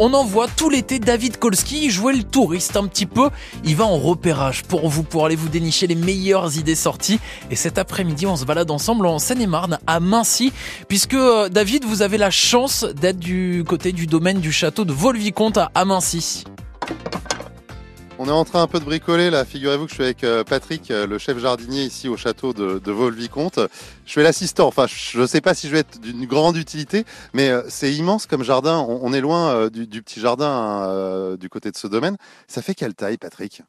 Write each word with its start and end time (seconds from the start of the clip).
On 0.00 0.14
en 0.14 0.24
voit 0.24 0.46
tout 0.46 0.70
l'été 0.70 1.00
David 1.00 1.38
Kolski 1.38 1.90
jouer 1.90 2.14
le 2.14 2.22
touriste 2.22 2.76
un 2.76 2.86
petit 2.86 3.04
peu. 3.04 3.30
Il 3.64 3.74
va 3.74 3.84
en 3.84 3.98
repérage 3.98 4.62
pour 4.62 4.88
vous, 4.88 5.02
pour 5.02 5.26
aller 5.26 5.34
vous 5.34 5.48
dénicher 5.48 5.88
les 5.88 5.96
meilleures 5.96 6.56
idées 6.56 6.76
sorties. 6.76 7.18
Et 7.50 7.56
cet 7.56 7.78
après-midi, 7.78 8.24
on 8.24 8.36
se 8.36 8.44
balade 8.44 8.70
ensemble 8.70 9.06
en 9.06 9.18
Seine-et-Marne, 9.18 9.80
à 9.88 9.98
Mincy, 9.98 10.52
puisque 10.86 11.14
euh, 11.14 11.48
David, 11.48 11.84
vous 11.84 12.02
avez 12.02 12.16
la 12.16 12.30
chance 12.30 12.84
d'être 12.84 13.18
du 13.18 13.64
côté 13.66 13.90
du 13.90 14.06
domaine 14.06 14.38
du 14.38 14.52
château 14.52 14.84
de 14.84 14.92
Volvicomte 14.92 15.58
à 15.74 15.84
Mincy. 15.84 16.44
On 18.20 18.26
est 18.26 18.32
en 18.32 18.44
train 18.44 18.62
un 18.62 18.66
peu 18.66 18.80
de 18.80 18.84
bricoler 18.84 19.30
là. 19.30 19.44
Figurez-vous 19.44 19.84
que 19.84 19.90
je 19.90 19.94
suis 19.94 20.02
avec 20.02 20.24
euh, 20.24 20.42
Patrick, 20.42 20.90
euh, 20.90 21.06
le 21.06 21.18
chef 21.18 21.38
jardinier 21.38 21.84
ici 21.84 22.08
au 22.08 22.16
château 22.16 22.52
de, 22.52 22.80
de 22.80 22.90
Vaux-le-Vicomte. 22.90 23.60
Je 24.06 24.10
suis 24.10 24.24
l'assistant. 24.24 24.66
Enfin, 24.66 24.86
je 24.88 25.20
ne 25.20 25.26
sais 25.26 25.40
pas 25.40 25.54
si 25.54 25.68
je 25.68 25.72
vais 25.72 25.78
être 25.78 26.00
d'une 26.00 26.26
grande 26.26 26.56
utilité, 26.56 27.04
mais 27.32 27.48
euh, 27.48 27.62
c'est 27.68 27.94
immense 27.94 28.26
comme 28.26 28.42
jardin. 28.42 28.84
On, 28.88 29.12
est 29.12 29.20
loin 29.20 29.68
du, 29.68 30.02
petit 30.02 30.18
jardin 30.18 31.36
du 31.38 31.48
côté 31.48 31.70
de 31.70 31.76
ce 31.76 31.86
domaine. 31.86 32.16
Ça 32.48 32.60
fait 32.60 32.74
quelle 32.74 32.94
taille, 32.94 33.18
Patrick? 33.18 33.62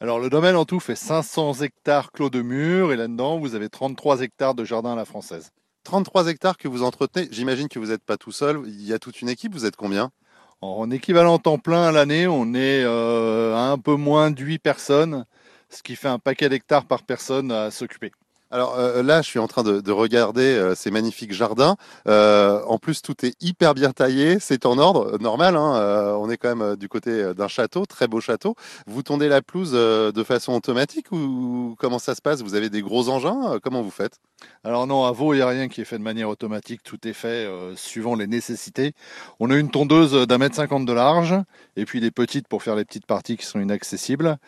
Alors 0.00 0.20
le 0.20 0.30
domaine 0.30 0.54
en 0.54 0.64
tout 0.64 0.78
fait 0.78 0.94
500 0.94 1.54
hectares 1.54 2.12
clos 2.12 2.30
de 2.30 2.40
murs 2.40 2.92
et 2.92 2.96
là-dedans 2.96 3.40
vous 3.40 3.56
avez 3.56 3.68
33 3.68 4.20
hectares 4.20 4.54
de 4.54 4.64
jardin 4.64 4.92
à 4.92 4.96
la 4.96 5.06
française. 5.06 5.50
33 5.82 6.28
hectares 6.28 6.56
que 6.56 6.68
vous 6.68 6.84
entretenez, 6.84 7.26
j'imagine 7.32 7.66
que 7.66 7.80
vous 7.80 7.86
n'êtes 7.86 8.04
pas 8.04 8.16
tout 8.16 8.30
seul, 8.30 8.62
il 8.66 8.86
y 8.86 8.92
a 8.92 9.00
toute 9.00 9.22
une 9.22 9.28
équipe, 9.28 9.52
vous 9.52 9.64
êtes 9.64 9.74
combien? 9.74 10.12
En 10.60 10.90
équivalent 10.90 11.38
temps 11.38 11.58
plein 11.58 11.84
à 11.84 11.92
l'année, 11.92 12.26
on 12.26 12.54
est 12.54 12.82
euh, 12.84 13.56
un 13.56 13.78
peu 13.78 13.94
moins 13.94 14.30
de 14.30 14.42
8 14.42 14.58
personnes, 14.58 15.24
ce 15.70 15.82
qui 15.82 15.96
fait 15.96 16.08
un 16.08 16.18
paquet 16.18 16.48
d'hectares 16.48 16.86
par 16.86 17.02
personne 17.04 17.52
à 17.52 17.70
s'occuper. 17.70 18.12
Alors 18.50 18.78
euh, 18.78 19.02
là, 19.02 19.20
je 19.20 19.28
suis 19.28 19.38
en 19.38 19.46
train 19.46 19.62
de, 19.62 19.92
regarder 19.92 20.42
euh, 20.42 20.74
ces 20.74 20.90
magnifiques 20.90 21.32
jardins. 21.32 21.76
Euh, 22.06 22.62
en 22.66 22.78
plus, 22.78 23.02
tout 23.02 23.26
est 23.26 23.34
hyper 23.42 23.74
bien 23.74 23.90
taillé, 23.90 24.38
c'est 24.40 24.64
en 24.64 24.78
ordre, 24.78 25.18
normal. 25.18 25.56
Hein, 25.56 26.16
on 26.18 26.30
est 26.30 26.38
quand 26.38 26.54
même 26.56 26.76
du 26.76 26.88
côté 26.88 27.34
d'un 27.34 27.48
château, 27.48 27.84
très 27.84 28.08
beau 28.08 28.20
château. 28.20 28.54
Vous 28.86 29.02
tondez 29.02 29.28
la 29.28 29.42
pelouse 29.42 29.72
de 29.72 30.24
façon 30.24 30.54
automatique 30.54 31.12
ou 31.12 31.74
comment 31.78 31.98
ça 31.98 32.14
se 32.14 32.22
passe? 32.22 32.42
Vous 32.42 32.54
avez 32.54 32.70
des 32.70 32.80
gros 32.80 33.08
engins 33.08 33.58
Comment 33.62 33.82
vous 33.82 33.90
faites? 33.90 34.18
Alors 34.64 34.86
non, 34.86 35.04
à 35.04 35.12
Vaux, 35.12 35.34
il 35.34 35.38
n'y 35.38 35.42
a 35.42 35.48
rien 35.48 35.68
qui 35.68 35.80
est 35.80 35.84
fait 35.84 35.98
de 35.98 36.02
manière 36.02 36.28
automatique. 36.28 36.82
Tout 36.82 37.06
est 37.06 37.12
fait 37.12 37.48
suivant 37.76 38.14
les 38.14 38.26
nécessités. 38.26 38.94
On 39.40 39.50
a 39.50 39.56
une 39.56 39.70
tondeuse 39.70 40.26
d'un 40.26 40.38
mètre 40.38 40.54
cinquante 40.54 40.86
de 40.86 40.92
large 40.92 41.34
et 41.76 41.84
puis 41.84 42.00
des 42.00 42.10
petites 42.10 42.48
pour 42.48 42.62
faire 42.62 42.76
les 42.76 42.84
petites 42.84 43.06
parties 43.06 43.36
qui 43.36 43.44
sont 43.44 43.60
inaccessibles. 43.60 44.38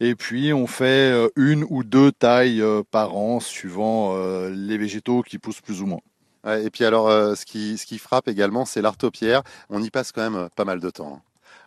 Et 0.00 0.14
puis 0.14 0.52
on 0.52 0.66
fait 0.66 1.12
une 1.36 1.64
ou 1.68 1.84
deux 1.84 2.12
tailles 2.12 2.62
par 2.90 3.16
an 3.16 3.40
suivant 3.50 4.12
euh, 4.14 4.50
les 4.50 4.78
végétaux 4.78 5.22
qui 5.22 5.38
poussent 5.38 5.60
plus 5.60 5.82
ou 5.82 5.86
moins. 5.86 6.00
et 6.46 6.70
puis 6.70 6.84
alors, 6.84 7.08
euh, 7.08 7.34
ce, 7.34 7.44
qui, 7.44 7.76
ce 7.76 7.86
qui 7.86 7.98
frappe 7.98 8.28
également, 8.28 8.64
c'est 8.64 8.82
l'artopierre. 8.82 9.42
On 9.68 9.82
y 9.82 9.90
passe 9.90 10.12
quand 10.12 10.22
même 10.22 10.36
euh, 10.36 10.48
pas 10.54 10.64
mal 10.64 10.80
de 10.80 10.90
temps. 10.90 11.14
Hein. 11.16 11.22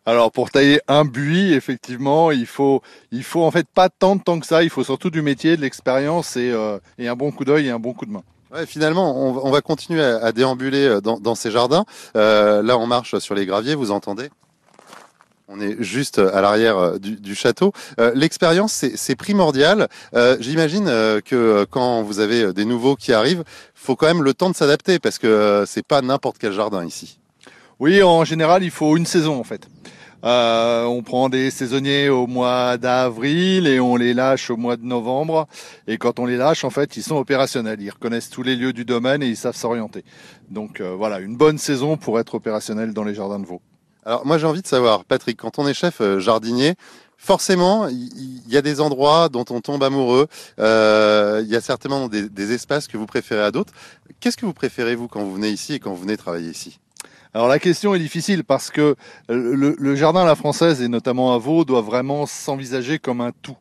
Alors 0.05 0.31
pour 0.31 0.51
tailler 0.51 0.81
un 0.87 1.05
buis, 1.05 1.53
effectivement, 1.53 2.31
il 2.31 2.45
faut, 2.45 2.81
il 3.11 3.23
faut 3.23 3.43
en 3.43 3.51
fait 3.51 3.67
pas 3.73 3.87
tant 3.89 4.15
de 4.17 4.21
temps 4.21 4.39
que 4.39 4.45
ça. 4.45 4.63
Il 4.63 4.69
faut 4.69 4.83
surtout 4.83 5.09
du 5.09 5.21
métier, 5.21 5.55
de 5.55 5.61
l'expérience 5.61 6.35
et, 6.35 6.53
et, 6.97 7.07
un 7.07 7.15
bon 7.15 7.31
coup 7.31 7.45
d'œil 7.45 7.67
et 7.67 7.69
un 7.69 7.79
bon 7.79 7.93
coup 7.93 8.05
de 8.05 8.11
main. 8.11 8.23
Ouais, 8.53 8.65
finalement, 8.65 9.15
on, 9.17 9.49
va 9.49 9.61
continuer 9.61 10.03
à, 10.03 10.33
déambuler 10.33 10.99
dans, 11.01 11.21
dans, 11.21 11.35
ces 11.35 11.51
jardins. 11.51 11.85
là, 12.15 12.77
on 12.77 12.85
marche 12.85 13.17
sur 13.19 13.33
les 13.33 13.45
graviers, 13.45 13.75
vous 13.75 13.91
entendez 13.91 14.29
on 15.47 15.59
est 15.59 15.81
juste 15.83 16.19
à 16.19 16.41
l'arrière 16.41 16.77
euh, 16.77 16.97
du, 16.97 17.35
château. 17.35 17.73
Euh, 17.99 18.11
l'expérience, 18.15 18.85
c'est 18.95 19.15
primordial. 19.15 19.87
Euh, 20.15 20.37
j'imagine 20.39 20.85
que 21.25 21.65
quand 21.69 22.01
vous 22.01 22.19
avez 22.19 22.53
des 22.53 22.65
nouveaux 22.65 22.95
qui 22.95 23.13
arrivent, 23.13 23.43
faut 23.75 23.95
quand 23.95 24.07
même 24.07 24.23
le 24.23 24.33
temps 24.33 24.49
de 24.49 24.55
s'adapter 24.55 24.99
parce 24.99 25.19
que 25.19 25.63
c'est 25.67 25.85
pas 25.85 26.01
n'importe 26.01 26.37
quel 26.39 26.53
jardin 26.53 26.85
ici. 26.85 27.19
Oui, 27.79 28.01
en 28.01 28.23
général, 28.23 28.63
il 28.63 28.71
faut 28.71 28.95
une 28.95 29.05
saison 29.05 29.39
en 29.39 29.43
fait. 29.43 29.67
on 30.23 31.01
prend 31.03 31.27
des 31.27 31.51
saisonniers 31.51 32.07
au 32.07 32.27
mois 32.27 32.77
d'avril 32.77 33.67
et 33.67 33.79
on 33.81 33.97
les 33.97 34.13
lâche 34.13 34.49
au 34.49 34.55
mois 34.55 34.77
de 34.77 34.85
novembre. 34.85 35.47
Et 35.87 35.97
quand 35.97 36.19
on 36.19 36.25
les 36.25 36.37
lâche, 36.37 36.63
en 36.63 36.69
fait, 36.69 36.95
ils 36.95 37.03
sont 37.03 37.17
opérationnels. 37.17 37.81
Ils 37.81 37.89
reconnaissent 37.89 38.29
tous 38.29 38.43
les 38.43 38.55
lieux 38.55 38.73
du 38.73 38.85
domaine 38.85 39.21
et 39.21 39.27
ils 39.27 39.37
savent 39.37 39.57
s'orienter. 39.57 40.05
Donc 40.49 40.81
voilà, 40.81 41.19
une 41.19 41.35
bonne 41.35 41.57
saison 41.57 41.97
pour 41.97 42.19
être 42.19 42.35
opérationnel 42.35 42.93
dans 42.93 43.03
les 43.03 43.15
jardins 43.15 43.39
de 43.39 43.45
Vaud. 43.45 43.61
Alors 44.05 44.25
moi 44.25 44.37
j'ai 44.37 44.45
envie 44.45 44.61
de 44.61 44.67
savoir, 44.67 45.05
Patrick, 45.05 45.37
quand 45.37 45.59
on 45.59 45.67
est 45.67 45.73
chef 45.73 46.01
euh, 46.01 46.19
jardinier, 46.19 46.75
forcément 47.17 47.87
il 47.87 48.41
y, 48.49 48.57
a 48.57 48.61
des 48.61 48.81
endroits 48.81 49.29
dont 49.29 49.45
on 49.49 49.61
tombe 49.61 49.81
amoureux, 49.81 50.27
euh, 50.59 51.41
il 51.43 51.49
y 51.49 51.55
a 51.55 51.61
certainement 51.61 52.09
des, 52.09 52.51
espaces 52.51 52.87
que 52.87 52.97
vous 52.97 53.05
préférez 53.05 53.43
à 53.43 53.51
d'autres. 53.51 53.71
Qu'est-ce 54.19 54.35
que 54.35 54.45
vous 54.45 54.53
préférez 54.53 54.95
vous 54.95 55.07
quand 55.07 55.23
vous 55.23 55.33
venez 55.33 55.49
ici 55.49 55.75
et 55.75 55.79
quand 55.79 55.91
vous 55.91 56.01
venez 56.01 56.17
travailler 56.17 56.49
ici? 56.49 56.79
Alors 57.33 57.47
la 57.47 57.59
question 57.59 57.95
est 57.95 57.99
difficile 57.99 58.43
parce 58.43 58.69
que 58.69 58.95
le, 59.29 59.95
jardin 59.95 60.23
à 60.23 60.25
la 60.25 60.35
française 60.35 60.81
et 60.81 60.89
notamment 60.89 61.33
à 61.33 61.37
Vaud 61.37 61.63
doit 61.63 61.81
vraiment 61.81 62.25
s'envisager 62.25 62.99
comme 62.99 63.21
un 63.21 63.31
tout. 63.41 63.57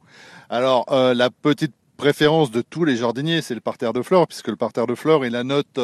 Alors 0.51 0.87
euh, 0.91 1.15
la 1.15 1.31
petite 1.31 1.73
préférence 1.97 2.51
de 2.51 2.63
tous 2.63 2.85
les 2.85 2.97
jardiniers, 2.97 3.43
c'est 3.43 3.55
le 3.55 3.61
parterre 3.61 3.93
de 3.93 4.03
fleurs, 4.03 4.27
puisque 4.27 4.49
le 4.49 4.57
parterre 4.57 4.89
de 4.89 4.97
fleurs 4.97 5.25
est 5.25 5.31
la 5.31 5.45
note, 5.45 5.79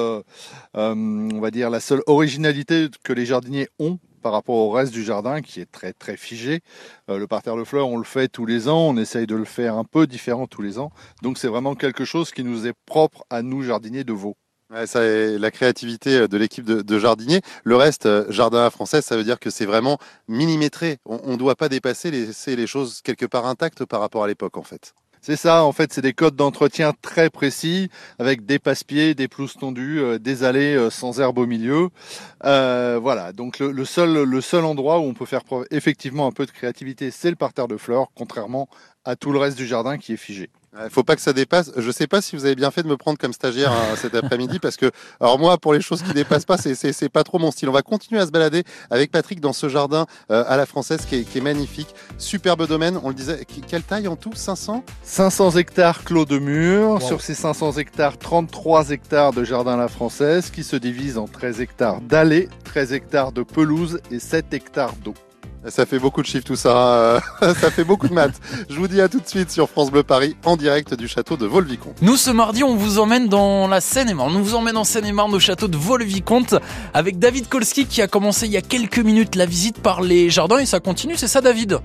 on 0.74 1.40
va 1.40 1.50
dire, 1.52 1.70
la 1.70 1.78
seule 1.78 2.02
originalité 2.08 2.88
que 3.04 3.12
les 3.12 3.24
jardiniers 3.24 3.68
ont 3.78 4.00
par 4.18 4.32
rapport 4.32 4.56
au 4.56 4.70
reste 4.70 4.92
du 4.92 5.02
jardin 5.02 5.40
qui 5.40 5.60
est 5.60 5.70
très 5.70 5.92
très 5.92 6.16
figé. 6.16 6.60
Euh, 7.10 7.18
le 7.18 7.26
parterre 7.26 7.56
de 7.56 7.64
fleurs, 7.64 7.88
on 7.88 7.98
le 7.98 8.04
fait 8.04 8.28
tous 8.28 8.46
les 8.46 8.68
ans, 8.68 8.88
on 8.88 8.96
essaye 8.96 9.26
de 9.26 9.36
le 9.36 9.44
faire 9.44 9.76
un 9.76 9.84
peu 9.84 10.06
différent 10.06 10.46
tous 10.46 10.62
les 10.62 10.78
ans. 10.78 10.90
Donc 11.22 11.38
c'est 11.38 11.48
vraiment 11.48 11.74
quelque 11.74 12.04
chose 12.04 12.30
qui 12.30 12.44
nous 12.44 12.66
est 12.66 12.74
propre 12.86 13.24
à 13.30 13.42
nous 13.42 13.62
jardiniers 13.62 14.04
de 14.04 14.12
Vaud. 14.12 14.36
Ouais, 14.70 14.86
ça 14.86 15.02
est 15.02 15.38
la 15.38 15.50
créativité 15.50 16.28
de 16.28 16.36
l'équipe 16.36 16.64
de, 16.64 16.98
jardiniers. 16.98 17.40
Le 17.64 17.76
reste, 17.76 18.04
euh, 18.04 18.30
jardin 18.30 18.66
à 18.66 18.70
français, 18.70 19.00
ça 19.00 19.16
veut 19.16 19.24
dire 19.24 19.38
que 19.40 19.48
c'est 19.48 19.64
vraiment 19.64 19.98
millimétré. 20.28 20.98
On 21.06 21.32
ne 21.32 21.36
doit 21.36 21.56
pas 21.56 21.70
dépasser, 21.70 22.10
laisser 22.10 22.54
les 22.54 22.66
choses 22.66 23.00
quelque 23.02 23.24
part 23.24 23.46
intactes 23.46 23.86
par 23.86 24.00
rapport 24.00 24.24
à 24.24 24.26
l'époque 24.26 24.58
en 24.58 24.62
fait. 24.62 24.92
C'est 25.20 25.36
ça, 25.36 25.64
en 25.64 25.72
fait, 25.72 25.92
c'est 25.92 26.00
des 26.02 26.12
codes 26.12 26.36
d'entretien 26.36 26.92
très 27.02 27.30
précis, 27.30 27.90
avec 28.18 28.46
des 28.46 28.58
passe-pieds, 28.58 29.14
des 29.14 29.28
pelouses 29.28 29.54
tondues, 29.54 30.00
euh, 30.00 30.18
des 30.18 30.44
allées 30.44 30.74
euh, 30.76 30.90
sans 30.90 31.20
herbe 31.20 31.38
au 31.38 31.46
milieu. 31.46 31.88
Euh, 32.44 32.98
voilà, 33.00 33.32
donc 33.32 33.58
le, 33.58 33.84
seul, 33.84 34.22
le 34.22 34.40
seul 34.40 34.64
endroit 34.64 35.00
où 35.00 35.02
on 35.02 35.14
peut 35.14 35.26
faire 35.26 35.44
preuve 35.44 35.66
effectivement 35.70 36.26
un 36.26 36.32
peu 36.32 36.46
de 36.46 36.50
créativité, 36.50 37.10
c'est 37.10 37.30
le 37.30 37.36
parterre 37.36 37.68
de 37.68 37.76
fleurs, 37.76 38.08
contrairement 38.14 38.68
à 39.04 39.16
tout 39.16 39.32
le 39.32 39.38
reste 39.38 39.56
du 39.56 39.66
jardin 39.66 39.98
qui 39.98 40.12
est 40.12 40.16
figé. 40.16 40.50
Il 40.84 40.90
faut 40.90 41.02
pas 41.02 41.16
que 41.16 41.22
ça 41.22 41.32
dépasse. 41.32 41.72
Je 41.76 41.90
sais 41.90 42.06
pas 42.06 42.20
si 42.20 42.36
vous 42.36 42.44
avez 42.44 42.54
bien 42.54 42.70
fait 42.70 42.82
de 42.82 42.88
me 42.88 42.96
prendre 42.96 43.18
comme 43.18 43.32
stagiaire 43.32 43.72
hein, 43.72 43.96
cet 43.96 44.14
après-midi 44.14 44.58
parce 44.58 44.76
que, 44.76 44.90
alors 45.20 45.38
moi, 45.38 45.58
pour 45.58 45.72
les 45.72 45.80
choses 45.80 46.02
qui 46.02 46.12
dépassent 46.12 46.44
pas, 46.44 46.56
c'est 46.58 47.08
pas 47.08 47.24
trop 47.24 47.38
mon 47.38 47.50
style. 47.50 47.68
On 47.68 47.72
va 47.72 47.82
continuer 47.82 48.20
à 48.20 48.26
se 48.26 48.30
balader 48.30 48.64
avec 48.90 49.10
Patrick 49.10 49.40
dans 49.40 49.52
ce 49.52 49.68
jardin 49.68 50.06
euh, 50.30 50.44
à 50.46 50.56
la 50.56 50.66
française 50.66 51.04
qui 51.06 51.16
est, 51.16 51.40
magnifique. 51.40 51.94
Superbe 52.18 52.66
domaine. 52.66 52.98
On 53.02 53.08
le 53.08 53.14
disait. 53.14 53.44
Quelle 53.66 53.82
taille 53.82 54.08
en 54.08 54.16
tout? 54.16 54.34
500 54.34 54.84
500 55.02 55.56
hectares 55.56 56.04
clos 56.04 56.24
de 56.24 56.38
murs. 56.38 57.02
Sur 57.02 57.20
ces 57.20 57.34
500 57.34 57.78
hectares, 57.78 58.18
33 58.18 58.90
hectares 58.90 59.32
de 59.32 59.44
jardin 59.44 59.74
à 59.74 59.76
la 59.76 59.88
française 59.88 60.50
qui 60.50 60.64
se 60.64 60.76
divisent 60.76 61.18
en 61.18 61.26
13 61.26 61.60
hectares 61.60 62.00
d'allées, 62.00 62.48
13 62.64 62.92
hectares 62.92 63.32
de 63.32 63.42
pelouse 63.42 64.00
et 64.10 64.18
7 64.18 64.52
hectares 64.52 64.94
d'eau. 65.04 65.14
Ça 65.68 65.86
fait 65.86 65.98
beaucoup 65.98 66.22
de 66.22 66.26
chiffres 66.26 66.44
tout 66.44 66.56
ça, 66.56 67.20
ça 67.40 67.70
fait 67.70 67.84
beaucoup 67.84 68.08
de 68.08 68.14
maths. 68.14 68.40
Je 68.70 68.76
vous 68.76 68.88
dis 68.88 69.00
à 69.00 69.08
tout 69.08 69.20
de 69.20 69.28
suite 69.28 69.50
sur 69.50 69.68
France 69.68 69.90
Bleu 69.90 70.02
Paris 70.02 70.36
en 70.44 70.56
direct 70.56 70.94
du 70.94 71.08
château 71.08 71.36
de 71.36 71.46
Volvicomte. 71.46 72.00
Nous 72.02 72.16
ce 72.16 72.30
mardi 72.30 72.64
on 72.64 72.76
vous 72.76 72.98
emmène 72.98 73.28
dans 73.28 73.68
la 73.68 73.80
Seine-et-Marne, 73.80 74.34
on 74.36 74.40
vous 74.40 74.54
emmène 74.54 74.76
en 74.76 74.84
Seine-et-Marne 74.84 75.34
au 75.34 75.40
château 75.40 75.68
de 75.68 75.76
Volvicomte 75.76 76.54
avec 76.94 77.18
David 77.18 77.48
Kolski 77.48 77.86
qui 77.86 78.02
a 78.02 78.08
commencé 78.08 78.46
il 78.46 78.52
y 78.52 78.56
a 78.56 78.62
quelques 78.62 78.98
minutes 78.98 79.34
la 79.34 79.46
visite 79.46 79.80
par 79.80 80.00
les 80.00 80.30
jardins 80.30 80.58
et 80.58 80.66
ça 80.66 80.80
continue, 80.80 81.16
c'est 81.16 81.28
ça 81.28 81.40
David? 81.40 81.80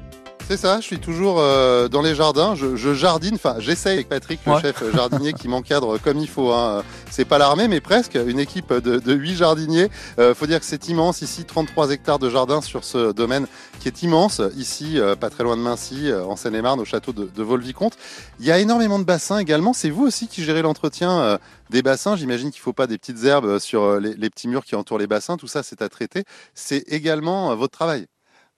C'est 0.48 0.58
ça, 0.58 0.80
je 0.80 0.86
suis 0.86 1.00
toujours 1.00 1.40
euh, 1.40 1.88
dans 1.88 2.02
les 2.02 2.16
jardins, 2.16 2.56
je, 2.56 2.94
jardine, 2.94 3.36
enfin 3.36 3.56
j'essaye 3.60 3.94
avec 3.94 4.10
Patrick, 4.10 4.40
le 4.46 4.60
chef 4.60 4.84
jardinier 4.94 5.34
qui 5.34 5.48
m'encadre 5.48 6.00
comme 6.00 6.18
il 6.18 6.28
faut. 6.28 6.52
Hein. 6.52 6.84
C'est 7.10 7.26
pas 7.26 7.38
l'armée, 7.38 7.68
mais 7.68 7.80
presque, 7.80 8.16
une 8.16 8.40
équipe 8.40 8.74
de, 8.74 9.00
de 9.00 9.14
8 9.14 9.36
jardiniers. 9.36 9.90
Euh, 10.20 10.36
faut 10.36 10.46
dire 10.46 10.60
que 10.60 10.66
c'est 10.66 10.88
immense 10.90 11.22
ici, 11.22 11.46
33 11.46 11.92
hectares 11.92 12.20
de 12.20 12.30
jardin 12.30 12.62
sur 12.62 12.84
ce 12.84 13.12
domaine 13.12 13.48
qui 13.80 13.88
est 13.88 14.04
immense, 14.04 14.42
ici, 14.58 15.00
euh, 15.00 15.16
pas 15.16 15.30
très 15.30 15.44
loin 15.44 15.56
de 15.56 15.62
Mincy, 15.62 16.12
en 16.14 16.36
Seine-et-Marne, 16.36 16.80
au 16.80 16.86
château 16.86 17.14
de, 17.14 17.30
de 17.34 17.44
Volvicomte. 17.44 17.98
Il 18.40 18.46
y 18.46 18.52
a 18.52 18.60
énormément 18.60 19.00
de 19.00 19.06
bassins 19.06 19.38
également, 19.38 19.74
c'est 19.74 19.90
vous 19.90 20.06
aussi 20.06 20.28
qui 20.28 20.44
gérez 20.44 20.62
l'entretien 20.62 21.40
des 21.70 21.82
bassins. 21.82 22.16
J'imagine 22.16 22.52
qu'il 22.52 22.60
ne 22.60 22.64
faut 22.64 22.74
pas 22.74 22.88
des 22.88 22.98
petites 22.98 23.24
herbes 23.24 23.60
sur 23.60 24.00
les, 24.00 24.14
les 24.14 24.30
petits 24.30 24.48
murs 24.48 24.66
qui 24.66 24.76
entourent 24.76 25.00
les 25.00 25.08
bassins, 25.08 25.38
tout 25.38 25.48
ça 25.48 25.64
c'est 25.64 25.82
à 25.82 25.90
traiter. 25.90 26.24
C'est 26.54 26.84
également 26.90 27.56
votre 27.56 27.72
travail. 27.72 28.08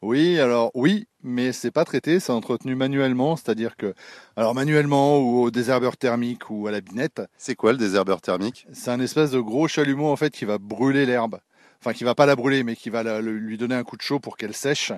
Oui, 0.06 0.40
alors 0.40 0.70
oui, 0.76 1.08
mais 1.24 1.52
c'est 1.52 1.72
pas 1.72 1.84
traité, 1.84 2.20
c'est 2.20 2.32
entretenu 2.32 2.76
manuellement, 2.76 3.36
c'est-à-dire 3.36 3.76
que, 3.76 3.96
alors 4.36 4.54
manuellement 4.54 5.18
ou 5.18 5.42
au 5.42 5.50
désherbeur 5.50 5.98
thermique 5.98 6.52
ou 6.52 6.68
à 6.68 6.72
la 6.72 6.80
binette. 6.80 7.24
C'est 7.40 7.56
quoi 7.56 7.72
le 7.72 7.80
désherbeur 7.80 8.22
thermique? 8.22 8.68
C'est 8.72 8.92
un 8.92 9.00
espèce 9.00 9.32
de 9.32 9.40
gros 9.40 9.68
chalumeau 9.68 10.06
en 10.06 10.16
fait 10.16 10.30
qui 10.30 10.46
va 10.46 10.60
brûler 10.60 11.08
l'herbe. 11.08 11.40
Enfin, 11.82 11.94
qui 11.94 12.04
va 12.04 12.14
pas 12.14 12.28
la 12.28 12.36
brûler, 12.36 12.64
mais 12.64 12.76
qui 12.76 12.92
va 12.92 13.20
lui 13.20 13.58
donner 13.58 13.74
un 13.74 13.84
coup 13.84 13.98
de 13.98 14.04
chaud 14.04 14.20
pour 14.20 14.38
qu'elle 14.38 14.54
sèche. 14.54 14.92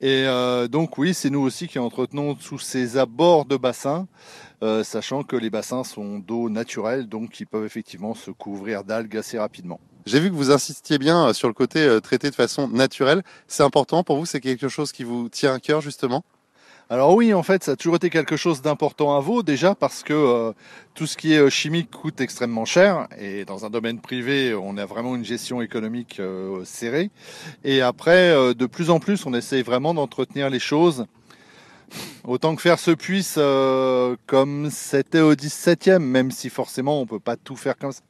Et 0.00 0.24
euh, 0.26 0.66
donc 0.66 0.98
oui, 0.98 1.14
c'est 1.14 1.30
nous 1.30 1.40
aussi 1.40 1.68
qui 1.68 1.78
entretenons 1.78 2.36
sous 2.36 2.58
ces 2.58 2.98
abords 2.98 3.44
de 3.44 3.56
bassins, 3.56 4.08
euh, 4.64 4.82
sachant 4.82 5.22
que 5.22 5.36
les 5.36 5.50
bassins 5.50 5.84
sont 5.84 6.18
d'eau 6.18 6.48
naturelle, 6.50 7.08
donc 7.08 7.38
ils 7.38 7.46
peuvent 7.46 7.66
effectivement 7.66 8.14
se 8.14 8.32
couvrir 8.32 8.82
d'algues 8.82 9.16
assez 9.16 9.38
rapidement. 9.38 9.78
J'ai 10.06 10.20
vu 10.20 10.30
que 10.30 10.34
vous 10.34 10.50
insistiez 10.50 10.98
bien 10.98 11.32
sur 11.32 11.48
le 11.48 11.54
côté 11.54 11.98
traité 12.02 12.30
de 12.30 12.34
façon 12.34 12.68
naturelle. 12.68 13.22
C'est 13.48 13.62
important 13.62 14.02
pour 14.02 14.16
vous 14.16 14.26
C'est 14.26 14.40
quelque 14.40 14.68
chose 14.68 14.92
qui 14.92 15.04
vous 15.04 15.28
tient 15.28 15.54
à 15.54 15.60
cœur 15.60 15.80
justement? 15.80 16.24
Alors 16.92 17.14
oui, 17.14 17.32
en 17.32 17.44
fait, 17.44 17.62
ça 17.62 17.72
a 17.72 17.76
toujours 17.76 17.94
été 17.94 18.10
quelque 18.10 18.36
chose 18.36 18.62
d'important 18.62 19.16
à 19.16 19.20
vous, 19.20 19.44
déjà 19.44 19.76
parce 19.76 20.02
que 20.02 20.12
euh, 20.12 20.52
tout 20.94 21.06
ce 21.06 21.16
qui 21.16 21.34
est 21.34 21.38
euh, 21.38 21.48
chimique 21.48 21.88
coûte 21.88 22.20
extrêmement 22.20 22.64
cher, 22.64 23.06
et 23.16 23.44
dans 23.44 23.64
un 23.64 23.70
domaine 23.70 24.00
privé, 24.00 24.56
on 24.60 24.76
a 24.76 24.86
vraiment 24.86 25.14
une 25.14 25.24
gestion 25.24 25.62
économique 25.62 26.18
euh, 26.18 26.64
serrée. 26.64 27.12
Et 27.62 27.80
après, 27.80 28.34
de 28.56 28.66
plus 28.66 28.90
en 28.90 28.98
plus, 28.98 29.24
on 29.24 29.34
essaye 29.34 29.62
vraiment 29.62 29.94
d'entretenir 29.94 30.50
les 30.50 30.58
choses 30.58 31.06
autant 32.24 32.56
que 32.56 32.62
faire 32.62 32.80
se 32.80 32.90
puisse 32.90 33.38
comme 34.26 34.68
c'était 34.70 35.20
au 35.20 35.34
17e, 35.34 35.98
même 36.00 36.32
si 36.32 36.50
forcément 36.50 37.00
on 37.00 37.06
peut 37.06 37.20
pas 37.20 37.36
tout 37.36 37.56
faire 37.56 37.76
comme 37.76 37.92
ça. 37.92 38.02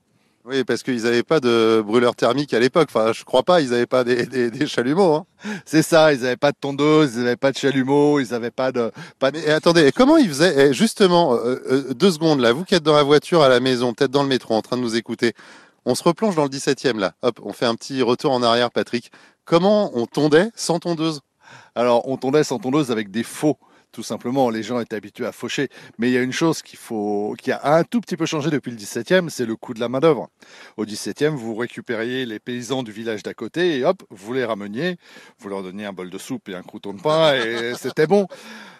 Oui, 0.46 0.64
parce 0.64 0.82
qu'ils 0.82 1.02
n'avaient 1.02 1.22
pas 1.22 1.38
de 1.38 1.82
brûleur 1.84 2.16
thermique 2.16 2.54
à 2.54 2.58
l'époque. 2.58 2.88
Enfin, 2.90 3.12
je 3.12 3.24
crois 3.24 3.42
pas, 3.42 3.60
ils 3.60 3.70
n'avaient 3.70 3.86
pas 3.86 4.04
des, 4.04 4.66
chalumeaux. 4.66 5.14
Hein. 5.14 5.26
C'est 5.66 5.82
ça, 5.82 6.14
ils 6.14 6.22
n'avaient 6.22 6.38
pas 6.38 6.52
de 6.52 6.56
tondeuse, 6.58 7.12
ils 7.14 7.24
n'avaient 7.24 7.36
pas 7.36 7.52
de 7.52 7.58
chalumeau, 7.58 8.20
ils 8.20 8.30
n'avaient 8.30 8.50
pas 8.50 8.72
de. 8.72 8.90
Pas 9.18 9.30
Mais 9.32 9.50
attendez, 9.50 9.92
comment 9.92 10.16
ils 10.16 10.28
faisaient 10.28 10.72
Justement, 10.72 11.34
euh, 11.34 11.62
euh, 11.70 11.94
deux 11.94 12.10
secondes 12.10 12.40
là, 12.40 12.52
vous 12.52 12.64
qui 12.64 12.74
êtes 12.74 12.82
dans 12.82 12.96
la 12.96 13.02
voiture 13.02 13.42
à 13.42 13.50
la 13.50 13.60
maison, 13.60 13.92
peut-être 13.92 14.10
dans 14.10 14.22
le 14.22 14.30
métro, 14.30 14.54
en 14.54 14.62
train 14.62 14.78
de 14.78 14.82
nous 14.82 14.96
écouter, 14.96 15.34
on 15.84 15.94
se 15.94 16.02
replonge 16.02 16.36
dans 16.36 16.44
le 16.44 16.48
17e 16.48 16.98
là. 16.98 17.12
Hop, 17.20 17.38
on 17.42 17.52
fait 17.52 17.66
un 17.66 17.74
petit 17.74 18.00
retour 18.00 18.32
en 18.32 18.42
arrière, 18.42 18.70
Patrick. 18.70 19.12
Comment 19.44 19.90
on 19.94 20.06
tondait 20.06 20.50
sans 20.54 20.78
tondeuse? 20.78 21.20
Alors, 21.74 22.08
on 22.08 22.16
tondait 22.16 22.44
sans 22.44 22.58
tondeuse 22.58 22.90
avec 22.90 23.10
des 23.10 23.24
faux 23.24 23.58
tout 23.92 24.02
simplement, 24.02 24.50
les 24.50 24.62
gens 24.62 24.80
étaient 24.80 24.96
habitués 24.96 25.26
à 25.26 25.32
faucher. 25.32 25.68
Mais 25.98 26.08
il 26.08 26.12
y 26.12 26.16
a 26.16 26.22
une 26.22 26.32
chose 26.32 26.62
qu'il 26.62 26.78
faut, 26.78 27.34
qui 27.38 27.52
a 27.52 27.74
un 27.74 27.84
tout 27.84 28.00
petit 28.00 28.16
peu 28.16 28.26
changé 28.26 28.50
depuis 28.50 28.70
le 28.70 28.76
17e, 28.76 29.28
c'est 29.28 29.46
le 29.46 29.56
coût 29.56 29.74
de 29.74 29.80
la 29.80 29.88
main-d'œuvre. 29.88 30.28
Au 30.76 30.84
17e, 30.84 31.30
vous 31.30 31.54
récupériez 31.54 32.26
les 32.26 32.38
paysans 32.38 32.82
du 32.82 32.92
village 32.92 33.22
d'à 33.22 33.34
côté 33.34 33.78
et 33.78 33.84
hop, 33.84 34.02
vous 34.10 34.32
les 34.32 34.44
rameniez, 34.44 34.96
vous 35.38 35.48
leur 35.48 35.62
donniez 35.62 35.86
un 35.86 35.92
bol 35.92 36.10
de 36.10 36.18
soupe 36.18 36.48
et 36.48 36.54
un 36.54 36.62
crouton 36.62 36.94
de 36.94 37.00
pain 37.00 37.34
et 37.34 37.74
c'était 37.78 38.06
bon. 38.06 38.26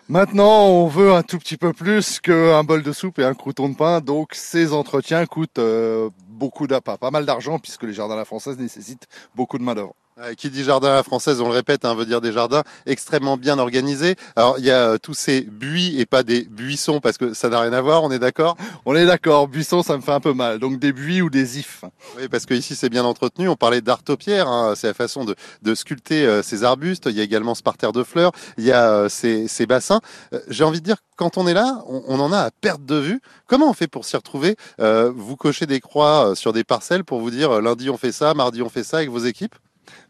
Maintenant, 0.09 0.67
on 0.67 0.89
veut 0.89 1.13
un 1.13 1.23
tout 1.23 1.39
petit 1.39 1.57
peu 1.57 1.73
plus 1.73 2.19
qu'un 2.19 2.65
bol 2.65 2.83
de 2.83 2.93
soupe 2.93 3.21
et 3.21 3.25
un 3.25 3.35
crouton 3.35 3.69
de 3.69 3.77
pain, 3.77 4.01
donc 4.01 4.31
ces 4.35 4.73
entretiens 4.73 5.25
coûtent 5.27 5.59
euh, 5.59 6.11
beaucoup 6.29 6.67
d'appât, 6.67 6.97
pas 6.97 7.13
mal 7.13 7.27
d'argent 7.27 7.59
puisque 7.59 7.85
les 7.85 7.93
jardins 7.93 8.15
à 8.15 8.19
la 8.19 8.25
française 8.25 8.59
nécessitent 8.59 9.07
beaucoup 9.37 9.59
de 9.59 9.63
main-d'œuvre. 9.63 9.95
Euh, 10.23 10.35
qui 10.35 10.51
dit 10.51 10.65
jardin 10.65 10.89
à 10.89 10.95
la 10.97 11.03
française, 11.03 11.41
on 11.41 11.49
le 11.49 11.55
répète, 11.55 11.85
hein, 11.85 11.95
veut 11.95 12.05
dire 12.05 12.21
des 12.21 12.33
jardins 12.33 12.63
extrêmement 12.85 13.39
bien 13.39 13.59
organisés. 13.59 14.17
Alors 14.37 14.57
il 14.59 14.65
y 14.67 14.71
a 14.71 14.91
euh, 14.91 14.99
tous 14.99 15.15
ces 15.15 15.41
buis 15.41 15.99
et 15.99 16.05
pas 16.05 16.23
des 16.23 16.43
buissons 16.43 17.01
parce 17.01 17.17
que 17.17 17.33
ça 17.33 17.49
n'a 17.49 17.61
rien 17.61 17.73
à 17.73 17.81
voir, 17.81 18.03
on 18.03 18.11
est 18.11 18.19
d'accord? 18.19 18.57
On 18.85 18.95
est 18.95 19.07
d'accord, 19.07 19.49
buissons 19.49 19.83
ça 19.83 19.97
me 19.97 20.03
fait 20.03 20.13
un 20.13 20.21
peu 20.21 20.35
mal, 20.35 20.59
donc 20.59 20.79
des 20.79 20.93
buis 20.93 21.23
ou 21.23 21.31
des 21.31 21.59
ifs. 21.59 21.85
Oui, 22.19 22.29
parce 22.29 22.45
que 22.45 22.53
ici 22.53 22.77
c'est 22.77 22.91
bien 22.91 23.05
entretenu, 23.05 23.49
on 23.49 23.57
parlait 23.57 23.81
d'artopierre, 23.81 24.47
hein, 24.47 24.75
c'est 24.77 24.89
la 24.89 24.95
façon 24.95 25.25
de, 25.25 25.35
de 25.63 25.75
sculpter 25.75 26.27
euh, 26.27 26.43
ces 26.43 26.65
arbustes, 26.65 27.07
il 27.07 27.17
y 27.17 27.21
a 27.21 27.25
également 27.25 27.55
ce 27.55 27.63
parterre 27.63 27.93
de 27.93 28.03
fleurs, 28.03 28.33
il 28.59 28.65
y 28.65 28.73
a 28.73 29.09
ces, 29.09 29.49
ces, 29.49 29.65
bassins. 29.65 30.01
J'ai 30.49 30.65
envie 30.65 30.81
de 30.81 30.85
dire, 30.85 30.97
quand 31.17 31.39
on 31.39 31.47
est 31.47 31.55
là, 31.55 31.83
on, 31.87 32.03
on, 32.09 32.21
en 32.21 32.33
a 32.33 32.41
à 32.41 32.51
perte 32.51 32.85
de 32.85 32.97
vue. 32.97 33.21
Comment 33.47 33.71
on 33.71 33.75
fait 33.75 33.89
pour 33.89 34.05
s'y 34.05 34.17
retrouver? 34.17 34.57
Vous 34.79 35.37
cochez 35.37 35.67
des 35.67 35.81
croix 35.81 36.35
sur 36.35 36.53
des 36.53 36.65
parcelles 36.65 37.05
pour 37.05 37.21
vous 37.21 37.31
dire 37.31 37.61
lundi 37.63 37.89
on 37.89 37.97
fait 37.97 38.13
ça, 38.13 38.35
mardi 38.35 38.63
on 38.63 38.69
fait 38.69 38.85
ça 38.85 38.99
avec 38.99 39.11
vos 39.11 39.19
équipes? 39.19 39.55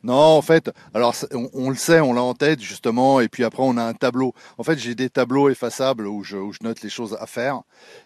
Non, 0.02 0.14
en 0.14 0.42
fait, 0.42 0.70
alors 0.94 1.14
on, 1.52 1.70
le 1.70 1.76
sait, 1.76 2.00
on 2.00 2.14
l'a 2.14 2.22
en 2.22 2.34
tête 2.34 2.60
justement, 2.60 3.20
et 3.20 3.28
puis 3.28 3.44
après 3.44 3.62
on 3.62 3.76
a 3.76 3.84
un 3.84 3.92
tableau. 3.92 4.34
En 4.58 4.62
fait, 4.62 4.78
j'ai 4.78 4.94
des 4.94 5.10
tableaux 5.10 5.48
effaçables 5.50 6.06
où 6.06 6.24
je, 6.24 6.36
note 6.62 6.82
les 6.82 6.88
choses 6.88 7.16
à 7.20 7.26
faire. 7.26 7.60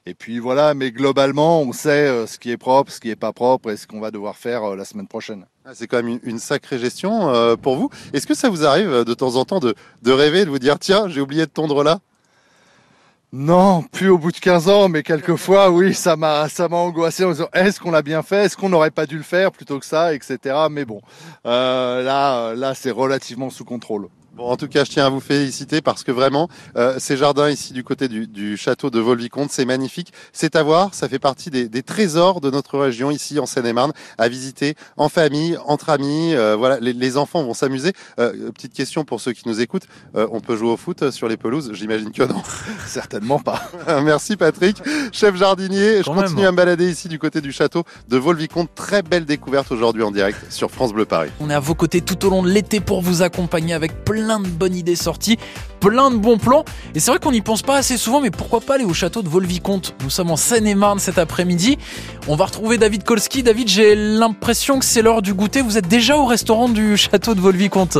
Et 0.06 0.14
puis 0.14 0.38
voilà, 0.38 0.74
mais 0.74 0.90
globalement, 0.90 1.62
on 1.62 1.72
sait 1.72 2.08
euh, 2.08 2.26
ce 2.26 2.38
qui 2.38 2.50
est 2.50 2.56
propre, 2.56 2.90
ce 2.90 3.00
qui 3.00 3.08
n'est 3.08 3.16
pas 3.16 3.32
propre 3.32 3.70
et 3.70 3.76
ce 3.76 3.86
qu'on 3.86 4.00
va 4.00 4.10
devoir 4.10 4.36
faire 4.36 4.64
euh, 4.64 4.76
la 4.76 4.84
semaine 4.84 5.08
prochaine. 5.08 5.46
Ah, 5.64 5.70
c'est 5.74 5.86
quand 5.86 6.02
même 6.02 6.18
une, 6.22 6.38
sacrée 6.38 6.78
gestion 6.78 7.30
euh, 7.30 7.56
pour 7.56 7.76
vous. 7.76 7.90
Est-ce 8.12 8.26
que 8.26 8.34
ça 8.34 8.50
vous 8.50 8.66
arrive 8.66 9.04
de 9.04 9.14
temps 9.14 9.36
en 9.36 9.44
temps 9.44 9.60
de, 9.60 9.74
de 10.02 10.12
rêver, 10.12 10.44
de 10.44 10.50
vous 10.50 10.58
dire 10.58 10.78
tiens, 10.78 11.08
j'ai 11.08 11.20
oublié 11.20 11.46
de 11.46 11.50
tondre 11.50 11.82
là? 11.82 12.00
Non, 13.36 13.82
plus 13.82 14.10
au 14.10 14.16
bout 14.16 14.30
de 14.30 14.38
15 14.38 14.68
ans, 14.68 14.88
mais 14.88 15.02
quelquefois, 15.02 15.68
oui, 15.68 15.92
ça 15.92 16.14
m'a, 16.14 16.48
ça 16.48 16.68
m'a 16.68 16.76
angoissé 16.76 17.24
en 17.24 17.32
disant, 17.32 17.48
est-ce 17.52 17.80
qu'on 17.80 17.90
l'a 17.90 18.00
bien 18.00 18.22
fait, 18.22 18.44
est-ce 18.44 18.56
qu'on 18.56 18.68
n'aurait 18.68 18.92
pas 18.92 19.06
dû 19.06 19.16
le 19.16 19.24
faire 19.24 19.50
plutôt 19.50 19.80
que 19.80 19.86
ça, 19.86 20.14
etc. 20.14 20.38
Mais 20.70 20.84
bon, 20.84 21.00
euh, 21.44 22.04
là, 22.04 22.54
là, 22.54 22.76
c'est 22.76 22.92
relativement 22.92 23.50
sous 23.50 23.64
contrôle. 23.64 24.06
Bon, 24.36 24.50
en 24.50 24.56
tout 24.56 24.66
cas, 24.66 24.82
je 24.82 24.90
tiens 24.90 25.06
à 25.06 25.10
vous 25.10 25.20
féliciter 25.20 25.80
parce 25.80 26.02
que 26.02 26.10
vraiment, 26.10 26.48
euh, 26.76 26.96
ces 26.98 27.16
jardins 27.16 27.50
ici 27.50 27.72
du 27.72 27.84
côté 27.84 28.08
du, 28.08 28.26
du 28.26 28.56
château 28.56 28.90
de 28.90 28.98
Volvicomte, 28.98 29.52
c'est 29.52 29.64
magnifique. 29.64 30.12
C'est 30.32 30.56
à 30.56 30.64
voir, 30.64 30.92
ça 30.92 31.08
fait 31.08 31.20
partie 31.20 31.50
des, 31.50 31.68
des, 31.68 31.84
trésors 31.84 32.40
de 32.40 32.50
notre 32.50 32.76
région 32.76 33.12
ici 33.12 33.38
en 33.38 33.46
Seine-et-Marne, 33.46 33.92
à 34.18 34.28
visiter 34.28 34.74
en 34.96 35.08
famille, 35.08 35.56
entre 35.66 35.90
amis. 35.90 36.34
Euh, 36.34 36.56
voilà, 36.56 36.80
les, 36.80 36.92
les, 36.92 37.16
enfants 37.16 37.44
vont 37.44 37.54
s'amuser. 37.54 37.92
Euh, 38.18 38.50
petite 38.50 38.72
question 38.72 39.04
pour 39.04 39.20
ceux 39.20 39.30
qui 39.34 39.48
nous 39.48 39.60
écoutent, 39.60 39.86
euh, 40.16 40.26
on 40.32 40.40
peut 40.40 40.56
jouer 40.56 40.70
au 40.70 40.76
foot 40.76 41.12
sur 41.12 41.28
les 41.28 41.36
pelouses? 41.36 41.70
J'imagine 41.72 42.10
que 42.10 42.24
non. 42.24 42.42
Certainement 42.86 43.38
pas. 43.38 43.70
Merci 44.02 44.34
Patrick, 44.34 44.82
chef 45.12 45.36
jardinier. 45.36 45.98
je 45.98 46.10
continue 46.10 46.44
à 46.44 46.50
me 46.50 46.56
balader 46.56 46.90
ici 46.90 47.06
du 47.06 47.20
côté 47.20 47.40
du 47.40 47.52
château 47.52 47.84
de 48.08 48.16
Volvicomte. 48.16 48.70
Très 48.74 49.02
belle 49.02 49.26
découverte 49.26 49.70
aujourd'hui 49.70 50.02
en 50.02 50.10
direct 50.10 50.50
sur 50.50 50.72
France 50.72 50.92
Bleu 50.92 51.04
Paris. 51.04 51.30
On 51.38 51.50
est 51.50 51.54
à 51.54 51.60
vos 51.60 51.76
côtés 51.76 52.00
tout 52.00 52.26
au 52.26 52.30
long 52.30 52.42
de 52.42 52.48
l'été 52.48 52.80
pour 52.80 53.00
vous 53.00 53.22
accompagner 53.22 53.74
avec 53.74 54.04
plein 54.04 54.23
plein 54.24 54.40
de 54.40 54.48
bonnes 54.48 54.74
idées 54.74 54.96
sorties, 54.96 55.38
plein 55.80 56.10
de 56.10 56.16
bons 56.16 56.38
plans. 56.38 56.64
Et 56.94 57.00
c'est 57.00 57.10
vrai 57.10 57.20
qu'on 57.20 57.32
n'y 57.32 57.42
pense 57.42 57.60
pas 57.60 57.76
assez 57.76 57.98
souvent, 57.98 58.22
mais 58.22 58.30
pourquoi 58.30 58.60
pas 58.60 58.76
aller 58.76 58.84
au 58.84 58.94
château 58.94 59.20
de 59.20 59.28
Volvicomte? 59.28 59.94
Nous 60.02 60.08
sommes 60.08 60.30
en 60.30 60.36
Seine-et-Marne 60.36 60.98
cet 60.98 61.18
après-midi. 61.18 61.76
On 62.26 62.36
va 62.36 62.46
retrouver 62.46 62.78
David 62.78 63.04
Kolski. 63.04 63.42
David, 63.42 63.68
j'ai 63.68 63.94
l'impression 63.94 64.78
que 64.78 64.86
c'est 64.86 65.02
l'heure 65.02 65.20
du 65.20 65.34
goûter. 65.34 65.60
Vous 65.60 65.76
êtes 65.76 65.88
déjà 65.88 66.16
au 66.16 66.24
restaurant 66.24 66.70
du 66.70 66.96
château 66.96 67.34
de 67.34 67.40
Volvicomte? 67.40 67.98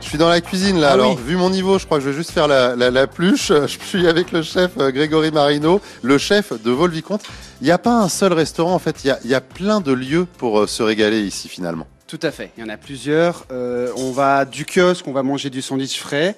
Je 0.00 0.06
suis 0.06 0.18
dans 0.18 0.28
la 0.28 0.40
cuisine 0.40 0.78
là. 0.78 0.90
Ah 0.90 0.92
Alors, 0.94 1.16
vu 1.16 1.36
mon 1.36 1.50
niveau, 1.50 1.78
je 1.80 1.86
crois 1.86 1.98
que 1.98 2.04
je 2.04 2.10
vais 2.10 2.16
juste 2.16 2.30
faire 2.30 2.46
la, 2.46 2.76
la, 2.76 2.92
la, 2.92 3.08
pluche. 3.08 3.48
Je 3.66 3.78
suis 3.84 4.06
avec 4.08 4.32
le 4.32 4.42
chef 4.42 4.72
euh, 4.78 4.90
Grégory 4.90 5.30
Marino, 5.30 5.80
le 6.02 6.18
chef 6.18 6.52
de 6.62 6.70
Volvicomte. 6.70 7.22
Il 7.60 7.64
n'y 7.64 7.70
a 7.70 7.78
pas 7.78 7.96
un 7.96 8.08
seul 8.08 8.32
restaurant, 8.32 8.74
en 8.74 8.80
fait. 8.80 9.04
Il 9.04 9.08
y 9.08 9.10
a, 9.10 9.18
il 9.24 9.30
y 9.30 9.34
a 9.34 9.40
plein 9.40 9.80
de 9.80 9.92
lieux 9.92 10.26
pour 10.38 10.60
euh, 10.60 10.66
se 10.66 10.82
régaler 10.82 11.20
ici, 11.20 11.48
finalement. 11.48 11.86
Tout 12.10 12.18
à 12.22 12.32
fait, 12.32 12.50
il 12.56 12.60
y 12.60 12.66
en 12.66 12.68
a 12.68 12.76
plusieurs. 12.76 13.46
Euh, 13.52 13.92
on 13.94 14.10
va 14.10 14.44
du 14.44 14.66
kiosque, 14.66 15.06
on 15.06 15.12
va 15.12 15.22
manger 15.22 15.48
du 15.48 15.62
sandwich 15.62 15.96
frais. 15.96 16.34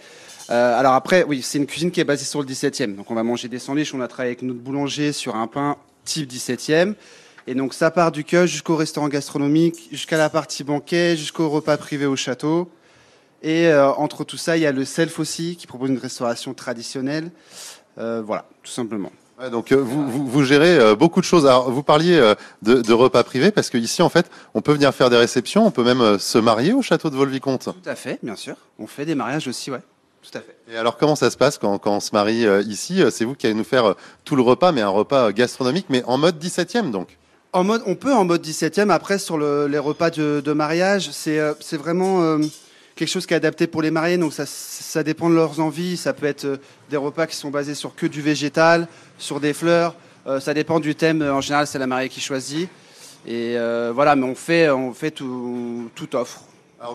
Euh, 0.50 0.78
alors 0.78 0.92
après, 0.92 1.24
oui, 1.24 1.40
c'est 1.40 1.56
une 1.56 1.64
cuisine 1.64 1.90
qui 1.90 1.98
est 1.98 2.04
basée 2.04 2.26
sur 2.26 2.42
le 2.42 2.46
17e. 2.46 2.94
Donc 2.94 3.10
on 3.10 3.14
va 3.14 3.22
manger 3.22 3.48
des 3.48 3.58
sandwichs, 3.58 3.94
on 3.94 4.02
a 4.02 4.06
travaillé 4.06 4.32
avec 4.32 4.42
notre 4.42 4.60
boulanger 4.60 5.12
sur 5.12 5.34
un 5.34 5.46
pain 5.46 5.78
type 6.04 6.30
17e. 6.30 6.92
Et 7.46 7.54
donc 7.54 7.72
ça 7.72 7.90
part 7.90 8.12
du 8.12 8.22
kiosque 8.22 8.52
jusqu'au 8.52 8.76
restaurant 8.76 9.08
gastronomique, 9.08 9.88
jusqu'à 9.90 10.18
la 10.18 10.28
partie 10.28 10.62
banquet, 10.62 11.16
jusqu'au 11.16 11.48
repas 11.48 11.78
privé 11.78 12.04
au 12.04 12.16
château. 12.16 12.70
Et 13.42 13.68
euh, 13.68 13.90
entre 13.92 14.24
tout 14.24 14.36
ça, 14.36 14.58
il 14.58 14.62
y 14.64 14.66
a 14.66 14.72
le 14.72 14.84
self 14.84 15.18
aussi 15.18 15.56
qui 15.56 15.66
propose 15.66 15.88
une 15.88 15.96
restauration 15.96 16.52
traditionnelle. 16.52 17.30
voilà, 17.96 18.44
tout 18.62 18.72
simplement 18.72 19.10
donc 19.50 19.72
euh, 19.72 19.76
vous, 19.76 20.08
vous, 20.08 20.26
vous, 20.26 20.44
gérez 20.44 20.78
euh, 20.78 20.94
beaucoup 20.94 21.20
de 21.20 21.24
choses. 21.24 21.46
Alors 21.46 21.70
vous 21.70 21.82
parliez 21.82 22.16
euh, 22.16 22.34
de, 22.62 22.80
de, 22.80 22.92
repas 22.92 23.24
privés 23.24 23.50
parce 23.50 23.70
qu'ici 23.70 24.02
en 24.02 24.08
fait 24.08 24.30
on 24.54 24.60
peut 24.60 24.72
venir 24.72 24.94
faire 24.94 25.10
des 25.10 25.16
réceptions, 25.16 25.66
on 25.66 25.70
peut 25.70 25.84
même 25.84 26.18
se 26.18 26.38
marier 26.38 26.72
au 26.72 26.82
château 26.82 27.10
de 27.10 27.16
Volvicomte. 27.16 27.64
Tout 27.64 27.88
à 27.88 27.94
fait, 27.94 28.18
bien 28.22 28.36
sûr. 28.36 28.56
On 28.78 28.86
fait 28.86 29.04
des 29.04 29.14
mariages 29.14 29.48
aussi, 29.48 29.70
ouais. 29.70 29.80
Tout 30.22 30.38
à 30.38 30.40
fait. 30.40 30.56
Et 30.72 30.76
alors 30.76 30.96
comment 30.96 31.16
ça 31.16 31.30
se 31.30 31.36
passe 31.36 31.58
quand, 31.58 31.78
quand 31.78 31.96
on 31.96 32.00
se 32.00 32.10
marie 32.12 32.46
ici? 32.68 33.02
C'est 33.10 33.24
vous 33.24 33.34
qui 33.34 33.46
allez 33.46 33.56
nous 33.56 33.64
faire 33.64 33.96
tout 34.24 34.36
le 34.36 34.42
repas, 34.42 34.70
mais 34.70 34.80
un 34.80 34.88
repas 34.88 35.32
gastronomique, 35.32 35.86
mais 35.88 36.04
en 36.04 36.18
mode 36.18 36.42
17e 36.42 36.90
donc 36.90 37.18
en 37.54 37.64
mode, 37.64 37.82
on 37.84 37.96
peut 37.96 38.14
en 38.14 38.24
mode 38.24 38.42
17e. 38.42 38.88
Après, 38.88 39.18
sur 39.18 39.36
le, 39.36 39.66
les 39.66 39.78
repas 39.78 40.08
de, 40.08 40.40
de 40.42 40.52
mariage, 40.54 41.10
c'est 41.12 41.38
c'est 41.60 41.76
vraiment 41.76 42.38
quelque 42.94 43.08
chose 43.08 43.26
qui 43.26 43.34
est 43.34 43.36
adapté 43.36 43.66
pour 43.66 43.82
les 43.82 43.90
mariés. 43.90 44.18
Donc 44.18 44.32
ça, 44.32 45.02
dépend 45.02 45.30
de 45.30 45.34
leurs 45.34 45.60
envies. 45.60 45.96
Ça 45.96 46.12
peut 46.12 46.26
être 46.26 46.60
des 46.90 46.96
repas 46.96 47.26
qui 47.26 47.36
sont 47.36 47.50
basés 47.50 47.74
sur 47.74 47.94
que 47.94 48.06
du 48.06 48.22
végétal, 48.22 48.88
sur 49.18 49.40
des 49.40 49.52
fleurs. 49.52 49.94
Euh, 50.26 50.40
ça 50.40 50.54
dépend 50.54 50.80
du 50.80 50.94
thème. 50.94 51.22
En 51.22 51.40
général, 51.40 51.66
c'est 51.66 51.78
la 51.78 51.86
mariée 51.86 52.08
qui 52.08 52.20
choisit. 52.20 52.68
Et 53.26 53.56
euh, 53.56 53.92
voilà, 53.94 54.16
mais 54.16 54.26
on 54.26 54.34
fait, 54.34 54.70
on 54.70 54.92
fait 54.92 55.10
tout, 55.10 55.90
tout 55.94 56.14
offre. 56.16 56.42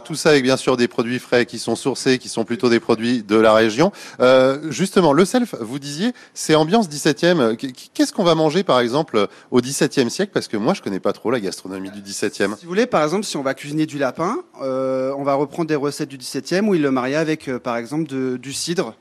Tout 0.03 0.15
ça 0.15 0.31
avec 0.31 0.43
bien 0.43 0.57
sûr 0.57 0.75
des 0.75 0.89
produits 0.89 1.17
frais 1.17 1.45
qui 1.45 1.59
sont 1.59 1.75
sourcés, 1.77 2.17
qui 2.17 2.27
sont 2.27 2.43
plutôt 2.43 2.69
des 2.69 2.81
produits 2.81 3.23
de 3.23 3.37
la 3.37 3.53
région. 3.53 3.93
Euh, 4.19 4.69
justement, 4.69 5.13
le 5.13 5.23
self, 5.23 5.55
vous 5.61 5.79
disiez, 5.79 6.11
c'est 6.33 6.55
ambiance 6.55 6.89
17e. 6.89 7.55
Qu'est-ce 7.93 8.11
qu'on 8.11 8.25
va 8.25 8.35
manger 8.35 8.63
par 8.63 8.81
exemple 8.81 9.27
au 9.49 9.61
17e 9.61 10.09
siècle? 10.09 10.31
Parce 10.33 10.49
que 10.49 10.57
moi 10.57 10.73
je 10.73 10.81
connais 10.81 10.99
pas 10.99 11.13
trop 11.13 11.31
la 11.31 11.39
gastronomie 11.39 11.89
du 11.89 12.01
17e. 12.01 12.57
Si 12.57 12.63
vous 12.63 12.67
voulez, 12.67 12.85
par 12.85 13.01
exemple, 13.01 13.23
si 13.23 13.37
on 13.37 13.43
va 13.43 13.53
cuisiner 13.53 13.85
du 13.85 13.97
lapin, 13.97 14.37
euh, 14.61 15.13
on 15.17 15.23
va 15.23 15.35
reprendre 15.35 15.69
des 15.69 15.75
recettes 15.75 16.09
du 16.09 16.17
17e 16.17 16.67
où 16.67 16.75
il 16.75 16.81
le 16.81 16.91
marie 16.91 17.15
avec 17.15 17.47
euh, 17.47 17.57
par 17.57 17.77
exemple 17.77 18.07
du 18.37 18.53
cidre 18.53 18.93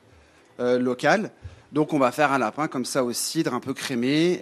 local. 0.59 1.31
Donc 1.73 1.93
on 1.93 1.99
va 1.99 2.11
faire 2.11 2.31
un 2.31 2.39
lapin 2.39 2.67
comme 2.67 2.85
ça 2.85 3.03
au 3.03 3.11
cidre, 3.11 3.53
un 3.53 3.59
peu 3.59 3.73
crémé, 3.73 4.41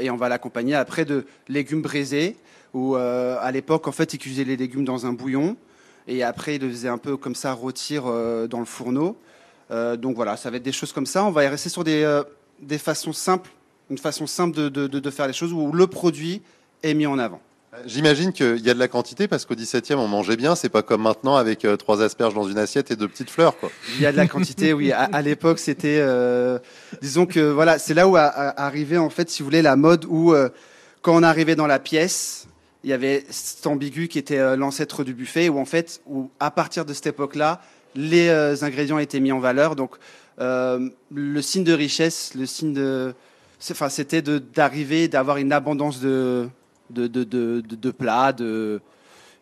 et 0.00 0.10
on 0.10 0.16
va 0.16 0.28
l'accompagner 0.28 0.76
après 0.76 1.04
de 1.04 1.24
légumes 1.48 1.82
braisés, 1.82 2.36
où 2.72 2.94
à 2.94 3.50
l'époque 3.50 3.88
en 3.88 3.92
fait 3.92 4.14
ils 4.14 4.18
cuisaient 4.18 4.44
les 4.44 4.56
légumes 4.56 4.84
dans 4.84 5.06
un 5.06 5.12
bouillon, 5.12 5.56
et 6.08 6.22
après 6.22 6.56
ils 6.56 6.62
le 6.62 6.68
faisaient 6.68 6.88
un 6.88 6.98
peu 6.98 7.16
comme 7.16 7.34
ça 7.34 7.52
rôtir 7.52 8.04
euh, 8.06 8.46
dans 8.46 8.60
le 8.60 8.64
fourneau. 8.64 9.16
donc 9.70 10.16
voilà, 10.16 10.36
ça 10.36 10.50
va 10.50 10.56
être 10.56 10.62
des 10.62 10.72
choses 10.72 10.92
comme 10.92 11.06
ça. 11.06 11.24
On 11.24 11.30
va 11.30 11.44
y 11.44 11.48
rester 11.48 11.68
sur 11.68 11.84
des, 11.84 12.22
des 12.60 12.78
façons 12.78 13.12
simples, 13.12 13.50
une 13.90 13.98
façon 13.98 14.26
simple 14.26 14.56
de, 14.56 14.68
de, 14.68 14.86
de 14.86 15.10
faire 15.10 15.26
les 15.26 15.32
choses 15.32 15.52
où 15.52 15.72
le 15.72 15.86
produit 15.86 16.42
est 16.82 16.94
mis 16.94 17.06
en 17.06 17.18
avant. 17.18 17.40
J'imagine 17.84 18.32
qu'il 18.32 18.64
y 18.64 18.70
a 18.70 18.74
de 18.74 18.78
la 18.78 18.88
quantité 18.88 19.28
parce 19.28 19.44
qu'au 19.44 19.54
17e 19.54 19.96
on 19.96 20.08
mangeait 20.08 20.36
bien, 20.36 20.54
c'est 20.54 20.68
pas 20.68 20.82
comme 20.82 21.02
maintenant 21.02 21.36
avec 21.36 21.64
euh, 21.64 21.76
trois 21.76 22.02
asperges 22.02 22.32
dans 22.32 22.48
une 22.48 22.58
assiette 22.58 22.90
et 22.90 22.96
deux 22.96 23.08
petites 23.08 23.28
fleurs. 23.28 23.58
Quoi. 23.58 23.70
Il 23.96 24.02
y 24.02 24.06
a 24.06 24.12
de 24.12 24.16
la 24.16 24.26
quantité, 24.26 24.72
oui. 24.72 24.92
À, 24.92 25.20
l'époque 25.20 25.58
c'était, 25.58 25.98
euh, 26.00 26.58
disons 27.02 27.26
que 27.26 27.40
voilà, 27.40 27.78
c'est 27.78 27.94
là 27.94 28.08
où 28.08 28.16
arrivait 28.16 28.96
en 28.96 29.10
fait, 29.10 29.28
si 29.28 29.42
vous 29.42 29.46
voulez, 29.46 29.62
la 29.62 29.76
mode 29.76 30.06
où 30.08 30.32
euh, 30.32 30.48
quand 31.02 31.14
on 31.14 31.22
arrivait 31.22 31.56
dans 31.56 31.66
la 31.66 31.78
pièce, 31.78 32.46
il 32.86 32.90
y 32.90 32.92
avait 32.94 33.26
cet 33.28 33.66
ambigu 33.66 34.08
qui 34.08 34.18
était 34.18 34.56
l'ancêtre 34.56 35.04
du 35.04 35.12
buffet, 35.12 35.50
où 35.50 35.58
en 35.58 35.66
fait, 35.66 36.00
où 36.06 36.30
à 36.40 36.50
partir 36.50 36.86
de 36.86 36.94
cette 36.94 37.08
époque-là, 37.08 37.60
les 37.94 38.30
ingrédients 38.62 38.98
étaient 38.98 39.20
mis 39.20 39.32
en 39.32 39.40
valeur. 39.40 39.76
Donc 39.76 39.96
le 40.38 41.40
signe 41.40 41.64
de 41.64 41.72
richesse, 41.72 42.32
le 42.34 42.46
signe 42.46 42.72
de, 42.72 43.12
enfin 43.70 43.88
c'était 43.88 44.22
d'arriver, 44.22 45.08
d'avoir 45.08 45.36
une 45.36 45.52
abondance 45.52 46.00
de 46.00 46.48
de, 46.90 47.06
de, 47.06 47.24
de, 47.60 47.90
plats 47.90 48.32
de, 48.32 48.80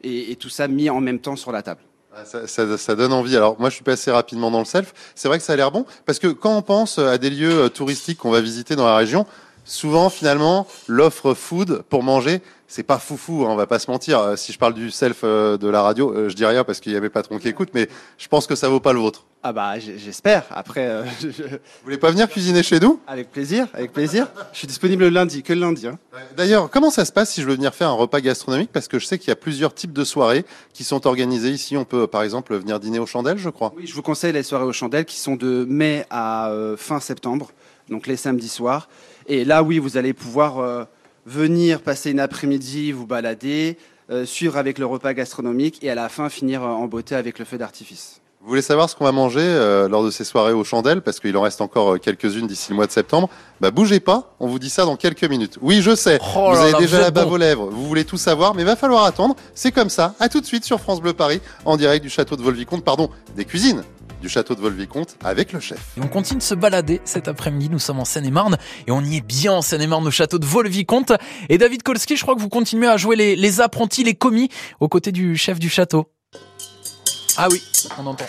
et, 0.02 0.36
tout 0.36 0.48
ça 0.48 0.68
mis 0.68 0.90
en 0.90 1.00
même 1.00 1.18
temps 1.18 1.36
sur 1.36 1.52
la 1.52 1.62
table. 1.62 1.80
Ah, 2.16 2.24
ça, 2.24 2.78
ça, 2.78 2.94
donne 2.94 3.12
envie. 3.12 3.36
Alors 3.36 3.58
moi, 3.58 3.70
je 3.70 3.74
suis 3.74 3.84
passé 3.84 4.10
rapidement 4.10 4.50
dans 4.50 4.60
le 4.60 4.64
self. 4.64 4.94
C'est 5.16 5.26
vrai 5.26 5.38
que 5.38 5.44
ça 5.44 5.54
a 5.54 5.56
l'air 5.56 5.72
bon 5.72 5.84
parce 6.06 6.20
que 6.20 6.28
quand 6.28 6.56
on 6.56 6.62
pense 6.62 6.98
à 6.98 7.18
des 7.18 7.28
lieux 7.28 7.64
euh, 7.64 7.68
touristiques 7.68 8.18
qu'on 8.18 8.30
va 8.30 8.40
visiter 8.40 8.76
dans 8.76 8.86
la 8.86 8.96
région, 8.96 9.26
souvent 9.64 10.10
finalement 10.10 10.66
l'offre 10.88 11.34
food 11.34 11.82
pour 11.88 12.02
manger, 12.02 12.40
c'est 12.74 12.82
pas 12.82 12.98
foufou, 12.98 13.44
hein, 13.44 13.50
on 13.50 13.56
va 13.56 13.66
pas 13.66 13.78
se 13.78 13.90
mentir. 13.90 14.18
Euh, 14.18 14.36
si 14.36 14.52
je 14.52 14.58
parle 14.58 14.74
du 14.74 14.90
self 14.90 15.20
euh, 15.22 15.56
de 15.56 15.68
la 15.68 15.82
radio, 15.82 16.12
euh, 16.12 16.28
je 16.28 16.34
dis 16.34 16.44
rien 16.44 16.64
parce 16.64 16.80
qu'il 16.80 16.92
y 16.92 16.96
avait 16.96 17.10
patron 17.10 17.38
qui 17.38 17.48
écoute, 17.48 17.68
mais 17.72 17.88
je 18.18 18.26
pense 18.26 18.46
que 18.46 18.54
ça 18.54 18.68
vaut 18.68 18.80
pas 18.80 18.92
le 18.92 18.98
vôtre. 18.98 19.26
Ah 19.44 19.52
bah 19.52 19.78
j'espère. 19.78 20.44
Après, 20.50 21.04
Vous 21.20 21.60
voulez 21.84 21.98
pas 21.98 22.10
venir 22.10 22.28
cuisiner 22.28 22.62
chez 22.62 22.80
nous? 22.80 22.98
Avec 23.06 23.30
plaisir, 23.30 23.68
avec 23.74 23.92
plaisir. 23.92 24.26
Je 24.52 24.58
suis 24.58 24.66
disponible 24.66 25.04
le 25.04 25.10
lundi, 25.10 25.42
que 25.42 25.52
le 25.52 25.60
lundi. 25.60 25.86
Hein. 25.86 25.98
D'ailleurs, 26.34 26.70
comment 26.70 26.90
ça 26.90 27.04
se 27.04 27.12
passe 27.12 27.30
si 27.30 27.42
je 27.42 27.46
veux 27.46 27.54
venir 27.54 27.74
faire 27.74 27.88
un 27.88 27.92
repas 27.92 28.22
gastronomique? 28.22 28.70
Parce 28.72 28.88
que 28.88 28.98
je 28.98 29.04
sais 29.04 29.18
qu'il 29.18 29.28
y 29.28 29.32
a 29.32 29.36
plusieurs 29.36 29.74
types 29.74 29.92
de 29.92 30.02
soirées 30.02 30.46
qui 30.72 30.82
sont 30.82 31.06
organisées 31.06 31.50
ici. 31.50 31.76
On 31.76 31.84
peut, 31.84 32.06
par 32.06 32.22
exemple, 32.22 32.56
venir 32.56 32.80
dîner 32.80 32.98
aux 32.98 33.06
chandelles, 33.06 33.36
je 33.36 33.50
crois. 33.50 33.74
Oui, 33.76 33.86
je 33.86 33.94
vous 33.94 34.02
conseille 34.02 34.32
les 34.32 34.42
soirées 34.42 34.64
aux 34.64 34.72
chandelles 34.72 35.04
qui 35.04 35.20
sont 35.20 35.36
de 35.36 35.66
mai 35.68 36.06
à 36.08 36.50
fin 36.78 36.98
septembre, 36.98 37.50
donc 37.90 38.06
les 38.06 38.16
samedis 38.16 38.48
soirs. 38.48 38.88
Et 39.26 39.44
là, 39.44 39.62
oui, 39.62 39.78
vous 39.78 39.96
allez 39.96 40.12
pouvoir 40.12 40.86
venir 41.26 41.80
passer 41.80 42.10
une 42.10 42.20
après-midi, 42.20 42.92
vous 42.92 43.06
balader, 43.06 43.76
euh, 44.10 44.26
suivre 44.26 44.56
avec 44.56 44.78
le 44.78 44.86
repas 44.86 45.14
gastronomique 45.14 45.82
et 45.82 45.90
à 45.90 45.94
la 45.94 46.08
fin 46.08 46.28
finir 46.28 46.62
euh, 46.62 46.66
en 46.66 46.86
beauté 46.86 47.14
avec 47.14 47.38
le 47.38 47.44
feu 47.44 47.56
d'artifice. 47.56 48.20
Vous 48.42 48.50
voulez 48.50 48.60
savoir 48.60 48.90
ce 48.90 48.94
qu'on 48.94 49.04
va 49.04 49.12
manger 49.12 49.40
euh, 49.40 49.88
lors 49.88 50.04
de 50.04 50.10
ces 50.10 50.24
soirées 50.24 50.52
aux 50.52 50.64
chandelles, 50.64 51.00
parce 51.00 51.18
qu'il 51.18 51.34
en 51.38 51.40
reste 51.40 51.62
encore 51.62 51.98
quelques-unes 51.98 52.46
d'ici 52.46 52.68
le 52.68 52.76
mois 52.76 52.86
de 52.86 52.92
septembre 52.92 53.30
Bah 53.62 53.70
bougez 53.70 54.00
pas, 54.00 54.34
on 54.40 54.46
vous 54.46 54.58
dit 54.58 54.68
ça 54.68 54.84
dans 54.84 54.96
quelques 54.96 55.24
minutes. 55.24 55.56
Oui, 55.62 55.80
je 55.80 55.94
sais, 55.94 56.18
oh 56.36 56.50
vous 56.50 56.58
avez 56.58 56.74
déjà 56.74 57.00
la 57.00 57.10
bave 57.10 57.32
aux 57.32 57.38
lèvres, 57.38 57.70
vous 57.70 57.86
voulez 57.86 58.04
tout 58.04 58.18
savoir, 58.18 58.54
mais 58.54 58.64
va 58.64 58.76
falloir 58.76 59.04
attendre. 59.04 59.34
C'est 59.54 59.72
comme 59.72 59.88
ça. 59.88 60.14
À 60.20 60.28
tout 60.28 60.42
de 60.42 60.46
suite 60.46 60.66
sur 60.66 60.78
France 60.78 61.00
Bleu 61.00 61.14
Paris, 61.14 61.40
en 61.64 61.78
direct 61.78 62.02
du 62.02 62.10
château 62.10 62.36
de 62.36 62.42
Volvicomte, 62.42 62.84
pardon, 62.84 63.08
des 63.34 63.46
cuisines 63.46 63.82
du 64.24 64.30
château 64.30 64.54
de 64.54 64.60
Volvicomte 64.60 65.16
avec 65.22 65.52
le 65.52 65.60
chef. 65.60 65.78
Et 65.98 66.00
on 66.00 66.08
continue 66.08 66.38
de 66.38 66.42
se 66.42 66.54
balader 66.54 67.02
cet 67.04 67.28
après-midi. 67.28 67.68
Nous 67.70 67.78
sommes 67.78 68.00
en 68.00 68.06
Seine-et-Marne 68.06 68.56
et 68.86 68.90
on 68.90 69.02
y 69.02 69.18
est 69.18 69.20
bien 69.20 69.52
en 69.52 69.60
Seine-et-Marne 69.60 70.06
au 70.06 70.10
château 70.10 70.38
de 70.38 70.46
Volvicomte. 70.46 71.12
Et 71.50 71.58
David 71.58 71.82
Kolski, 71.82 72.16
je 72.16 72.22
crois 72.22 72.34
que 72.34 72.40
vous 72.40 72.48
continuez 72.48 72.88
à 72.88 72.96
jouer 72.96 73.16
les, 73.16 73.36
les 73.36 73.60
apprentis, 73.60 74.02
les 74.02 74.14
commis 74.14 74.48
aux 74.80 74.88
côtés 74.88 75.12
du 75.12 75.36
chef 75.36 75.58
du 75.58 75.68
château. 75.68 76.10
Ah 77.36 77.48
oui, 77.50 77.62
on 77.98 78.06
entend. 78.06 78.24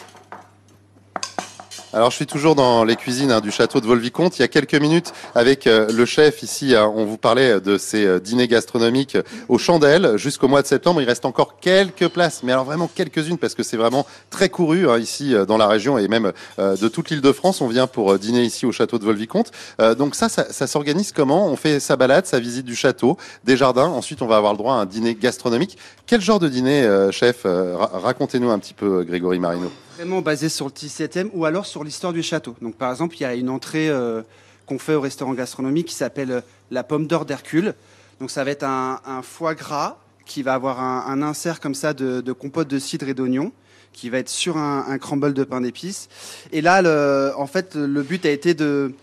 Alors 1.95 2.11
je 2.11 2.17
suis 2.17 2.25
toujours 2.25 2.55
dans 2.55 2.83
les 2.83 2.97
cuisines 2.97 3.31
hein, 3.31 3.39
du 3.39 3.51
château 3.51 3.79
de 3.79 3.85
Volvicomte. 3.85 4.37
Il 4.37 4.41
y 4.41 4.43
a 4.43 4.49
quelques 4.49 4.75
minutes 4.75 5.13
avec 5.33 5.65
euh, 5.65 5.89
le 5.89 6.05
chef 6.05 6.43
ici, 6.43 6.75
hein, 6.75 6.91
on 6.93 7.05
vous 7.05 7.15
parlait 7.15 7.61
de 7.61 7.77
ces 7.77 8.05
euh, 8.05 8.19
dîners 8.19 8.49
gastronomiques 8.49 9.17
aux 9.47 9.57
chandelles 9.57 10.17
jusqu'au 10.17 10.49
mois 10.49 10.61
de 10.61 10.67
septembre. 10.67 11.01
Il 11.01 11.05
reste 11.05 11.23
encore 11.23 11.57
quelques 11.61 12.09
places, 12.09 12.41
mais 12.43 12.51
alors 12.51 12.65
vraiment 12.65 12.89
quelques-unes 12.93 13.37
parce 13.37 13.55
que 13.55 13.63
c'est 13.63 13.77
vraiment 13.77 14.05
très 14.29 14.49
couru 14.49 14.89
hein, 14.89 14.99
ici 14.99 15.33
euh, 15.33 15.45
dans 15.45 15.55
la 15.55 15.67
région 15.67 15.97
et 15.97 16.09
même 16.09 16.33
de 16.57 16.87
toute 16.89 17.11
l'île 17.11 17.21
de 17.21 17.31
France. 17.31 17.61
On 17.61 17.69
vient 17.69 17.87
pour 17.87 18.19
dîner 18.19 18.43
ici 18.43 18.65
au 18.65 18.73
château 18.73 18.99
de 18.99 19.05
Volvicomte. 19.05 19.53
donc 19.97 20.15
ça, 20.15 20.27
ça, 20.27 20.51
ça 20.51 20.67
s'organise 20.67 21.13
comment? 21.13 21.47
On 21.47 21.55
fait 21.55 21.79
sa 21.79 21.95
balade, 21.95 22.25
sa 22.25 22.41
visite 22.41 22.65
du 22.65 22.75
château, 22.75 23.15
des 23.45 23.55
jardins. 23.55 23.87
Ensuite, 23.87 24.21
on 24.21 24.27
va 24.27 24.35
avoir 24.35 24.51
le 24.51 24.57
droit 24.57 24.73
à 24.73 24.77
un 24.79 24.85
dîner 24.85 25.15
gastronomique. 25.15 25.77
Quel 26.07 26.19
genre 26.19 26.39
de 26.39 26.49
dîner, 26.49 26.85
chef? 27.11 27.45
Racontez-nous 27.45 28.49
un 28.49 28.59
petit 28.59 28.73
peu, 28.73 29.03
Grégory 29.03 29.39
Marino. 29.39 29.71
Vraiment 29.95 30.21
basé 30.21 30.49
sur 30.49 30.65
le 30.65 30.71
17e 30.71 31.29
ou 31.33 31.45
alors 31.45 31.65
sur 31.65 31.85
l'histoire 31.85 32.11
du 32.11 32.21
château. 32.21 32.53
Donc 32.61 32.75
par 32.75 32.91
exemple, 32.91 33.15
il 33.15 33.21
y 33.21 33.25
a 33.25 33.33
une 33.33 33.49
entrée 33.49 33.87
euh, 33.87 34.23
qu'on 34.65 34.77
fait 34.77 34.93
au 34.93 34.99
restaurant 34.99 35.33
gastronomique 35.33 35.87
qui 35.87 35.95
s'appelle 35.95 36.31
euh, 36.31 36.41
la 36.69 36.83
pomme 36.83 37.07
d'or 37.07 37.25
d'Hercule. 37.25 37.73
Donc 38.19 38.29
ça 38.29 38.43
va 38.43 38.51
être 38.51 38.63
un, 38.63 39.21
foie 39.23 39.55
gras 39.55 39.97
qui 40.25 40.43
va 40.43 40.53
avoir 40.53 40.81
un, 40.81 41.21
insert 41.21 41.61
comme 41.61 41.75
ça 41.75 41.93
de, 41.93 42.31
compote 42.33 42.67
de 42.67 42.77
cidre 42.77 43.07
et 43.07 43.13
d'oignon 43.13 43.53
qui 43.93 44.09
va 44.09 44.17
être 44.17 44.29
sur 44.29 44.57
un, 44.57 44.97
crumble 44.97 45.33
de 45.33 45.45
pain 45.45 45.61
d'épices. 45.61 46.09
Et 46.51 46.61
là, 46.61 47.33
en 47.37 47.47
fait, 47.47 47.75
le 47.75 48.03
but 48.03 48.25
a 48.25 48.31
été 48.31 48.53
de, 48.53 48.93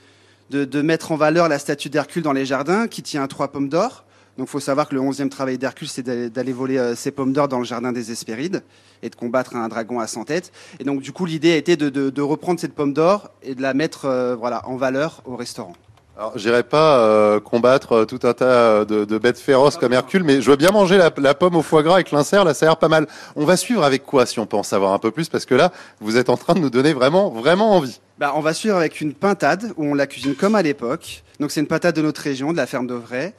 de 0.50 0.82
mettre 0.82 1.12
en 1.12 1.16
valeur 1.16 1.48
la 1.48 1.58
statue 1.58 1.88
d'Hercule 1.88 2.22
dans 2.22 2.32
les 2.32 2.46
jardins 2.46 2.88
qui 2.88 3.02
tient 3.02 3.26
trois 3.28 3.48
pommes 3.48 3.68
d'or. 3.68 4.04
Donc 4.38 4.48
il 4.48 4.50
faut 4.50 4.60
savoir 4.60 4.88
que 4.88 4.94
le 4.94 5.00
11e 5.00 5.28
travail 5.28 5.58
d'Hercule, 5.58 5.88
c'est 5.88 6.02
d'aller 6.02 6.52
voler 6.52 6.78
euh, 6.78 6.94
ses 6.94 7.10
pommes 7.10 7.32
d'or 7.32 7.48
dans 7.48 7.58
le 7.58 7.64
jardin 7.64 7.92
des 7.92 8.10
Hespérides 8.10 8.62
et 9.02 9.10
de 9.10 9.14
combattre 9.14 9.56
un 9.56 9.68
dragon 9.68 10.00
à 10.00 10.06
100 10.06 10.24
têtes. 10.24 10.52
Et 10.80 10.84
donc 10.84 11.02
du 11.02 11.12
coup, 11.12 11.26
l'idée 11.26 11.52
a 11.52 11.56
été 11.56 11.76
de, 11.76 12.22
reprendre 12.22 12.58
cette 12.58 12.74
pomme 12.74 12.94
d'or 12.94 13.30
et 13.42 13.54
de 13.54 13.60
la 13.60 13.74
mettre 13.74 14.06
euh, 14.06 14.34
voilà, 14.34 14.66
en 14.66 14.76
valeur 14.76 15.22
au 15.26 15.36
restaurant. 15.36 15.74
Alors, 16.16 16.36
j'irai 16.36 16.62
pas 16.62 16.98
euh, 16.98 17.40
combattre 17.40 18.04
tout 18.04 18.20
un 18.24 18.34
tas 18.34 18.84
de, 18.84 19.18
bêtes 19.18 19.38
féroces 19.38 19.76
comme 19.76 19.94
Hercule, 19.94 20.22
mais 20.24 20.42
je 20.42 20.50
veux 20.50 20.56
bien 20.56 20.70
manger 20.70 20.98
la, 20.98 21.34
pomme 21.34 21.56
au 21.56 21.62
foie 21.62 21.82
gras 21.82 21.94
avec 21.94 22.10
l'insert, 22.10 22.44
là, 22.44 22.52
ça 22.52 22.66
a 22.66 22.68
l'air 22.68 22.76
pas 22.76 22.88
mal. 22.88 23.06
On 23.34 23.46
va 23.46 23.56
suivre 23.56 23.82
avec 23.82 24.04
quoi, 24.04 24.26
si 24.26 24.38
on 24.38 24.44
peut 24.44 24.58
en 24.58 24.62
savoir 24.62 24.92
un 24.92 24.98
peu 24.98 25.10
plus, 25.10 25.30
parce 25.30 25.46
que 25.46 25.54
là, 25.54 25.72
vous 26.00 26.18
êtes 26.18 26.28
en 26.28 26.36
train 26.36 26.52
de 26.52 26.60
nous 26.60 26.68
donner 26.68 26.92
vraiment, 26.92 27.30
vraiment 27.30 27.74
envie. 27.74 27.98
Bah, 28.18 28.34
on 28.36 28.40
va 28.40 28.52
suivre 28.52 28.76
avec 28.76 29.00
une 29.00 29.14
pintade, 29.14 29.72
où 29.78 29.86
on 29.86 29.94
la 29.94 30.06
cuisine 30.06 30.34
comme 30.34 30.54
à 30.54 30.62
l'époque. 30.62 31.24
Donc, 31.40 31.50
c'est 31.50 31.60
une 31.60 31.66
pintade 31.66 31.96
de 31.96 32.02
notre 32.02 32.20
région, 32.20 32.52
de 32.52 32.58
la 32.58 32.66
ferme 32.66 32.86
d'Auvray. 32.86 33.32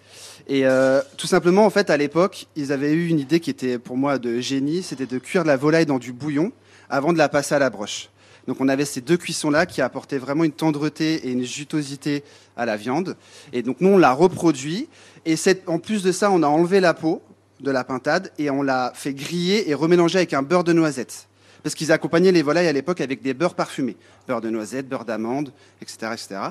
Et 0.48 0.66
euh, 0.66 1.02
tout 1.18 1.28
simplement, 1.28 1.66
en 1.66 1.70
fait, 1.70 1.90
à 1.90 1.98
l'époque, 1.98 2.48
ils 2.56 2.72
avaient 2.72 2.92
eu 2.92 3.08
une 3.08 3.20
idée 3.20 3.40
qui 3.40 3.50
était 3.50 3.80
pour 3.80 3.98
moi 3.98 4.20
de 4.20 4.40
génie, 4.40 4.84
c'était 4.84 5.06
de 5.06 5.18
cuire 5.18 5.44
la 5.46 5.56
volaille 5.56 5.86
dans 5.86 6.00
du 6.00 6.12
bouillon 6.12 6.52
avant 6.90 7.14
de 7.14 7.18
la 7.18 7.30
passer 7.30 7.56
à 7.56 7.60
la 7.60 7.70
broche. 7.70 8.10
Donc 8.48 8.60
on 8.60 8.68
avait 8.68 8.84
ces 8.84 9.00
deux 9.00 9.16
cuissons-là 9.16 9.66
qui 9.66 9.82
apportaient 9.82 10.18
vraiment 10.18 10.44
une 10.44 10.52
tendreté 10.52 11.28
et 11.28 11.32
une 11.32 11.44
jutosité 11.44 12.24
à 12.58 12.66
la 12.66 12.76
viande. 12.76 13.16
Et 13.54 13.62
donc 13.62 13.78
nous, 13.80 13.90
on 13.90 13.98
l'a 13.98 14.12
reproduit. 14.12 14.90
Et 15.26 15.36
en 15.66 15.80
plus 15.80 16.04
de 16.04 16.12
ça, 16.12 16.30
on 16.30 16.44
a 16.44 16.48
enlevé 16.48 16.82
la 16.82 16.94
peau 16.94 17.22
de 17.62 17.72
la 17.72 17.86
pintade 17.86 18.32
et 18.38 18.50
on 18.50 18.62
l'a 18.62 18.92
fait 18.96 19.14
griller 19.14 19.70
et 19.70 19.74
remélanger 19.74 20.18
avec 20.18 20.34
un 20.34 20.42
beurre 20.42 20.66
de 20.66 20.74
noisette. 20.74 21.30
Parce 21.64 21.76
qu'ils 21.76 21.94
accompagnaient 21.94 22.34
les 22.34 22.42
volailles 22.42 22.68
à 22.68 22.74
l'époque 22.74 23.00
avec 23.00 23.22
des 23.22 23.34
beurres 23.34 23.56
parfumés. 23.56 23.96
Beurre 24.28 24.42
de 24.42 24.50
noisette, 24.50 24.90
beurre 24.90 25.06
d'amande, 25.06 25.54
etc., 25.82 26.12
etc. 26.12 26.42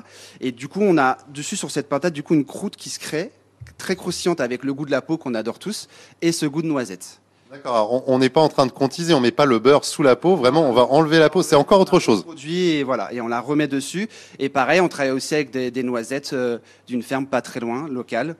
Et 0.41 0.51
du 0.51 0.67
coup, 0.67 0.81
on 0.81 0.97
a 0.97 1.19
dessus 1.29 1.55
sur 1.55 1.69
cette 1.69 1.87
pintade, 1.87 2.13
du 2.13 2.23
coup, 2.23 2.33
une 2.33 2.45
croûte 2.45 2.75
qui 2.75 2.89
se 2.89 2.97
crée 2.97 3.31
très 3.77 3.95
croustillante 3.95 4.41
avec 4.41 4.63
le 4.63 4.73
goût 4.73 4.85
de 4.85 4.91
la 4.91 5.01
peau 5.01 5.17
qu'on 5.17 5.33
adore 5.33 5.59
tous 5.59 5.87
et 6.21 6.31
ce 6.31 6.45
goût 6.45 6.61
de 6.61 6.67
noisette. 6.67 7.19
D'accord, 7.53 8.03
on 8.09 8.17
n'est 8.17 8.29
pas 8.29 8.41
en 8.41 8.49
train 8.49 8.65
de 8.65 8.71
contiser, 8.71 9.13
on 9.13 9.19
met 9.19 9.29
pas 9.29 9.45
le 9.45 9.59
beurre 9.59 9.85
sous 9.85 10.01
la 10.01 10.15
peau, 10.15 10.35
vraiment 10.35 10.67
on 10.67 10.73
va 10.73 10.85
enlever 10.85 11.19
la 11.19 11.29
peau, 11.29 11.43
c'est 11.43 11.55
encore 11.55 11.79
autre 11.79 11.99
chose. 11.99 12.23
Produit 12.23 12.69
et 12.71 12.83
voilà, 12.83 13.13
et 13.13 13.21
on 13.21 13.27
la 13.27 13.39
remet 13.39 13.67
dessus. 13.67 14.09
Et 14.39 14.49
pareil, 14.49 14.81
on 14.81 14.87
travaille 14.87 15.11
aussi 15.11 15.35
avec 15.35 15.51
des, 15.51 15.83
noisettes 15.83 16.33
euh, 16.33 16.57
d'une 16.87 17.03
ferme 17.03 17.27
pas 17.27 17.43
très 17.43 17.59
loin, 17.59 17.87
locale. 17.87 18.37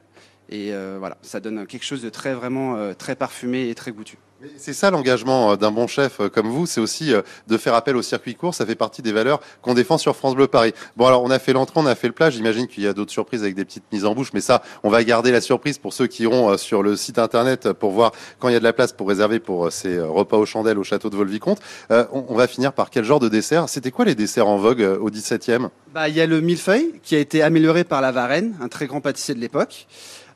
Et 0.50 0.74
euh, 0.74 0.98
voilà, 0.98 1.18
ça 1.22 1.40
donne 1.40 1.68
quelque 1.68 1.86
chose 1.86 2.02
de 2.02 2.10
très 2.10 2.34
vraiment 2.34 2.76
euh, 2.76 2.96
très 2.96 3.16
parfumé 3.16 3.70
et 3.70 3.76
très 3.76 3.92
goûtu. 3.92 4.18
C'est 4.58 4.74
ça 4.74 4.92
l'engagement 4.92 5.52
euh, 5.52 5.56
d'un 5.56 5.72
bon 5.72 5.88
chef 5.88 6.20
euh, 6.20 6.30
comme 6.30 6.48
vous, 6.48 6.66
c'est 6.66 6.82
aussi 6.82 7.14
euh, 7.14 7.22
de 7.48 7.58
faire 7.58 7.76
appel 7.76 7.96
au 7.96 8.02
circuit 8.02 8.36
court. 8.36 8.54
Ça 8.54 8.66
fait 8.66 8.76
partie 8.76 9.02
des 9.02 9.12
valeurs 9.12 9.40
qu'on 9.62 9.74
défend 9.74 9.98
sur 9.98 10.16
France 10.16 10.36
Bleu 10.36 10.48
Paris. 10.48 10.74
Bon, 10.98 11.06
alors 11.06 11.24
on 11.24 11.30
a 11.30 11.40
fait 11.40 11.54
l'entrée, 11.54 11.80
on 11.80 11.86
a 11.86 11.96
fait 11.96 12.08
le 12.08 12.14
plat. 12.14 12.30
J'imagine 12.30 12.68
qu'il 12.68 12.84
y 12.84 12.88
a 12.88 12.94
d'autres 12.94 13.12
surprises 13.12 13.42
avec 13.42 13.56
des 13.56 13.66
petites 13.66 13.84
mises 13.92 14.06
en 14.06 14.14
bouche, 14.14 14.32
mais 14.34 14.42
ça, 14.42 14.62
on 14.84 14.90
va 14.90 15.04
garder 15.04 15.32
la 15.32 15.42
surprise 15.42 15.78
pour 15.78 15.94
ceux 15.94 16.08
qui 16.08 16.24
iront 16.24 16.58
sur 16.58 16.84
le 16.84 16.96
site 16.96 17.20
internet 17.20 17.72
pour 17.74 17.92
voir 17.92 18.12
quand 18.40 18.50
il 18.50 18.54
y 18.54 18.56
a 18.56 18.60
de 18.60 18.64
la 18.64 18.74
place 18.74 18.92
pour 18.92 19.08
réserver 19.08 19.40
pour 19.40 19.72
ces 19.72 20.00
repas 20.00 20.38
aux 20.38 20.46
chandelles 20.46 20.78
au 20.78 20.84
château 20.84 21.10
de 21.10 21.16
Volvicomte. 21.16 21.60
on, 21.90 22.36
va 22.36 22.48
finir 22.48 22.74
par 22.74 22.90
quel 22.90 23.04
genre 23.04 23.20
de 23.20 23.30
dessert 23.30 23.70
C'était 23.70 23.92
quoi 23.92 24.06
les 24.06 24.16
desserts 24.16 24.48
en 24.48 24.58
vogue 24.58 24.82
au 24.82 25.10
17e 25.10 25.70
Bah, 25.94 26.10
il 26.10 26.16
y 26.16 26.22
a 26.22 26.26
le 26.26 26.42
millefeuille 26.42 27.00
qui 27.04 27.16
a 27.16 27.20
été 27.20 27.42
amélioré 27.42 27.84
par 27.84 28.02
la 28.02 28.12
Varenne, 28.12 28.56
un 28.62 28.68
très 28.68 28.88
grand 28.88 29.02
pâtissier 29.02 29.36
de 29.36 29.40
l'époque. 29.40 29.88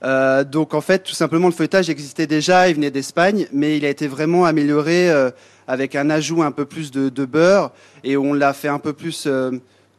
Euh, 0.03 0.43
donc 0.43 0.73
en 0.73 0.81
fait, 0.81 0.99
tout 0.99 1.13
simplement, 1.13 1.47
le 1.47 1.53
feuilletage 1.53 1.89
existait 1.89 2.27
déjà, 2.27 2.69
il 2.69 2.75
venait 2.75 2.91
d'Espagne, 2.91 3.47
mais 3.51 3.77
il 3.77 3.85
a 3.85 3.89
été 3.89 4.07
vraiment 4.07 4.45
amélioré 4.45 5.09
euh, 5.09 5.31
avec 5.67 5.95
un 5.95 6.09
ajout 6.09 6.43
un 6.43 6.51
peu 6.51 6.65
plus 6.65 6.91
de, 6.91 7.25
beurre 7.25 7.71
et 8.03 8.17
on 8.17 8.33
l'a 8.33 8.53
fait 8.53 8.67
un 8.67 8.79
peu 8.79 8.93
plus 8.93 9.25
euh, 9.27 9.51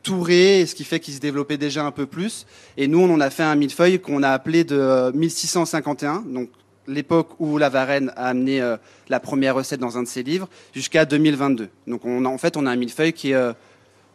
touré, 0.02 0.64
ce 0.67 0.75
qui 0.75 0.85
fait 0.85 1.00
qu'il 1.00 1.14
se 1.14 1.21
développait 1.21 1.59
déjà 1.59 1.85
un 1.85 1.90
peu 1.90 2.07
plus. 2.07 2.47
Et 2.76 2.87
nous, 2.87 3.00
on 3.00 3.12
en 3.12 3.21
a 3.21 3.31
fait 3.31 3.43
un 3.43 3.57
millefeuille 3.57 4.00
qu'on 4.00 4.23
a 4.23 4.31
appelé 4.31 4.64
de 4.64 5.11
1651, 5.14 6.25
donc 6.26 6.49
l'époque 6.87 7.31
où 7.38 7.59
la 7.59 7.69
Varenne 7.69 8.12
a 8.17 8.28
amené 8.28 8.76
la 9.11 9.21
première 9.21 9.55
recette 9.57 9.81
dans 9.81 9.99
un 9.99 10.05
de 10.05 10.09
ses 10.09 10.23
livres, 10.23 10.49
jusqu'à 10.73 11.05
2022. 11.05 11.69
Donc 11.87 12.07
en 12.07 12.38
fait, 12.38 12.57
on 12.57 12.64
a 12.64 12.71
un 12.71 12.76
millefeuille 12.76 13.12
qui 13.12 13.33
est 13.33 13.52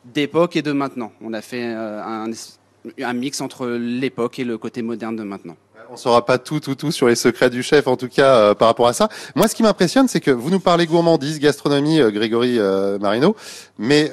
d'époque 0.06 0.56
et 0.56 0.64
de 0.64 0.72
maintenant. 0.72 1.12
On 1.22 1.34
a 1.34 1.42
fait 1.42 1.64
un 1.64 3.14
mix 3.14 3.42
entre 3.42 3.68
l'époque 3.68 4.40
et 4.40 4.44
le 4.44 4.58
côté 4.58 4.82
moderne 4.82 5.16
de 5.16 5.24
maintenant 5.24 5.56
On 5.94 5.96
saura 5.96 6.26
pas 6.26 6.40
tout, 6.40 6.60
tout, 6.60 6.74
tout 6.74 6.92
sur 6.92 7.08
les 7.08 7.14
secrets 7.16 7.52
du 7.52 7.62
chef, 7.62 7.86
en 7.86 7.96
tout 7.96 8.08
cas 8.08 8.36
euh, 8.36 8.54
par 8.56 8.68
rapport 8.68 8.88
à 8.88 8.94
ça. 8.94 9.10
Moi, 9.36 9.48
ce 9.48 9.54
qui 9.54 9.62
m'impressionne, 9.62 10.08
c'est 10.08 10.22
que 10.22 10.32
vous 10.32 10.50
nous 10.50 10.60
parlez 10.60 10.88
gourmandise, 10.88 11.40
gastronomie, 11.40 12.02
euh, 12.02 12.10
Grégory 12.10 12.58
euh, 12.58 12.98
Marino, 12.98 13.36
mais 13.78 14.12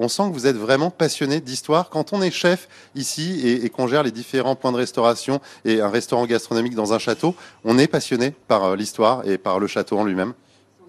on 0.00 0.08
sent 0.08 0.24
que 0.24 0.32
vous 0.32 0.48
êtes 0.48 0.56
vraiment 0.56 0.90
passionné 0.90 1.40
d'histoire. 1.40 1.88
Quand 1.88 2.12
on 2.12 2.20
est 2.20 2.32
chef 2.32 2.68
ici 2.96 3.40
et, 3.44 3.64
et 3.64 3.68
qu'on 3.68 3.86
gère 3.86 4.02
les 4.02 4.10
différents 4.10 4.56
points 4.56 4.72
de 4.72 4.76
restauration 4.76 5.40
et 5.64 5.80
un 5.80 5.88
restaurant 5.88 6.26
gastronomique 6.26 6.74
dans 6.74 6.94
un 6.94 6.98
château, 6.98 7.36
on 7.64 7.78
est 7.78 7.86
passionné 7.86 8.34
par 8.48 8.74
l'histoire 8.74 9.22
et 9.24 9.38
par 9.38 9.60
le 9.60 9.68
château 9.68 9.98
en 9.98 10.04
lui-même. 10.04 10.32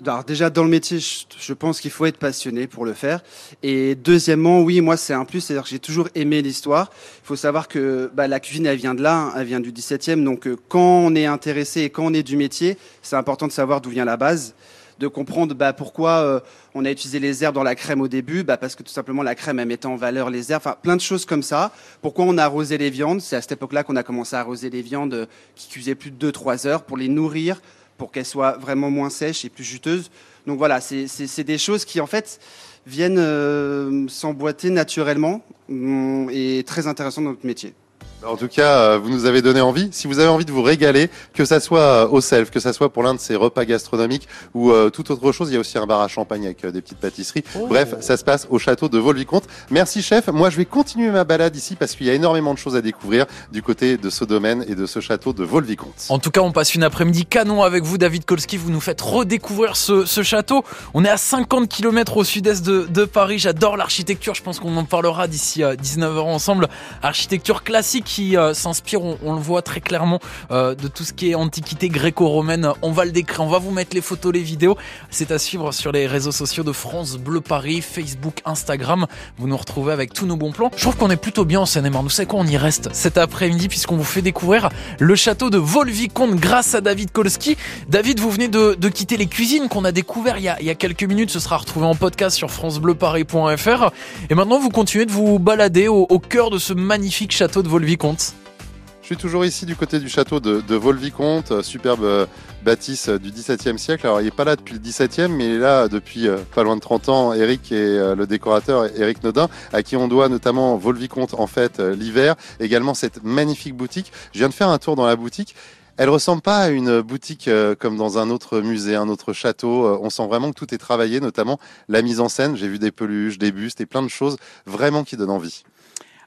Alors 0.03 0.23
déjà 0.23 0.49
dans 0.49 0.63
le 0.63 0.69
métier, 0.69 0.97
je 0.99 1.53
pense 1.53 1.79
qu'il 1.79 1.91
faut 1.91 2.07
être 2.07 2.17
passionné 2.17 2.65
pour 2.65 2.85
le 2.85 2.93
faire. 2.93 3.21
Et 3.61 3.93
deuxièmement, 3.93 4.61
oui, 4.61 4.81
moi 4.81 4.97
c'est 4.97 5.13
un 5.13 5.25
plus, 5.25 5.41
c'est-à-dire 5.41 5.63
que 5.63 5.69
j'ai 5.69 5.79
toujours 5.79 6.07
aimé 6.15 6.41
l'histoire. 6.41 6.89
Il 7.23 7.27
faut 7.27 7.35
savoir 7.35 7.67
que 7.67 8.09
bah, 8.15 8.27
la 8.27 8.39
cuisine, 8.39 8.65
elle 8.65 8.77
vient 8.77 8.95
de 8.95 9.03
là, 9.03 9.15
hein, 9.15 9.33
elle 9.37 9.45
vient 9.45 9.59
du 9.59 9.71
17e. 9.71 10.23
Donc 10.23 10.47
euh, 10.47 10.57
quand 10.69 10.79
on 10.79 11.13
est 11.13 11.27
intéressé 11.27 11.81
et 11.81 11.91
quand 11.91 12.05
on 12.05 12.13
est 12.15 12.23
du 12.23 12.35
métier, 12.35 12.77
c'est 13.03 13.15
important 13.15 13.45
de 13.45 13.51
savoir 13.51 13.79
d'où 13.79 13.91
vient 13.91 14.05
la 14.05 14.17
base, 14.17 14.55
de 14.97 15.07
comprendre 15.07 15.53
bah, 15.53 15.71
pourquoi 15.71 16.11
euh, 16.21 16.39
on 16.73 16.83
a 16.83 16.89
utilisé 16.89 17.19
les 17.19 17.43
herbes 17.43 17.53
dans 17.53 17.61
la 17.61 17.75
crème 17.75 18.01
au 18.01 18.07
début, 18.07 18.41
bah, 18.43 18.57
parce 18.57 18.75
que 18.75 18.81
tout 18.81 18.91
simplement 18.91 19.21
la 19.21 19.35
crème 19.35 19.59
elle 19.59 19.67
mettait 19.67 19.85
en 19.85 19.97
valeur 19.97 20.31
les 20.31 20.51
herbes, 20.51 20.63
enfin 20.65 20.77
plein 20.81 20.95
de 20.95 21.01
choses 21.01 21.25
comme 21.25 21.43
ça. 21.43 21.71
Pourquoi 22.01 22.25
on 22.25 22.39
a 22.39 22.43
arrosé 22.43 22.79
les 22.79 22.89
viandes? 22.89 23.21
C'est 23.21 23.35
à 23.35 23.41
cette 23.41 23.51
époque-là 23.51 23.83
qu'on 23.83 23.95
a 23.95 24.03
commencé 24.03 24.35
à 24.35 24.39
arroser 24.39 24.71
les 24.71 24.81
viandes 24.81 25.13
euh, 25.13 25.25
qui 25.55 25.69
cuisaient 25.69 25.93
plus 25.93 26.09
de 26.09 26.31
2-3 26.31 26.65
heures 26.65 26.81
pour 26.81 26.97
les 26.97 27.07
nourrir 27.07 27.61
pour 28.01 28.11
qu'elle 28.11 28.25
soit 28.25 28.53
vraiment 28.53 28.89
moins 28.89 29.11
sèche 29.11 29.45
et 29.45 29.49
plus 29.49 29.63
juteuse. 29.63 30.09
Donc 30.47 30.57
voilà, 30.57 30.81
c'est 30.81 31.43
des 31.43 31.59
choses 31.59 31.85
qui 31.85 32.01
en 32.01 32.07
fait 32.07 32.39
viennent 32.87 33.19
euh, 33.19 34.07
s'emboîter 34.07 34.71
naturellement 34.71 35.45
hum, 35.69 36.27
et 36.31 36.63
très 36.65 36.87
intéressantes 36.87 37.25
dans 37.25 37.29
notre 37.29 37.45
métier. 37.45 37.75
En 38.25 38.35
tout 38.35 38.47
cas, 38.47 38.77
euh, 38.77 38.99
vous 38.99 39.09
nous 39.09 39.25
avez 39.25 39.41
donné 39.41 39.61
envie. 39.61 39.89
Si 39.91 40.05
vous 40.07 40.19
avez 40.19 40.27
envie 40.27 40.45
de 40.45 40.51
vous 40.51 40.61
régaler, 40.61 41.09
que 41.33 41.43
ça 41.43 41.59
soit 41.59 41.79
euh, 41.79 42.07
au 42.07 42.21
self, 42.21 42.51
que 42.51 42.59
ça 42.59 42.71
soit 42.71 42.93
pour 42.93 43.01
l'un 43.01 43.15
de 43.15 43.19
ces 43.19 43.35
repas 43.35 43.65
gastronomiques 43.65 44.27
ou 44.53 44.71
euh, 44.71 44.89
toute 44.89 45.09
autre 45.09 45.31
chose, 45.31 45.49
il 45.49 45.53
y 45.53 45.57
a 45.57 45.59
aussi 45.59 45.77
un 45.77 45.87
bar 45.87 46.01
à 46.01 46.07
champagne 46.07 46.45
avec 46.45 46.63
des 46.65 46.81
petites 46.81 46.99
pâtisseries. 46.99 47.43
Oh. 47.55 47.65
Bref, 47.67 47.95
ça 48.01 48.17
se 48.17 48.23
passe 48.23 48.47
au 48.49 48.59
château 48.59 48.89
de 48.89 48.99
Volvicomte. 48.99 49.45
Merci 49.71 50.03
chef. 50.03 50.27
Moi, 50.27 50.51
je 50.51 50.57
vais 50.57 50.65
continuer 50.65 51.09
ma 51.09 51.23
balade 51.23 51.55
ici 51.55 51.75
parce 51.75 51.95
qu'il 51.95 52.05
y 52.05 52.09
a 52.11 52.13
énormément 52.13 52.53
de 52.53 52.59
choses 52.59 52.75
à 52.75 52.81
découvrir 52.81 53.25
du 53.51 53.63
côté 53.63 53.97
de 53.97 54.09
ce 54.09 54.23
domaine 54.23 54.63
et 54.67 54.75
de 54.75 54.85
ce 54.85 54.99
château 54.99 55.33
de 55.33 55.43
Volvicomte. 55.43 56.05
En 56.09 56.19
tout 56.19 56.31
cas, 56.31 56.41
on 56.41 56.51
passe 56.51 56.75
une 56.75 56.83
après-midi 56.83 57.25
canon 57.25 57.63
avec 57.63 57.83
vous, 57.83 57.97
David 57.97 58.25
Kolski. 58.25 58.57
Vous 58.57 58.71
nous 58.71 58.81
faites 58.81 59.01
redécouvrir 59.01 59.75
ce, 59.75 60.05
château. 60.21 60.63
On 60.93 61.03
est 61.03 61.09
à 61.09 61.17
50 61.17 61.67
km 61.67 62.17
au 62.17 62.23
sud-est 62.23 62.63
de, 62.63 62.85
de, 62.87 63.05
Paris. 63.05 63.39
J'adore 63.39 63.77
l'architecture. 63.77 64.35
Je 64.35 64.43
pense 64.43 64.59
qu'on 64.59 64.77
en 64.77 64.85
parlera 64.85 65.27
d'ici 65.27 65.61
19h 65.61 66.19
ensemble. 66.19 66.67
Architecture 67.01 67.63
classique 67.63 68.10
qui 68.11 68.35
s'inspire 68.53 69.01
on, 69.01 69.33
le 69.33 69.39
voit 69.39 69.61
très 69.61 69.79
clairement 69.79 70.19
euh, 70.51 70.75
de 70.75 70.87
tout 70.89 71.03
ce 71.03 71.13
qui 71.13 71.31
est 71.31 71.35
antiquité 71.35 71.87
gréco-romaine. 71.87 72.71
On 72.81 72.91
va 72.91 73.05
le 73.05 73.11
décrire, 73.11 73.41
on 73.41 73.47
va 73.47 73.59
vous 73.59 73.71
mettre 73.71 73.95
les 73.95 74.01
photos, 74.01 74.33
les 74.33 74.41
vidéos. 74.41 74.77
C'est 75.09 75.31
à 75.31 75.39
suivre 75.39 75.71
sur 75.71 75.93
les 75.93 76.07
réseaux 76.07 76.33
sociaux 76.33 76.63
de 76.63 76.73
France 76.73 77.15
Bleu 77.17 77.39
Paris, 77.39 77.81
Facebook, 77.81 78.41
Instagram. 78.43 79.07
Vous 79.37 79.47
nous 79.47 79.55
retrouvez 79.55 79.93
avec 79.93 80.13
tous 80.13 80.25
nos 80.25 80.35
bons 80.35 80.51
plans. 80.51 80.71
Je 80.75 80.81
trouve 80.81 80.97
qu'on 80.97 81.09
est 81.09 81.15
plutôt 81.15 81.45
bien 81.45 81.61
en 81.61 81.65
Seine-et-Marne. 81.65 82.05
Vous 82.05 82.09
savez 82.09 82.27
quoi, 82.27 82.41
on 82.41 82.47
y 82.47 82.57
reste 82.57 82.89
cet 82.91 83.17
après-midi 83.17 83.69
puisqu'on 83.69 83.95
vous 83.95 84.03
fait 84.03 84.21
découvrir 84.21 84.69
le 84.99 85.15
château 85.15 85.49
de 85.49 85.57
Volvicomte 85.57 86.35
grâce 86.35 86.75
à 86.75 86.81
David 86.81 87.11
Kolski. 87.11 87.55
David, 87.87 88.19
vous 88.19 88.29
venez 88.29 88.49
de, 88.49 88.75
quitter 88.89 89.15
les 89.15 89.27
cuisines 89.27 89.69
qu'on 89.69 89.85
a 89.85 89.93
découvert 89.93 90.37
il 90.37 90.43
y 90.43 90.49
a, 90.49 90.75
quelques 90.75 91.03
minutes. 91.03 91.29
Ce 91.29 91.39
sera 91.39 91.57
retrouvé 91.57 91.85
en 91.85 91.95
podcast 91.95 92.35
sur 92.35 92.51
francebleuparis.fr. 92.51 93.91
Et 94.29 94.35
maintenant, 94.35 94.59
vous 94.59 94.69
continuez 94.69 95.05
de 95.05 95.11
vous 95.11 95.39
balader 95.39 95.87
au, 95.87 96.05
au 96.09 96.19
cœur 96.19 96.49
de 96.49 96.57
ce 96.57 96.73
magnifique 96.73 97.31
château 97.31 97.63
de 97.63 97.69
Volvicomte. 97.69 98.00
Je 98.01 99.05
suis 99.05 99.15
toujours 99.15 99.45
ici 99.45 99.67
du 99.67 99.75
côté 99.75 99.99
du 99.99 100.09
château 100.09 100.39
de, 100.39 100.59
de 100.61 100.75
Volvicomte, 100.75 101.51
euh, 101.51 101.61
superbe 101.61 102.03
euh, 102.03 102.25
bâtisse 102.63 103.09
euh, 103.09 103.19
du 103.19 103.29
XVIIe 103.29 103.77
siècle. 103.77 104.07
Alors 104.07 104.21
il 104.21 104.23
n'est 104.23 104.31
pas 104.31 104.43
là 104.43 104.55
depuis 104.55 104.73
le 104.73 104.79
XVIIe, 104.79 105.27
mais 105.27 105.45
il 105.45 105.51
est 105.51 105.59
là 105.59 105.87
depuis 105.87 106.27
pas 106.55 106.63
loin 106.63 106.75
de 106.75 106.81
30 106.81 107.09
ans. 107.09 107.33
Eric 107.33 107.71
et 107.71 108.15
le 108.15 108.25
décorateur 108.25 108.87
Eric 108.99 109.23
Nodin, 109.23 109.49
à 109.71 109.83
qui 109.83 109.97
on 109.97 110.07
doit 110.07 110.29
notamment 110.29 110.77
Volvicomte 110.77 111.35
en 111.35 111.45
fait 111.45 111.79
l'hiver, 111.79 112.35
également 112.59 112.95
cette 112.95 113.23
magnifique 113.23 113.75
boutique. 113.75 114.11
Je 114.33 114.39
viens 114.39 114.49
de 114.49 114.53
faire 114.55 114.69
un 114.69 114.79
tour 114.79 114.95
dans 114.95 115.05
la 115.05 115.15
boutique. 115.15 115.53
Elle 115.97 116.09
ressemble 116.09 116.41
pas 116.41 116.57
à 116.57 116.69
une 116.69 117.01
boutique 117.01 117.49
comme 117.77 117.97
dans 117.97 118.17
un 118.17 118.31
autre 118.31 118.61
musée, 118.61 118.95
un 118.95 119.09
autre 119.09 119.33
château. 119.33 119.99
On 120.01 120.09
sent 120.09 120.25
vraiment 120.25 120.49
que 120.49 120.57
tout 120.57 120.73
est 120.73 120.79
travaillé, 120.79 121.19
notamment 121.19 121.59
la 121.87 122.01
mise 122.01 122.19
en 122.19 122.29
scène. 122.29 122.55
J'ai 122.55 122.67
vu 122.67 122.79
des 122.79 122.91
peluches, 122.91 123.37
des 123.37 123.51
bustes 123.51 123.79
et 123.79 123.85
plein 123.85 124.01
de 124.01 124.07
choses 124.07 124.37
vraiment 124.65 125.03
qui 125.03 125.17
donnent 125.17 125.29
envie. 125.29 125.63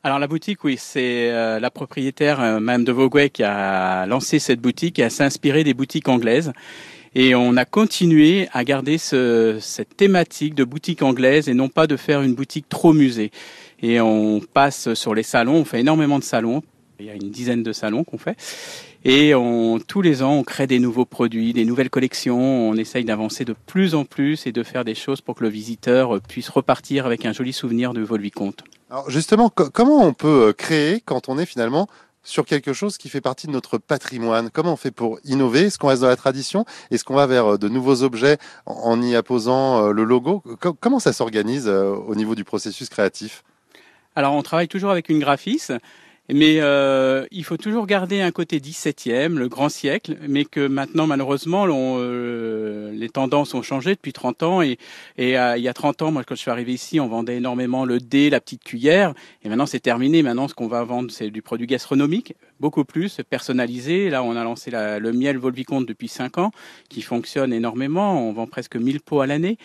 Alors 0.06 0.18
la 0.18 0.26
boutique, 0.26 0.62
oui, 0.64 0.76
c'est 0.78 1.30
euh, 1.30 1.58
la 1.58 1.70
propriétaire, 1.70 2.38
euh, 2.38 2.60
Madame 2.60 2.84
de 2.84 2.92
Vauguet, 2.92 3.30
qui 3.30 3.42
a 3.42 4.04
lancé 4.04 4.38
cette 4.38 4.60
boutique 4.60 4.98
et 4.98 5.02
a 5.02 5.08
s'inspiré 5.08 5.64
des 5.64 5.72
boutiques 5.72 6.08
anglaises. 6.08 6.52
Et 7.14 7.34
on 7.34 7.56
a 7.56 7.64
continué 7.64 8.46
à 8.52 8.64
garder 8.64 8.98
ce, 8.98 9.56
cette 9.62 9.96
thématique 9.96 10.54
de 10.54 10.62
boutique 10.62 11.00
anglaise 11.00 11.48
et 11.48 11.54
non 11.54 11.70
pas 11.70 11.86
de 11.86 11.96
faire 11.96 12.20
une 12.20 12.34
boutique 12.34 12.68
trop 12.68 12.92
musée. 12.92 13.30
Et 13.80 13.98
on 13.98 14.40
passe 14.40 14.92
sur 14.92 15.14
les 15.14 15.22
salons, 15.22 15.54
on 15.54 15.64
fait 15.64 15.80
énormément 15.80 16.18
de 16.18 16.24
salons. 16.24 16.62
Il 17.00 17.06
y 17.06 17.10
a 17.10 17.14
une 17.14 17.30
dizaine 17.30 17.62
de 17.62 17.72
salons 17.72 18.04
qu'on 18.04 18.18
fait. 18.18 18.36
Et 19.06 19.34
on, 19.34 19.78
tous 19.80 20.00
les 20.00 20.22
ans, 20.22 20.32
on 20.32 20.44
crée 20.44 20.66
des 20.66 20.78
nouveaux 20.78 21.04
produits, 21.04 21.52
des 21.52 21.66
nouvelles 21.66 21.90
collections. 21.90 22.40
On 22.40 22.74
essaye 22.74 23.04
d'avancer 23.04 23.44
de 23.44 23.54
plus 23.66 23.94
en 23.94 24.06
plus 24.06 24.46
et 24.46 24.52
de 24.52 24.62
faire 24.62 24.82
des 24.82 24.94
choses 24.94 25.20
pour 25.20 25.34
que 25.34 25.44
le 25.44 25.50
visiteur 25.50 26.20
puisse 26.22 26.48
repartir 26.48 27.04
avec 27.04 27.26
un 27.26 27.32
joli 27.32 27.52
souvenir 27.52 27.92
de 27.92 28.00
Volvicomte. 28.00 28.64
Alors 28.90 29.10
justement, 29.10 29.50
comment 29.50 30.06
on 30.06 30.14
peut 30.14 30.48
euh, 30.48 30.52
créer 30.54 31.02
quand 31.04 31.28
on 31.28 31.38
est 31.38 31.44
finalement 31.44 31.86
sur 32.22 32.46
quelque 32.46 32.72
chose 32.72 32.96
qui 32.96 33.10
fait 33.10 33.20
partie 33.20 33.46
de 33.46 33.52
notre 33.52 33.76
patrimoine? 33.76 34.48
Comment 34.50 34.72
on 34.72 34.76
fait 34.76 34.90
pour 34.90 35.18
innover? 35.24 35.64
Est-ce 35.64 35.78
qu'on 35.78 35.88
reste 35.88 36.00
dans 36.00 36.08
la 36.08 36.16
tradition? 36.16 36.64
Est-ce 36.90 37.04
qu'on 37.04 37.14
va 37.14 37.26
vers 37.26 37.54
euh, 37.54 37.58
de 37.58 37.68
nouveaux 37.68 38.04
objets 38.04 38.38
en 38.64 39.02
y 39.02 39.14
apposant 39.16 39.88
euh, 39.88 39.92
le 39.92 40.04
logo? 40.04 40.42
Comment 40.80 40.98
ça 40.98 41.12
s'organise 41.12 41.68
au 41.68 42.14
niveau 42.14 42.34
du 42.34 42.44
processus 42.44 42.88
créatif? 42.88 43.44
Alors 44.16 44.32
on 44.34 44.42
travaille 44.42 44.68
toujours 44.68 44.90
avec 44.90 45.10
une 45.10 45.18
graphiste 45.18 45.74
mais 46.32 46.56
euh, 46.60 47.26
il 47.30 47.44
faut 47.44 47.58
toujours 47.58 47.86
garder 47.86 48.22
un 48.22 48.30
côté 48.30 48.58
17e, 48.58 49.34
le 49.34 49.48
grand 49.48 49.68
siècle, 49.68 50.16
mais 50.26 50.46
que 50.46 50.66
maintenant, 50.66 51.06
malheureusement, 51.06 51.66
euh, 51.68 52.92
les 52.92 53.10
tendances 53.10 53.52
ont 53.52 53.60
changé 53.60 53.94
depuis 53.94 54.14
30 54.14 54.42
ans. 54.42 54.62
Et, 54.62 54.78
et 55.18 55.38
euh, 55.38 55.58
il 55.58 55.62
y 55.62 55.68
a 55.68 55.74
30 55.74 56.00
ans, 56.00 56.12
moi, 56.12 56.24
quand 56.24 56.34
je 56.34 56.40
suis 56.40 56.50
arrivé 56.50 56.72
ici, 56.72 56.98
on 56.98 57.08
vendait 57.08 57.36
énormément 57.36 57.84
le 57.84 57.98
dé, 57.98 58.30
la 58.30 58.40
petite 58.40 58.64
cuillère. 58.64 59.12
Et 59.42 59.50
maintenant, 59.50 59.66
c'est 59.66 59.80
terminé. 59.80 60.22
Maintenant, 60.22 60.48
ce 60.48 60.54
qu'on 60.54 60.66
va 60.66 60.82
vendre, 60.84 61.10
c'est 61.10 61.28
du 61.28 61.42
produit 61.42 61.66
gastronomique, 61.66 62.34
beaucoup 62.58 62.84
plus 62.84 63.20
personnalisé. 63.28 64.08
Là, 64.08 64.22
on 64.22 64.34
a 64.34 64.44
lancé 64.44 64.70
la, 64.70 64.98
le 64.98 65.12
miel 65.12 65.36
Volvicomte 65.36 65.84
depuis 65.84 66.08
5 66.08 66.38
ans, 66.38 66.52
qui 66.88 67.02
fonctionne 67.02 67.52
énormément. 67.52 68.26
On 68.26 68.32
vend 68.32 68.46
presque 68.46 68.76
1000 68.76 69.02
pots 69.02 69.20
à 69.20 69.26
l'année. 69.26 69.58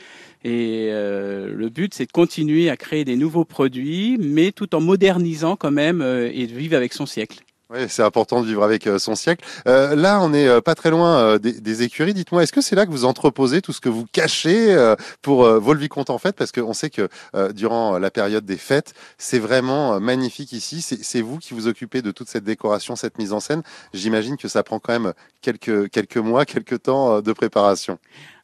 Et 0.44 0.90
euh, 0.92 1.54
le 1.54 1.70
but, 1.70 1.94
c'est 1.94 2.06
de 2.06 2.12
continuer 2.12 2.70
à 2.70 2.78
créer 2.78 3.04
des 3.04 3.18
nouveaux 3.18 3.44
produits, 3.44 4.18
mais 4.20 4.52
tout 4.52 4.74
en 4.74 4.80
modernisant 4.80 5.58
quand 5.58 5.72
même 5.72 6.02
euh, 6.02 6.32
et 6.34 6.48
de 6.48 6.54
vivre 6.54 6.78
avec 6.78 6.94
son 6.94 7.06
siècle. 7.06 7.40
Oui, 7.72 7.82
c'est 7.88 8.02
important 8.02 8.42
de 8.42 8.48
vivre 8.48 8.64
avec 8.64 8.88
euh, 8.88 8.98
son 8.98 9.14
siècle. 9.14 9.46
Là, 9.66 10.22
on 10.22 10.30
n'est 10.30 10.60
pas 10.62 10.74
très 10.74 10.90
loin 10.90 11.38
des, 11.38 11.84
écuries. 11.84 12.16
Dites-moi, 12.16 12.42
est-ce 12.42 12.54
que 12.54 12.62
c'est 12.62 12.76
là 12.76 12.88
que 12.88 12.92
vous 12.92 13.06
entreposez 13.06 13.62
tout 13.62 13.74
ce 13.74 13.82
que 13.82 13.90
vous 13.90 14.06
cachez 14.12 14.76
pour 15.22 15.44
Volvicomte 15.44 16.10
en 16.10 16.18
fait 16.18 16.36
Parce 16.36 16.52
qu'on 16.52 16.74
sait 16.74 16.90
que 16.90 17.08
durant 17.52 18.00
la 18.00 18.10
période 18.10 18.44
des 18.44 18.58
fêtes, 18.58 18.94
c'est 19.20 19.38
vraiment 19.38 20.00
magnifique 20.00 20.52
ici. 20.52 20.82
C'est 20.82 21.22
vous 21.22 21.38
qui 21.38 21.54
vous 21.54 21.68
occupez 21.68 22.02
de 22.02 22.10
toute 22.10 22.28
cette 22.28 22.44
décoration, 22.44 22.96
cette 22.96 23.20
mise 23.20 23.34
en 23.34 23.40
scène. 23.40 23.62
J'imagine 23.94 24.36
que 24.38 24.48
ça 24.48 24.64
prend 24.64 24.80
quand 24.80 24.94
même 24.94 25.14
quelques, 25.44 25.92
quelques 25.92 26.18
mois, 26.18 26.46
quelques 26.46 26.82
temps 26.82 27.22
de 27.22 27.34
préparation. 27.34 28.00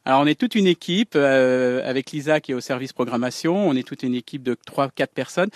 Alors 0.06 0.20
on 0.20 0.26
est 0.26 0.38
toute 0.38 0.54
une 0.54 0.68
équipe 0.68 1.14
euh, 1.16 1.82
avec 1.84 2.12
Lisa 2.12 2.38
qui 2.40 2.52
est 2.52 2.54
au 2.54 2.60
service 2.60 2.92
programmation. 2.92 3.68
On 3.68 3.74
est 3.74 3.82
toute 3.82 4.04
une 4.04 4.14
équipe 4.14 4.44
de 4.44 4.56
trois, 4.64 4.88
quatre 4.88 5.12
personnes 5.12 5.48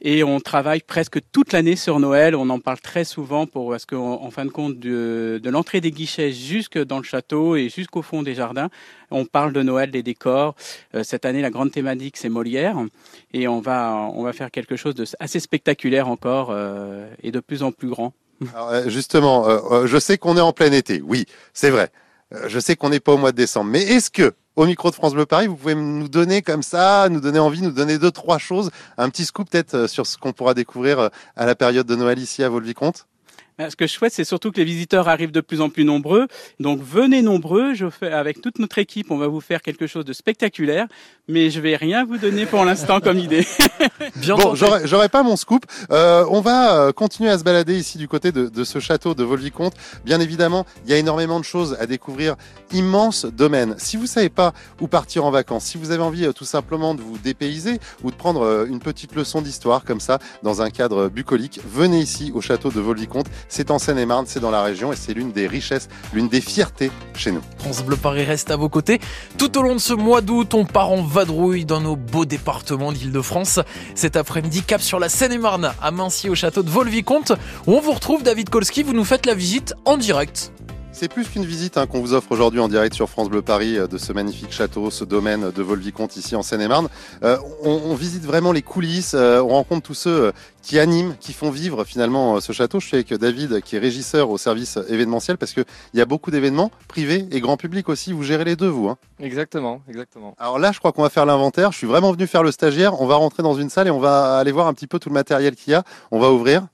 et 0.00 0.24
on 0.24 0.40
travaille 0.40 0.80
presque 0.80 1.20
toute 1.30 1.52
l'année 1.52 1.76
sur 1.76 2.00
Noël. 2.00 2.34
On 2.34 2.50
en 2.50 2.58
parle 2.58 2.80
très 2.80 3.04
souvent 3.04 3.46
pour 3.46 3.70
parce 3.70 3.86
qu'en 3.86 4.28
fin 4.32 4.46
de 4.46 4.50
compte 4.50 4.80
de, 4.80 5.40
de 5.40 5.48
l'entrée 5.48 5.80
des 5.80 5.92
guichets 5.92 6.32
jusque 6.32 6.76
dans 6.76 6.98
le 6.98 7.04
château 7.04 7.54
et 7.54 7.68
jusqu'au 7.68 8.02
fond 8.02 8.24
des 8.24 8.34
jardins, 8.34 8.68
on 9.12 9.26
parle 9.26 9.52
de 9.52 9.62
Noël, 9.62 9.92
des 9.92 10.02
décors. 10.02 10.56
Euh, 10.96 11.04
cette 11.04 11.24
année, 11.24 11.40
la 11.40 11.50
grande 11.50 11.70
thématique 11.70 12.16
c'est 12.16 12.28
Molière 12.28 12.76
et 13.32 13.46
on 13.46 13.60
va 13.60 14.10
on 14.12 14.24
va 14.24 14.32
faire 14.32 14.50
quelque 14.50 14.74
chose 14.74 14.96
de 14.96 15.04
assez 15.20 15.38
spectaculaire 15.38 16.08
encore 16.08 16.48
euh, 16.50 17.08
et 17.22 17.30
de 17.30 17.38
plus 17.38 17.62
en 17.62 17.70
plus 17.70 17.90
grand. 17.90 18.12
Alors, 18.52 18.90
justement, 18.90 19.86
je 19.86 19.98
sais 20.00 20.18
qu'on 20.18 20.36
est 20.36 20.40
en 20.40 20.52
plein 20.52 20.72
été. 20.72 21.00
Oui, 21.00 21.26
c'est 21.52 21.70
vrai. 21.70 21.92
Euh, 22.34 22.48
je 22.48 22.58
sais 22.58 22.76
qu'on 22.76 22.90
n'est 22.90 23.00
pas 23.00 23.12
au 23.12 23.18
mois 23.18 23.32
de 23.32 23.36
décembre, 23.36 23.70
mais 23.70 23.82
est-ce 23.82 24.10
que 24.10 24.34
au 24.56 24.66
micro 24.66 24.90
de 24.90 24.94
France 24.94 25.14
Bleu 25.14 25.26
Paris, 25.26 25.48
vous 25.48 25.56
pouvez 25.56 25.74
nous 25.74 26.08
donner 26.08 26.40
comme 26.40 26.62
ça, 26.62 27.08
nous 27.08 27.20
donner 27.20 27.40
envie, 27.40 27.60
nous 27.60 27.72
donner 27.72 27.98
deux, 27.98 28.12
trois 28.12 28.38
choses, 28.38 28.70
un 28.98 29.08
petit 29.08 29.24
scoop 29.24 29.50
peut-être 29.50 29.74
euh, 29.74 29.88
sur 29.88 30.06
ce 30.06 30.16
qu'on 30.16 30.32
pourra 30.32 30.54
découvrir 30.54 30.98
euh, 30.98 31.08
à 31.36 31.44
la 31.46 31.54
période 31.54 31.86
de 31.86 31.96
Noël 31.96 32.18
ici 32.18 32.42
à 32.44 32.50
Ben, 32.50 32.60
ce 33.58 33.76
que 33.76 33.86
je 33.86 33.92
souhaite, 33.92 34.12
c'est 34.12 34.24
surtout 34.24 34.50
que 34.50 34.56
les 34.56 34.64
visiteurs 34.64 35.08
arrivent 35.08 35.30
de 35.30 35.40
plus 35.40 35.60
en 35.60 35.70
plus 35.70 35.84
nombreux. 35.84 36.26
Donc 36.58 36.80
venez 36.82 37.22
nombreux. 37.22 37.74
Je 37.74 37.88
fais 37.88 38.10
avec 38.10 38.40
toute 38.40 38.58
notre 38.58 38.78
équipe, 38.78 39.10
on 39.10 39.16
va 39.16 39.28
vous 39.28 39.40
faire 39.40 39.62
quelque 39.62 39.86
chose 39.86 40.04
de 40.04 40.12
spectaculaire, 40.12 40.86
mais 41.28 41.50
je 41.50 41.60
vais 41.60 41.76
rien 41.76 42.04
vous 42.04 42.18
donner 42.18 42.46
pour 42.46 42.64
l'instant 42.64 43.00
comme 43.00 43.18
idée. 43.18 43.46
Bien 44.16 44.34
bon, 44.34 44.54
j'aurais 44.54 45.08
pas 45.08 45.22
mon 45.22 45.36
scoop. 45.36 45.64
Euh, 45.90 46.24
on 46.30 46.40
va 46.40 46.76
euh, 46.76 46.92
continuer 46.92 47.30
à 47.30 47.38
se 47.38 47.44
balader 47.44 47.76
ici 47.78 47.96
du 47.96 48.08
côté 48.08 48.32
de, 48.32 48.48
de 48.48 48.64
ce 48.64 48.80
château 48.80 49.14
de 49.14 49.22
Volvicomte. 49.22 49.74
Bien 50.04 50.20
évidemment, 50.20 50.66
il 50.84 50.90
y 50.90 50.94
a 50.94 50.98
énormément 50.98 51.38
de 51.38 51.44
choses 51.44 51.76
à 51.78 51.86
découvrir. 51.86 52.34
Immense 52.72 53.24
domaine. 53.24 53.76
Si 53.78 53.96
vous 53.96 54.06
savez 54.06 54.30
pas 54.30 54.52
où 54.80 54.88
partir 54.88 55.24
en 55.24 55.30
vacances, 55.30 55.64
si 55.64 55.78
vous 55.78 55.92
avez 55.92 56.02
envie 56.02 56.26
euh, 56.26 56.32
tout 56.32 56.44
simplement 56.44 56.94
de 56.94 57.02
vous 57.02 57.18
dépayser 57.18 57.78
ou 58.02 58.10
de 58.10 58.16
prendre 58.16 58.66
une 58.68 58.80
petite 58.80 59.14
leçon 59.14 59.42
d'histoire 59.42 59.84
comme 59.84 60.00
ça 60.00 60.18
dans 60.42 60.60
un 60.60 60.70
cadre 60.70 61.08
bucolique, 61.08 61.60
venez 61.64 62.00
ici 62.00 62.32
au 62.34 62.40
château 62.40 62.70
de 62.70 62.80
Volvicomte. 62.80 63.26
C'est 63.48 63.70
en 63.70 63.78
Seine-et-Marne, 63.78 64.24
c'est 64.26 64.40
dans 64.40 64.50
la 64.50 64.62
région 64.62 64.92
et 64.92 64.96
c'est 64.96 65.14
l'une 65.14 65.32
des 65.32 65.46
richesses, 65.46 65.88
l'une 66.12 66.28
des 66.28 66.40
fiertés 66.40 66.90
chez 67.14 67.32
nous. 67.32 67.40
France 67.58 67.82
Bleu 67.82 67.96
Paris 67.96 68.24
reste 68.24 68.50
à 68.50 68.56
vos 68.56 68.68
côtés. 68.68 69.00
Tout 69.38 69.56
au 69.58 69.62
long 69.62 69.74
de 69.74 69.80
ce 69.80 69.94
mois 69.94 70.20
d'août, 70.20 70.54
on 70.54 70.64
part 70.64 70.90
en 70.90 71.02
vadrouille 71.02 71.64
dans 71.64 71.80
nos 71.80 71.96
beaux 71.96 72.24
départements 72.24 72.92
d'Île-de-France. 72.92 73.60
Cet 73.94 74.16
après-midi, 74.16 74.62
cap 74.62 74.80
sur 74.80 74.98
la 74.98 75.08
Seine-et-Marne, 75.08 75.72
à 75.82 75.90
Mancy 75.90 76.28
au 76.28 76.34
château 76.34 76.62
de 76.62 76.70
Volvicomte, 76.70 77.32
où 77.66 77.74
on 77.74 77.80
vous 77.80 77.92
retrouve 77.92 78.22
David 78.22 78.50
Kolski. 78.50 78.82
Vous 78.82 78.92
nous 78.92 79.04
faites 79.04 79.26
la 79.26 79.34
visite 79.34 79.74
en 79.84 79.96
direct. 79.96 80.52
C'est 80.94 81.08
plus 81.08 81.28
qu'une 81.28 81.44
visite 81.44 81.76
hein, 81.76 81.88
qu'on 81.88 82.00
vous 82.00 82.14
offre 82.14 82.30
aujourd'hui 82.30 82.60
en 82.60 82.68
direct 82.68 82.94
sur 82.94 83.10
France 83.10 83.28
Bleu 83.28 83.42
Paris 83.42 83.76
euh, 83.78 83.88
de 83.88 83.98
ce 83.98 84.12
magnifique 84.12 84.52
château, 84.52 84.92
ce 84.92 85.02
domaine 85.02 85.50
de 85.50 85.62
Volvicomte 85.62 86.16
ici 86.16 86.36
en 86.36 86.42
Seine-et-Marne. 86.44 86.88
Euh, 87.24 87.36
on, 87.64 87.96
visite 87.96 88.24
vraiment 88.24 88.52
les 88.52 88.62
coulisses, 88.62 89.14
euh, 89.14 89.42
on 89.42 89.48
rencontre 89.48 89.82
tous 89.82 89.94
ceux 89.94 90.32
qui 90.62 90.78
animent, 90.78 91.16
qui 91.18 91.32
font 91.32 91.50
vivre 91.50 91.82
finalement 91.84 92.40
ce 92.40 92.52
château. 92.52 92.78
Je 92.78 92.86
suis 92.86 92.94
avec 92.94 93.12
David 93.12 93.60
qui 93.62 93.74
est 93.74 93.80
régisseur 93.80 94.30
au 94.30 94.38
service 94.38 94.78
événementiel 94.88 95.36
parce 95.36 95.52
qu'il 95.52 95.64
y 95.94 96.00
a 96.00 96.06
beaucoup 96.06 96.30
d'événements 96.30 96.70
privés 96.86 97.26
et 97.32 97.40
grand 97.40 97.56
public 97.56 97.88
aussi. 97.88 98.12
Vous 98.12 98.22
gérez 98.22 98.44
les 98.44 98.54
deux, 98.54 98.68
vous 98.68 98.88
hein 98.88 98.96
Exactement, 99.18 99.82
exactement. 99.88 100.36
Alors 100.38 100.60
là, 100.60 100.70
je 100.70 100.78
crois 100.78 100.92
qu'on 100.92 101.02
va 101.02 101.10
faire 101.10 101.26
l'inventaire. 101.26 101.72
Je 101.72 101.78
suis 101.78 101.88
vraiment 101.88 102.12
venu 102.12 102.28
faire 102.28 102.44
le 102.44 102.52
stagiaire. 102.52 103.00
On 103.00 103.06
va 103.06 103.16
rentrer 103.16 103.42
dans 103.42 103.54
une 103.54 103.68
salle 103.68 103.88
et 103.88 103.90
on 103.90 104.00
va 104.00 104.38
aller 104.38 104.52
voir 104.52 104.68
un 104.68 104.74
petit 104.74 104.86
peu 104.86 105.00
tout 105.00 105.08
le 105.08 105.14
matériel 105.14 105.56
qu'il 105.56 105.72
y 105.72 105.74
a. 105.74 105.82
On 106.12 106.20
va 106.20 106.30
ouvrir. 106.30 106.68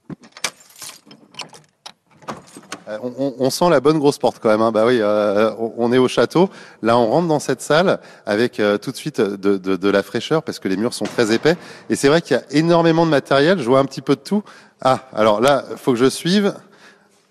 Euh, 2.90 2.98
on, 3.38 3.50
sent 3.50 3.70
la 3.70 3.80
bonne 3.80 3.98
grosse 3.98 4.18
porte 4.18 4.38
quand 4.40 4.48
même. 4.48 4.60
Hein. 4.60 4.72
Bah 4.72 4.84
euh, 4.86 5.52
on 5.76 5.92
est 5.92 5.98
au 5.98 6.08
château. 6.08 6.50
Là, 6.82 6.98
on 6.98 7.06
rentre 7.06 7.28
dans 7.28 7.38
cette 7.38 7.60
salle 7.60 8.00
avec 8.26 8.58
euh, 8.58 8.78
tout 8.78 8.90
de 8.90 8.96
suite 8.96 9.20
de, 9.20 9.90
la 9.90 10.02
fraîcheur 10.02 10.42
parce 10.42 10.58
que 10.58 10.68
les 10.68 10.76
murs 10.76 10.94
sont 10.94 11.04
très 11.04 11.32
épais. 11.32 11.56
Et 11.88 11.96
c'est 11.96 12.08
vrai 12.08 12.20
qu'il 12.20 12.36
y 12.36 12.40
a 12.40 12.44
énormément 12.50 13.06
de 13.06 13.10
matériel. 13.10 13.60
Je 13.60 13.64
vois 13.64 13.78
un 13.78 13.84
petit 13.84 14.02
peu 14.02 14.16
de 14.16 14.20
tout. 14.20 14.42
Ah, 14.80 15.08
alors 15.14 15.40
là, 15.40 15.64
faut 15.76 15.92
que 15.92 15.98
je 15.98 16.08
suive. 16.08 16.54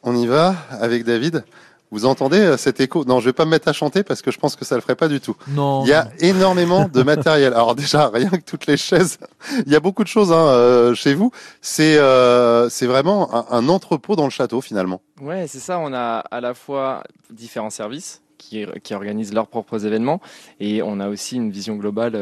On 0.03 0.15
y 0.15 0.27
va 0.27 0.55
avec 0.79 1.03
David. 1.03 1.43
Vous 1.91 2.05
entendez 2.05 2.37
euh, 2.37 2.57
cet 2.57 2.79
écho? 2.79 3.03
Non, 3.05 3.19
je 3.19 3.25
vais 3.25 3.33
pas 3.33 3.45
me 3.45 3.51
mettre 3.51 3.67
à 3.67 3.73
chanter 3.73 4.03
parce 4.03 4.21
que 4.21 4.29
je 4.29 4.37
pense 4.37 4.55
que 4.55 4.63
ça 4.63 4.75
le 4.75 4.81
ferait 4.81 4.95
pas 4.95 5.07
du 5.07 5.19
tout. 5.19 5.35
Non. 5.47 5.83
Il 5.83 5.89
y 5.89 5.93
a 5.93 6.09
énormément 6.19 6.87
de 6.87 7.03
matériel. 7.03 7.53
Alors 7.53 7.75
déjà, 7.75 8.09
rien 8.09 8.29
que 8.29 8.43
toutes 8.45 8.67
les 8.67 8.77
chaises, 8.77 9.17
il 9.65 9.71
y 9.71 9.75
a 9.75 9.79
beaucoup 9.79 10.03
de 10.03 10.07
choses 10.07 10.31
hein, 10.31 10.47
euh, 10.47 10.93
chez 10.93 11.15
vous. 11.15 11.31
C'est 11.61 11.97
euh, 11.97 12.69
c'est 12.69 12.85
vraiment 12.85 13.33
un, 13.33 13.45
un, 13.49 13.69
entrepôt 13.69 14.15
dans 14.15 14.25
le 14.25 14.29
château 14.29 14.61
finalement. 14.61 15.01
Ouais, 15.21 15.47
c'est 15.47 15.59
ça. 15.59 15.79
On 15.79 15.93
a 15.93 16.19
à 16.19 16.41
la 16.41 16.53
fois 16.53 17.03
différents 17.31 17.71
services. 17.71 18.21
Qui, 18.39 18.65
qui, 18.85 18.93
organisent 18.93 19.33
leurs 19.33 19.47
propres 19.47 19.85
événements 19.85 20.21
et 20.61 20.81
on 20.81 21.01
a 21.01 21.09
aussi 21.09 21.35
une 21.35 21.51
vision 21.51 21.75
globale 21.75 22.13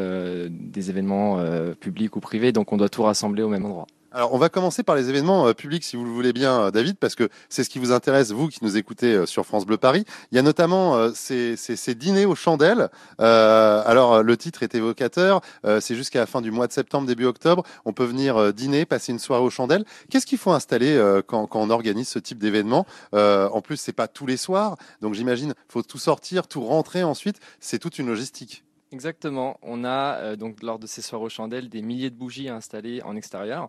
des 0.50 0.90
événements 0.90 1.40
publics 1.78 2.16
ou 2.16 2.20
privés 2.20 2.50
donc 2.50 2.72
on 2.72 2.76
doit 2.76 2.88
tout 2.88 3.04
rassembler 3.04 3.44
au 3.44 3.48
même 3.48 3.64
endroit. 3.64 3.86
Alors, 4.10 4.32
on 4.32 4.38
va 4.38 4.48
commencer 4.48 4.82
par 4.82 4.96
les 4.96 5.10
événements 5.10 5.48
euh, 5.48 5.52
publics, 5.52 5.84
si 5.84 5.94
vous 5.96 6.04
le 6.04 6.10
voulez 6.10 6.32
bien, 6.32 6.62
euh, 6.62 6.70
David, 6.70 6.96
parce 6.96 7.14
que 7.14 7.28
c'est 7.50 7.62
ce 7.62 7.68
qui 7.68 7.78
vous 7.78 7.92
intéresse, 7.92 8.30
vous 8.30 8.48
qui 8.48 8.60
nous 8.62 8.78
écoutez 8.78 9.12
euh, 9.12 9.26
sur 9.26 9.44
France 9.44 9.66
Bleu 9.66 9.76
Paris. 9.76 10.06
Il 10.32 10.36
y 10.36 10.38
a 10.38 10.42
notamment 10.42 11.12
ces, 11.12 11.56
ces, 11.56 11.94
dîners 11.94 12.24
aux 12.24 12.34
chandelles. 12.34 12.88
alors, 13.18 14.22
le 14.22 14.36
titre 14.36 14.62
est 14.62 14.74
évocateur. 14.74 15.40
c'est 15.80 15.94
jusqu'à 15.94 16.20
la 16.20 16.26
fin 16.26 16.40
du 16.40 16.50
mois 16.50 16.66
de 16.66 16.72
septembre, 16.72 17.06
début 17.06 17.26
octobre. 17.26 17.64
On 17.84 17.92
peut 17.92 18.04
venir 18.04 18.52
dîner, 18.52 18.86
passer 18.86 19.12
une 19.12 19.18
soirée 19.18 19.42
aux 19.42 19.50
chandelles. 19.50 19.84
Qu'est-ce 20.10 20.26
qu'il 20.26 20.38
faut 20.38 20.52
installer 20.52 21.00
quand, 21.26 21.46
quand, 21.46 21.60
on 21.60 21.70
organise 21.70 22.08
ce 22.08 22.18
type 22.18 22.38
d'événement? 22.38 22.86
En 23.12 23.60
plus, 23.60 23.76
c'est 23.76 23.92
pas 23.92 24.08
tous 24.08 24.26
les 24.26 24.36
soirs, 24.36 24.76
donc 25.02 25.14
j'imagine, 25.14 25.54
faut 25.68 25.82
tout 25.82 25.98
sortir, 25.98 26.46
tout 26.46 26.64
rentrer 26.64 27.02
ensuite. 27.02 27.38
C'est 27.60 27.78
toute 27.78 27.98
une 27.98 28.08
logistique. 28.08 28.64
Exactement. 28.90 29.58
On 29.62 29.84
a 29.84 30.36
donc 30.36 30.62
lors 30.62 30.78
de 30.78 30.86
ces 30.86 31.02
soirées 31.02 31.24
aux 31.26 31.28
chandelles 31.28 31.68
des 31.68 31.82
milliers 31.82 32.08
de 32.10 32.16
bougies 32.16 32.48
installées 32.48 33.02
en 33.02 33.16
extérieur 33.16 33.68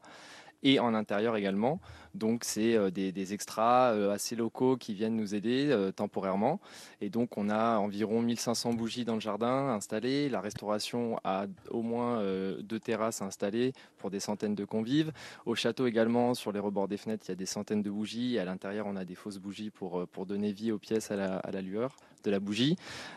et 0.63 0.79
en 0.79 0.93
intérieur 0.93 1.35
également. 1.35 1.79
Donc 2.15 2.43
c'est 2.43 2.75
euh, 2.75 2.89
des, 2.89 3.33
extras 3.33 3.91
euh, 3.93 4.11
assez 4.11 4.35
locaux 4.35 4.77
qui 4.77 4.93
viennent 4.93 5.15
nous 5.15 5.35
aider 5.35 5.69
euh, 5.69 5.91
temporairement. 5.91 6.59
Et 7.01 7.09
donc 7.09 7.37
on 7.37 7.49
a 7.49 7.77
environ 7.77 8.21
1500 8.21 8.73
bougies 8.73 9.05
dans 9.05 9.13
le 9.13 9.19
jardin 9.19 9.69
installées. 9.69 10.29
La 10.29 10.41
restauration 10.41 11.19
a 11.23 11.45
au 11.69 11.81
moins 11.81 12.23
deux 12.61 12.79
terrasses 12.79 13.21
installées 13.21 13.73
pour 13.97 14.09
des 14.09 14.19
centaines 14.19 14.55
de 14.55 14.65
convives. 14.65 15.11
Au 15.45 15.55
château 15.55 15.87
également, 15.87 16.33
sur 16.33 16.51
les 16.51 16.59
rebords 16.59 16.87
des 16.87 16.97
fenêtres, 16.97 17.25
il 17.27 17.29
y 17.29 17.33
a 17.33 17.35
des 17.35 17.45
centaines 17.45 17.81
de 17.81 17.89
bougies. 17.89 18.39
À 18.39 18.45
l'intérieur, 18.45 18.87
on 18.87 18.95
a 18.95 19.05
des 19.05 19.15
fausses 19.15 19.37
bougies 19.37 19.69
pour, 19.69 20.07
pour 20.07 20.25
donner 20.25 20.51
vie 20.51 20.71
aux 20.71 20.79
pièces 20.79 21.11
à 21.11 21.15
la, 21.15 21.37
à 21.37 21.51
la 21.51 21.61
lueur 21.61 21.95
de 22.23 22.31
la 22.31 22.39
bougie. 22.39 22.75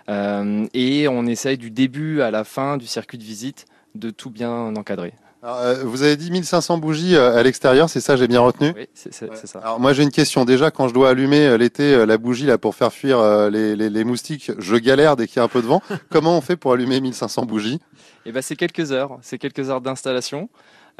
et 0.08 1.08
on 1.08 1.26
essaye 1.26 1.58
du 1.58 1.70
début 1.70 2.20
à 2.20 2.30
la 2.30 2.44
fin 2.44 2.76
du 2.76 2.86
circuit 2.86 3.18
de 3.18 3.24
visite 3.24 3.66
de 3.94 4.10
tout 4.10 4.30
bien 4.30 4.74
encadrer. 4.76 5.14
Euh, 5.44 5.82
vous 5.84 6.02
avez 6.02 6.16
dit 6.16 6.30
1500 6.30 6.78
bougies 6.78 7.16
euh, 7.16 7.36
à 7.36 7.42
l'extérieur, 7.42 7.90
c'est 7.90 8.00
ça, 8.00 8.16
j'ai 8.16 8.28
bien 8.28 8.40
retenu 8.40 8.72
Oui, 8.76 8.88
c'est 8.94 9.12
ça. 9.12 9.26
Alors 9.58 9.80
moi 9.80 9.92
j'ai 9.92 10.04
une 10.04 10.12
question. 10.12 10.44
Déjà, 10.44 10.70
quand 10.70 10.86
je 10.86 10.94
dois 10.94 11.10
allumer 11.10 11.46
euh, 11.46 11.56
l'été 11.56 12.06
la 12.06 12.16
bougie 12.16 12.46
là 12.46 12.58
pour 12.58 12.76
faire 12.76 12.92
fuir 12.92 13.50
les, 13.50 13.74
les, 13.74 13.90
les 13.90 14.04
moustiques, 14.04 14.52
je 14.58 14.76
galère 14.76 15.16
dès 15.16 15.26
qu'il 15.26 15.38
y 15.38 15.40
a 15.40 15.42
un 15.42 15.48
peu 15.48 15.60
de 15.60 15.66
vent. 15.66 15.82
Comment 16.10 16.38
on 16.38 16.40
fait 16.40 16.56
pour 16.56 16.72
allumer 16.72 17.00
1500 17.00 17.46
bougies? 17.46 17.80
Eh 18.24 18.30
ben 18.30 18.40
c'est 18.40 18.54
quelques 18.54 18.92
heures. 18.92 19.18
C'est 19.22 19.38
quelques 19.38 19.68
heures 19.70 19.80
d'installation. 19.80 20.48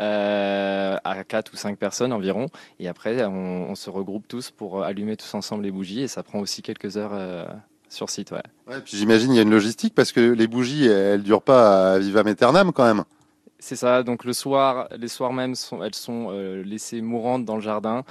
Euh, 0.00 0.96
à 1.04 1.22
4 1.22 1.52
ou 1.52 1.56
5 1.56 1.76
personnes 1.76 2.14
environ. 2.14 2.46
Et 2.80 2.88
après, 2.88 3.24
on, 3.26 3.70
on, 3.70 3.74
se 3.74 3.90
regroupe 3.90 4.26
tous 4.26 4.50
pour 4.50 4.82
allumer 4.82 5.18
tous 5.18 5.34
ensemble 5.34 5.64
les 5.64 5.70
bougies. 5.70 6.00
Et 6.00 6.08
ça 6.08 6.22
prend 6.22 6.40
aussi 6.40 6.62
quelques 6.62 6.96
heures 6.96 7.12
sur 7.90 8.08
site. 8.08 8.30
Ouais. 8.30 8.42
ouais 8.68 8.80
puis 8.80 8.96
j'imagine 8.96 9.32
il 9.32 9.36
y 9.36 9.38
a 9.38 9.42
une 9.42 9.50
logistique 9.50 9.94
parce 9.94 10.10
que 10.10 10.20
les 10.20 10.46
bougies, 10.46 10.86
elles 10.86 11.22
durent 11.22 11.42
pas 11.42 11.92
à 11.92 11.98
vivam 11.98 12.26
aeternam 12.26 12.72
quand 12.72 12.86
même. 12.86 13.04
C'est 13.64 13.76
ça. 13.76 14.02
Donc 14.02 14.24
le 14.24 14.32
soir, 14.32 14.88
les 14.98 15.06
soirs 15.06 15.32
même, 15.32 15.54
sont, 15.54 15.84
elles 15.84 15.94
sont 15.94 16.30
euh, 16.32 16.64
laissées 16.64 17.00
mourantes 17.00 17.44
dans 17.44 17.54
le 17.54 17.60
jardin 17.62 18.02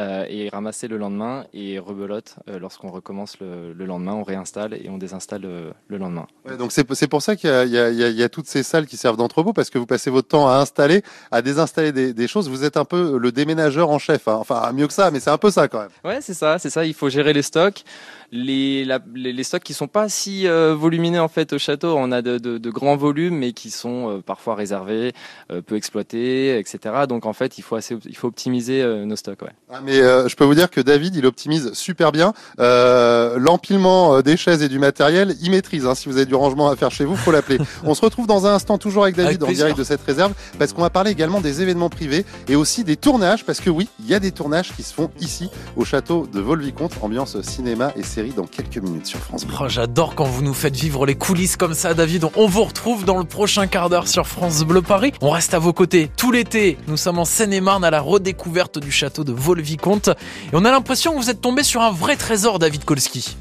euh, 0.00 0.24
et 0.30 0.48
ramassées 0.48 0.88
le 0.88 0.96
lendemain 0.96 1.44
et 1.52 1.78
rebelote 1.78 2.36
euh, 2.48 2.58
lorsqu'on 2.58 2.88
recommence 2.88 3.36
le, 3.40 3.74
lendemain. 3.84 4.14
On 4.14 4.22
réinstalle 4.22 4.72
et 4.74 4.88
on 4.88 4.96
désinstalle 4.96 5.42
le 5.42 5.98
lendemain. 5.98 6.26
donc 6.58 6.72
c'est 6.72 7.08
pour 7.08 7.22
ça 7.22 7.36
qu'il 7.36 7.50
y, 7.50 7.74
y, 7.74 8.22
a 8.22 8.28
toutes 8.28 8.46
ces 8.46 8.62
salles 8.62 8.86
qui 8.86 8.96
servent 8.96 9.16
d'entrepôt 9.16 9.52
parce 9.52 9.68
que 9.68 9.78
vous 9.78 9.86
passez 9.86 10.08
votre 10.08 10.28
temps 10.28 10.48
à 10.48 10.54
installer, 10.54 11.02
à 11.30 11.42
désinstaller 11.42 11.92
des, 11.92 12.28
choses. 12.28 12.48
Vous 12.48 12.64
êtes 12.64 12.76
un 12.76 12.84
peu 12.84 13.18
le 13.18 13.32
déménageur 13.32 13.90
en 13.90 13.98
chef. 13.98 14.26
Hein. 14.26 14.38
Enfin 14.40 14.72
mieux 14.72 14.86
que 14.86 14.92
ça, 14.92 15.10
mais 15.10 15.20
c'est 15.20 15.30
un 15.30 15.38
peu 15.38 15.50
ça 15.50 15.68
quand 15.68 15.80
même. 15.80 15.90
Ouais, 16.04 16.20
c'est 16.20 16.34
ça, 16.34 16.58
c'est 16.58 16.70
ça. 16.70 16.86
Il 16.86 16.94
faut 16.94 17.10
gérer 17.10 17.32
les 17.32 17.42
stocks 17.42 17.84
les, 18.32 18.86
les, 19.14 19.42
stocks 19.42 19.62
qui 19.62 19.74
sont 19.74 19.88
pas 19.88 20.08
si 20.08 20.46
euh, 20.46 20.74
volumineux 20.74 21.20
en 21.20 21.28
fait 21.28 21.52
au 21.52 21.58
château. 21.58 21.96
On 21.96 22.12
a 22.12 22.22
de, 22.22 22.38
de, 22.38 22.58
de 22.58 22.70
grands 22.70 22.96
volumes, 22.96 23.36
mais 23.36 23.52
qui 23.52 23.70
sont 23.70 24.10
euh, 24.10 24.20
parfois 24.20 24.54
réservés, 24.54 25.12
euh, 25.50 25.62
peu 25.62 25.76
exploités, 25.76 26.58
etc. 26.58 27.06
Donc 27.08 27.26
en 27.26 27.32
fait, 27.32 27.58
il 27.58 27.62
faut 27.62 27.76
assez, 27.76 27.96
il 28.06 28.16
faut 28.16 28.28
optimiser 28.28 28.84
nos 29.04 29.16
stocks. 29.16 29.42
Ouais. 29.42 29.52
Ah, 29.70 29.80
mais 29.82 29.89
je 29.98 30.34
peux 30.34 30.44
vous 30.44 30.54
dire 30.54 30.70
que 30.70 30.80
David, 30.80 31.16
il 31.16 31.26
optimise 31.26 31.72
super 31.72 32.12
bien 32.12 32.32
l'empilement 32.58 34.20
des 34.22 34.36
chaises 34.36 34.62
et 34.62 34.68
du 34.68 34.78
matériel. 34.78 35.36
Il 35.42 35.50
maîtrise. 35.50 35.86
Hein. 35.86 35.94
Si 35.94 36.08
vous 36.08 36.16
avez 36.16 36.26
du 36.26 36.34
rangement 36.34 36.68
à 36.68 36.76
faire 36.76 36.90
chez 36.90 37.04
vous, 37.04 37.16
faut 37.16 37.32
l'appeler. 37.32 37.58
On 37.84 37.94
se 37.94 38.00
retrouve 38.00 38.26
dans 38.26 38.46
un 38.46 38.54
instant 38.54 38.78
toujours 38.78 39.04
avec 39.04 39.16
David 39.16 39.42
en 39.42 39.50
direct 39.50 39.76
de 39.76 39.84
cette 39.84 40.02
réserve, 40.02 40.32
parce 40.58 40.72
qu'on 40.72 40.82
va 40.82 40.90
parler 40.90 41.10
également 41.10 41.40
des 41.40 41.62
événements 41.62 41.88
privés 41.88 42.24
et 42.48 42.56
aussi 42.56 42.84
des 42.84 42.96
tournages, 42.96 43.44
parce 43.44 43.60
que 43.60 43.70
oui, 43.70 43.88
il 44.00 44.06
y 44.08 44.14
a 44.14 44.20
des 44.20 44.32
tournages 44.32 44.72
qui 44.74 44.82
se 44.82 44.92
font 44.92 45.10
ici 45.20 45.50
au 45.76 45.84
château 45.84 46.26
de 46.32 46.40
Volvicomte, 46.40 46.92
ambiance 47.02 47.40
cinéma 47.42 47.92
et 47.96 48.02
série 48.02 48.32
dans 48.32 48.44
quelques 48.44 48.78
minutes 48.78 49.06
sur 49.06 49.18
France 49.20 49.46
Bleu. 49.46 49.56
Oh, 49.60 49.68
j'adore 49.68 50.14
quand 50.14 50.24
vous 50.24 50.42
nous 50.42 50.54
faites 50.54 50.76
vivre 50.76 51.06
les 51.06 51.14
coulisses 51.14 51.56
comme 51.56 51.74
ça, 51.74 51.94
David. 51.94 52.26
On 52.36 52.46
vous 52.46 52.64
retrouve 52.64 53.04
dans 53.04 53.18
le 53.18 53.24
prochain 53.24 53.66
quart 53.66 53.88
d'heure 53.88 54.08
sur 54.08 54.26
France 54.26 54.62
Bleu 54.64 54.82
Paris. 54.82 55.12
On 55.20 55.30
reste 55.30 55.54
à 55.54 55.58
vos 55.58 55.72
côtés 55.72 56.10
tout 56.16 56.32
l'été. 56.32 56.78
Nous 56.86 56.96
sommes 56.96 57.18
en 57.18 57.24
Seine-et-Marne 57.24 57.84
à 57.84 57.90
la 57.90 58.00
redécouverte 58.00 58.78
du 58.78 58.90
château 58.90 59.24
de 59.24 59.32
Volvicomte. 59.32 59.69
Et 59.76 60.54
on 60.54 60.64
a 60.64 60.70
l'impression 60.70 61.12
que 61.12 61.18
vous 61.18 61.30
êtes 61.30 61.40
tombé 61.40 61.62
sur 61.62 61.82
un 61.82 61.90
vrai 61.90 62.16
trésor, 62.16 62.58
David 62.58 62.84
Kolski. 62.84 63.36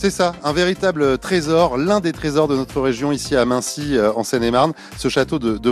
C'est 0.00 0.08
ça, 0.08 0.32
un 0.44 0.54
véritable 0.54 1.18
trésor, 1.18 1.76
l'un 1.76 2.00
des 2.00 2.12
trésors 2.12 2.48
de 2.48 2.56
notre 2.56 2.80
région 2.80 3.12
ici 3.12 3.36
à 3.36 3.44
Mincy, 3.44 3.98
euh, 3.98 4.10
en 4.14 4.24
Seine-et-Marne. 4.24 4.72
Ce 4.96 5.10
château 5.10 5.38
de, 5.38 5.58
de 5.58 5.70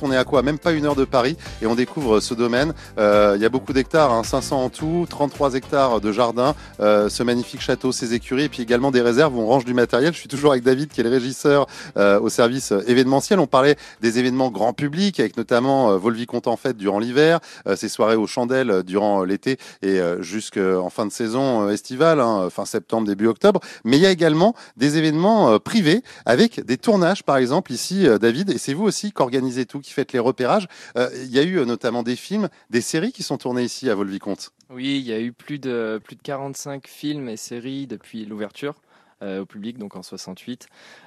on 0.00 0.12
est 0.12 0.16
à 0.16 0.24
quoi 0.24 0.40
Même 0.40 0.58
pas 0.58 0.72
une 0.72 0.86
heure 0.86 0.94
de 0.94 1.04
Paris 1.04 1.36
et 1.60 1.66
on 1.66 1.74
découvre 1.74 2.20
ce 2.20 2.32
domaine. 2.32 2.72
Euh, 2.98 3.34
il 3.36 3.42
y 3.42 3.44
a 3.44 3.50
beaucoup 3.50 3.74
d'hectares, 3.74 4.12
hein, 4.12 4.22
500 4.24 4.64
en 4.64 4.70
tout, 4.70 5.06
33 5.10 5.56
hectares 5.56 6.00
de 6.00 6.10
jardin, 6.10 6.54
euh, 6.80 7.10
ce 7.10 7.22
magnifique 7.22 7.60
château, 7.60 7.92
ses 7.92 8.14
écuries 8.14 8.44
et 8.44 8.48
puis 8.48 8.62
également 8.62 8.90
des 8.90 9.02
réserves 9.02 9.36
où 9.36 9.42
on 9.42 9.46
range 9.46 9.66
du 9.66 9.74
matériel. 9.74 10.14
Je 10.14 10.20
suis 10.20 10.28
toujours 10.28 10.52
avec 10.52 10.64
David 10.64 10.88
qui 10.88 11.02
est 11.02 11.04
le 11.04 11.10
régisseur 11.10 11.66
euh, 11.98 12.18
au 12.18 12.30
service 12.30 12.72
euh, 12.72 12.82
événementiel. 12.86 13.38
On 13.40 13.46
parlait 13.46 13.76
des 14.00 14.18
événements 14.18 14.50
grand 14.50 14.72
public 14.72 15.20
avec 15.20 15.36
notamment 15.36 15.98
Volvicomte 15.98 16.46
en 16.46 16.56
fête 16.56 16.78
durant 16.78 16.98
l'hiver, 16.98 17.40
ces 17.74 17.90
soirées 17.90 18.16
aux 18.16 18.26
chandelles 18.26 18.82
durant 18.84 19.22
l'été 19.22 19.58
et 19.82 20.00
jusqu'en 20.20 20.88
fin 20.88 21.04
de 21.04 21.12
saison 21.12 21.68
estivale, 21.68 22.20
hein, 22.20 22.48
fin 22.50 22.64
septembre, 22.64 23.06
début 23.06 23.26
octobre. 23.26 23.60
Mais 23.84 23.96
il 23.96 24.02
y 24.02 24.06
a 24.06 24.10
également 24.10 24.54
des 24.76 24.98
événements 24.98 25.50
euh, 25.50 25.58
privés 25.58 26.02
avec 26.24 26.64
des 26.64 26.76
tournages, 26.76 27.22
par 27.22 27.36
exemple 27.36 27.72
ici, 27.72 28.06
euh, 28.06 28.18
David, 28.18 28.50
et 28.50 28.58
c'est 28.58 28.74
vous 28.74 28.84
aussi 28.84 29.12
qui 29.12 29.22
organisez 29.22 29.66
tout, 29.66 29.80
qui 29.80 29.92
faites 29.92 30.12
les 30.12 30.18
repérages. 30.18 30.68
Euh, 30.96 31.08
Il 31.14 31.30
y 31.30 31.38
a 31.38 31.42
eu 31.42 31.64
notamment 31.66 32.02
des 32.02 32.16
films, 32.16 32.48
des 32.70 32.80
séries 32.80 33.12
qui 33.12 33.22
sont 33.22 33.38
tournées 33.38 33.64
ici 33.64 33.90
à 33.90 33.94
Volvicomte. 33.94 34.52
Oui, 34.70 34.98
il 34.98 35.06
y 35.06 35.12
a 35.12 35.20
eu 35.20 35.32
plus 35.32 35.58
de, 35.58 36.00
plus 36.02 36.16
de 36.16 36.22
45 36.22 36.86
films 36.86 37.28
et 37.28 37.36
séries 37.36 37.86
depuis 37.86 38.24
l'ouverture 38.24 38.74
au 39.22 39.46
public, 39.46 39.78
donc 39.78 39.96
en 39.96 40.02
68. 40.02 40.66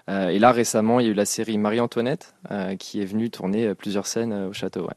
Euh, 0.10 0.30
et 0.30 0.40
là, 0.40 0.52
récemment, 0.52 1.00
il 1.00 1.06
y 1.06 1.10
a 1.10 1.12
eu 1.12 1.16
la 1.16 1.26
série 1.26 1.60
Marie-Antoinette 1.60 2.34
qui 2.80 3.02
est 3.02 3.06
venue 3.06 3.30
tourner 3.30 3.76
plusieurs 3.76 4.08
scènes 4.08 4.34
au 4.34 4.52
château. 4.52 4.90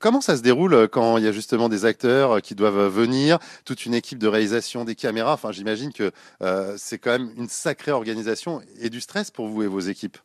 Comment 0.00 0.20
ça 0.20 0.36
se 0.36 0.42
déroule 0.42 0.74
euh, 0.74 0.88
quand 0.88 1.18
il 1.18 1.24
y 1.24 1.28
a 1.28 1.32
justement 1.32 1.68
des 1.68 1.84
acteurs 1.84 2.36
euh, 2.36 2.40
qui 2.40 2.54
doivent 2.54 2.88
venir, 2.88 3.38
toute 3.64 3.84
une 3.84 3.94
équipe 3.94 4.18
de 4.18 4.28
réalisation, 4.28 4.84
des 4.84 4.94
caméras? 4.94 5.34
Enfin, 5.34 5.52
j'imagine 5.52 5.92
que 5.92 6.10
euh, 6.42 6.74
c'est 6.78 6.98
quand 6.98 7.10
même 7.10 7.30
une 7.36 7.48
sacrée 7.48 7.92
organisation 7.92 8.62
et 8.80 8.88
du 8.88 9.00
stress 9.00 9.30
pour 9.30 9.46
vous 9.48 9.62
et 9.62 9.66
vos 9.66 9.80
équipes. 9.80 10.16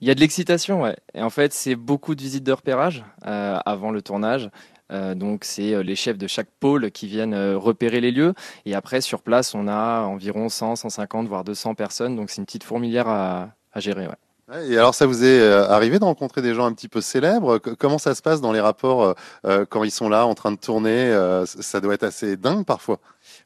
Il 0.00 0.08
y 0.08 0.10
a 0.10 0.14
de 0.14 0.20
l'excitation, 0.20 0.82
ouais. 0.82 0.96
Et 1.14 1.22
en 1.22 1.30
fait, 1.30 1.52
c'est 1.52 1.74
beaucoup 1.74 2.14
de 2.14 2.22
visites 2.22 2.44
de 2.44 2.52
repérage 2.52 3.04
euh, 3.26 3.58
avant 3.64 3.90
le 3.90 4.02
tournage. 4.02 4.50
Euh, 4.92 5.14
donc, 5.14 5.44
c'est 5.44 5.74
euh, 5.74 5.82
les 5.82 5.96
chefs 5.96 6.18
de 6.18 6.26
chaque 6.26 6.50
pôle 6.60 6.90
qui 6.90 7.06
viennent 7.06 7.34
euh, 7.34 7.56
repérer 7.56 8.00
les 8.00 8.10
lieux. 8.10 8.34
Et 8.66 8.74
après, 8.74 9.00
sur 9.00 9.22
place, 9.22 9.54
on 9.54 9.68
a 9.68 10.02
environ 10.02 10.48
100, 10.48 10.76
150, 10.76 11.28
voire 11.28 11.44
200 11.44 11.74
personnes. 11.74 12.16
Donc, 12.16 12.30
c'est 12.30 12.38
une 12.40 12.46
petite 12.46 12.64
fourmilière 12.64 13.08
à, 13.08 13.54
à 13.72 13.80
gérer. 13.80 14.06
Ouais. 14.06 14.16
Et 14.60 14.76
alors, 14.76 14.94
ça 14.94 15.06
vous 15.06 15.24
est 15.24 15.40
euh, 15.40 15.66
arrivé 15.68 15.98
de 15.98 16.04
rencontrer 16.04 16.42
des 16.42 16.54
gens 16.54 16.66
un 16.66 16.72
petit 16.72 16.88
peu 16.88 17.00
célèbres? 17.00 17.58
Comment 17.58 17.96
ça 17.98 18.14
se 18.14 18.20
passe 18.20 18.42
dans 18.42 18.52
les 18.52 18.60
rapports 18.60 19.02
euh, 19.02 19.14
euh, 19.46 19.64
quand 19.68 19.82
ils 19.82 19.90
sont 19.90 20.10
là 20.10 20.26
en 20.26 20.34
train 20.34 20.52
de 20.52 20.58
tourner 20.58 21.10
Ça 21.46 21.80
doit 21.80 21.94
être 21.94 22.02
assez 22.02 22.36
dingue 22.36 22.64
parfois. 22.66 22.98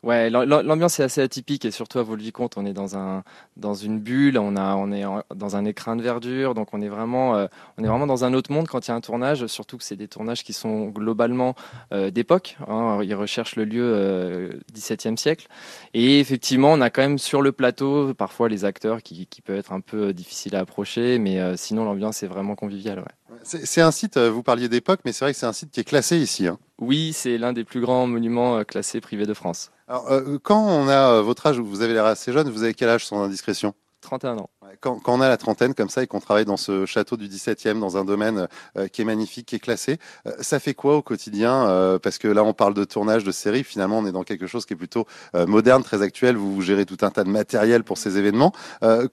Ouais, 0.07 0.31
l'am- 0.31 0.49
l'am- 0.49 0.64
l'ambiance 0.64 1.01
est 1.01 1.03
assez 1.03 1.21
atypique 1.21 1.64
et 1.64 1.73
surtout 1.73 1.99
à 1.99 2.05
Volvicomte, 2.05 2.57
on 2.57 2.64
est 2.64 2.73
dans 2.73 2.97
un 2.97 3.25
dans 3.57 3.75
une 3.75 3.99
bulle, 3.99 4.38
on 4.38 4.55
a 4.55 4.77
on 4.77 4.92
est 4.92 5.03
dans 5.35 5.57
un 5.57 5.64
écrin 5.64 5.97
de 5.97 6.03
verdure, 6.03 6.55
donc 6.55 6.69
on 6.73 6.81
est 6.81 6.88
vraiment 6.88 7.35
euh, 7.35 7.49
on 7.77 7.83
est 7.83 7.88
vraiment 7.88 8.07
dans 8.07 8.25
un 8.25 8.33
autre 8.33 8.53
monde 8.53 8.69
quand 8.69 8.87
il 8.87 8.90
y 8.90 8.92
a 8.92 8.95
un 8.95 9.01
tournage, 9.01 9.47
surtout 9.49 9.77
que 9.79 9.83
c'est 9.83 9.97
des 9.97 10.07
tournages 10.07 10.45
qui 10.45 10.53
sont 10.53 10.87
globalement 10.90 11.57
euh, 11.92 12.12
d'époque. 12.12 12.57
Hein, 12.69 13.01
ils 13.03 13.16
recherchent 13.16 13.57
le 13.57 13.64
lieu 13.64 13.83
euh, 13.83 14.53
17e 14.73 15.16
siècle 15.16 15.49
et 15.92 16.21
effectivement, 16.21 16.73
on 16.73 16.81
a 16.83 16.88
quand 16.88 17.03
même 17.03 17.19
sur 17.19 17.42
le 17.42 17.51
plateau 17.51 18.14
parfois 18.14 18.49
les 18.49 18.64
acteurs 18.64 19.03
qui 19.03 19.27
qui 19.27 19.42
peuvent 19.42 19.59
être 19.59 19.73
un 19.73 19.81
peu 19.81 20.12
difficiles 20.12 20.55
à 20.55 20.61
approcher, 20.61 21.19
mais 21.19 21.40
euh, 21.40 21.57
sinon 21.57 21.85
l'ambiance 21.85 22.23
est 22.23 22.29
vraiment 22.29 22.55
conviviale. 22.55 23.01
Ouais. 23.01 23.37
C'est 23.42 23.81
un 23.81 23.90
site, 23.90 24.16
euh, 24.19 24.31
vous 24.31 24.45
parliez 24.45 24.69
d'époque, 24.69 25.01
mais 25.05 25.11
c'est 25.12 25.25
vrai 25.25 25.33
que 25.33 25.38
c'est 25.38 25.47
un 25.47 25.53
site 25.53 25.73
qui 25.73 25.81
est 25.81 25.85
classé 25.85 26.16
ici. 26.16 26.47
hein. 26.47 26.59
Oui, 26.79 27.12
c'est 27.12 27.38
l'un 27.38 27.53
des 27.53 27.64
plus 27.64 27.81
grands 27.81 28.07
monuments 28.07 28.59
euh, 28.59 28.62
classés 28.62 29.01
privés 29.01 29.27
de 29.27 29.35
France. 29.35 29.73
Alors, 29.88 30.11
euh, 30.11 30.38
quand 30.42 30.61
on 30.61 30.88
a 30.88 31.12
euh, 31.18 31.22
votre 31.22 31.46
âge, 31.46 31.59
vous 31.59 31.83
avez 31.83 31.92
l'air 31.94 32.07
assez 32.07 32.33
jeune, 32.33 32.51
vous 32.51 32.62
avez 32.62 32.75
quel 32.75 32.88
âge 32.88 33.07
sans 33.07 33.22
indiscrétion? 33.22 33.75
31 34.01 34.38
ans. 34.38 34.51
Quand, 34.81 35.01
quand 35.01 35.14
on 35.14 35.20
a 35.20 35.29
la 35.29 35.37
trentaine 35.37 35.75
comme 35.75 35.88
ça 35.88 36.03
et 36.03 36.07
qu'on 36.07 36.20
travaille 36.20 36.44
dans 36.44 36.57
ce 36.57 36.87
château 36.87 37.16
du 37.16 37.29
17e, 37.29 37.81
dans 37.81 37.96
un 37.96 38.05
domaine 38.05 38.46
euh, 38.77 38.88
qui 38.88 39.03
est 39.03 39.05
magnifique, 39.05 39.46
qui 39.46 39.57
est 39.57 39.61
classé, 39.61 39.99
euh, 40.27 40.33
ça 40.40 40.61
fait 40.61 40.75
quoi 40.75 40.96
au 40.96 41.03
quotidien 41.03 41.68
Euh, 41.68 41.99
Parce 41.99 42.18
que 42.18 42.29
là, 42.29 42.44
on 42.44 42.53
parle 42.53 42.75
de 42.75 42.85
tournage 42.85 43.25
de 43.25 43.33
série, 43.33 43.64
finalement, 43.64 43.99
on 43.99 44.07
est 44.07 44.12
dans 44.12 44.22
quelque 44.22 44.46
chose 44.46 44.66
qui 44.66 44.75
est 44.75 44.77
plutôt 44.77 45.07
moderne, 45.35 45.83
très 45.83 46.03
actuel. 46.03 46.37
Vous, 46.37 46.55
vous 46.55 46.62
gérez 46.62 46.85
tout 46.85 46.99
un 47.03 47.11
tas 47.11 47.25
de 47.25 47.31
matériel 47.31 47.85
pour 47.85 47.99
ces 47.99 48.18
événements. 48.18 48.53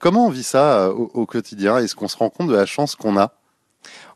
Comment 0.00 0.26
on 0.26 0.30
vit 0.30 0.42
ça 0.42 0.90
au, 0.90 1.10
au 1.14 1.26
quotidien? 1.26 1.78
Est-ce 1.78 1.94
qu'on 1.94 2.08
se 2.08 2.16
rend 2.16 2.30
compte 2.30 2.48
de 2.48 2.54
la 2.54 2.66
chance 2.66 2.94
qu'on 2.94 3.16
a? 3.16 3.32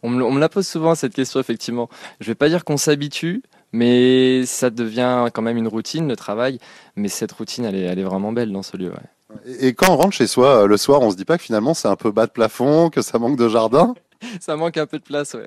On 0.02 0.10
me, 0.10 0.24
on 0.24 0.30
me 0.32 0.40
la 0.40 0.48
pose 0.48 0.66
souvent 0.66 0.94
cette 0.94 1.14
question 1.14 1.40
effectivement. 1.40 1.88
Je 2.20 2.26
vais 2.26 2.34
pas 2.34 2.48
dire 2.48 2.64
qu'on 2.64 2.76
s'habitue, 2.76 3.42
mais 3.72 4.44
ça 4.46 4.70
devient 4.70 5.26
quand 5.32 5.42
même 5.42 5.56
une 5.56 5.68
routine 5.68 6.08
le 6.08 6.16
travail. 6.16 6.58
Mais 6.96 7.08
cette 7.08 7.32
routine, 7.32 7.64
elle 7.64 7.74
est, 7.74 7.82
elle 7.82 7.98
est 7.98 8.04
vraiment 8.04 8.32
belle 8.32 8.52
dans 8.52 8.62
ce 8.62 8.76
lieu. 8.76 8.90
ouais. 8.90 9.56
et, 9.60 9.74
quand 9.74 9.90
on 9.92 9.96
rentre 9.96 10.14
chez 10.14 10.26
soi 10.26 10.62
euh, 10.64 10.66
le 10.66 10.76
soir, 10.76 11.00
on 11.02 11.10
se 11.10 11.16
dit 11.16 11.24
pas 11.24 11.36
que 11.38 11.44
finalement 11.44 11.74
c'est 11.74 11.88
un 11.88 11.96
peu 11.96 12.10
bas 12.10 12.26
de 12.26 12.32
plafond, 12.32 12.90
que 12.90 13.02
ça 13.02 13.18
manque 13.18 13.36
de 13.38 13.48
jardin? 13.48 13.94
Ça 14.40 14.56
manque 14.56 14.76
un 14.76 14.86
peu 14.86 14.98
de 14.98 15.04
place, 15.04 15.34
ouais. 15.34 15.46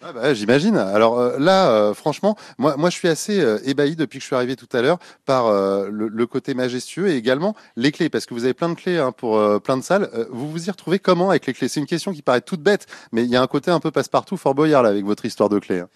Ah 0.00 0.12
bah, 0.12 0.32
J'imagine. 0.32 0.76
Alors 0.76 1.18
euh, 1.18 1.38
là, 1.40 1.70
euh, 1.70 1.92
franchement, 1.94 2.36
moi, 2.58 2.76
moi, 2.76 2.88
je 2.88 2.96
suis 2.96 3.08
assez 3.08 3.40
euh, 3.40 3.58
ébahi 3.64 3.96
depuis 3.96 4.18
que 4.18 4.22
je 4.22 4.26
suis 4.26 4.36
arrivé 4.36 4.54
tout 4.54 4.68
à 4.72 4.80
l'heure 4.80 4.98
par 5.24 5.50
le, 5.50 6.08
le 6.08 6.26
côté 6.26 6.54
majestueux 6.54 7.08
et 7.08 7.16
également 7.16 7.56
les 7.76 7.90
clés, 7.90 8.08
parce 8.08 8.24
que 8.26 8.34
vous 8.34 8.44
avez 8.44 8.54
plein 8.54 8.68
de 8.68 8.74
clés 8.74 8.98
hein, 8.98 9.10
pour 9.10 9.40
plein 9.62 9.76
de 9.76 9.82
salles. 9.82 10.08
Vous 10.30 10.50
vous 10.50 10.68
y 10.68 10.70
retrouvez 10.70 10.98
comment 10.98 11.30
avec 11.30 11.46
les 11.46 11.52
clés? 11.52 11.68
C'est 11.68 11.80
une 11.80 11.86
question 11.86 12.12
qui 12.12 12.22
paraît 12.22 12.42
toute 12.42 12.60
bête, 12.62 12.86
mais 13.10 13.24
il 13.24 13.30
y 13.30 13.36
a 13.36 13.42
un 13.42 13.46
côté 13.46 13.70
un 13.70 13.80
peu 13.80 13.90
passe-partout, 13.90 14.36
Fort 14.36 14.54
Boyard 14.54 14.82
là, 14.82 14.90
avec 14.90 15.04
votre 15.04 15.24
histoire 15.24 15.48
de 15.48 15.58
clés. 15.58 15.80
hein. 15.80 15.88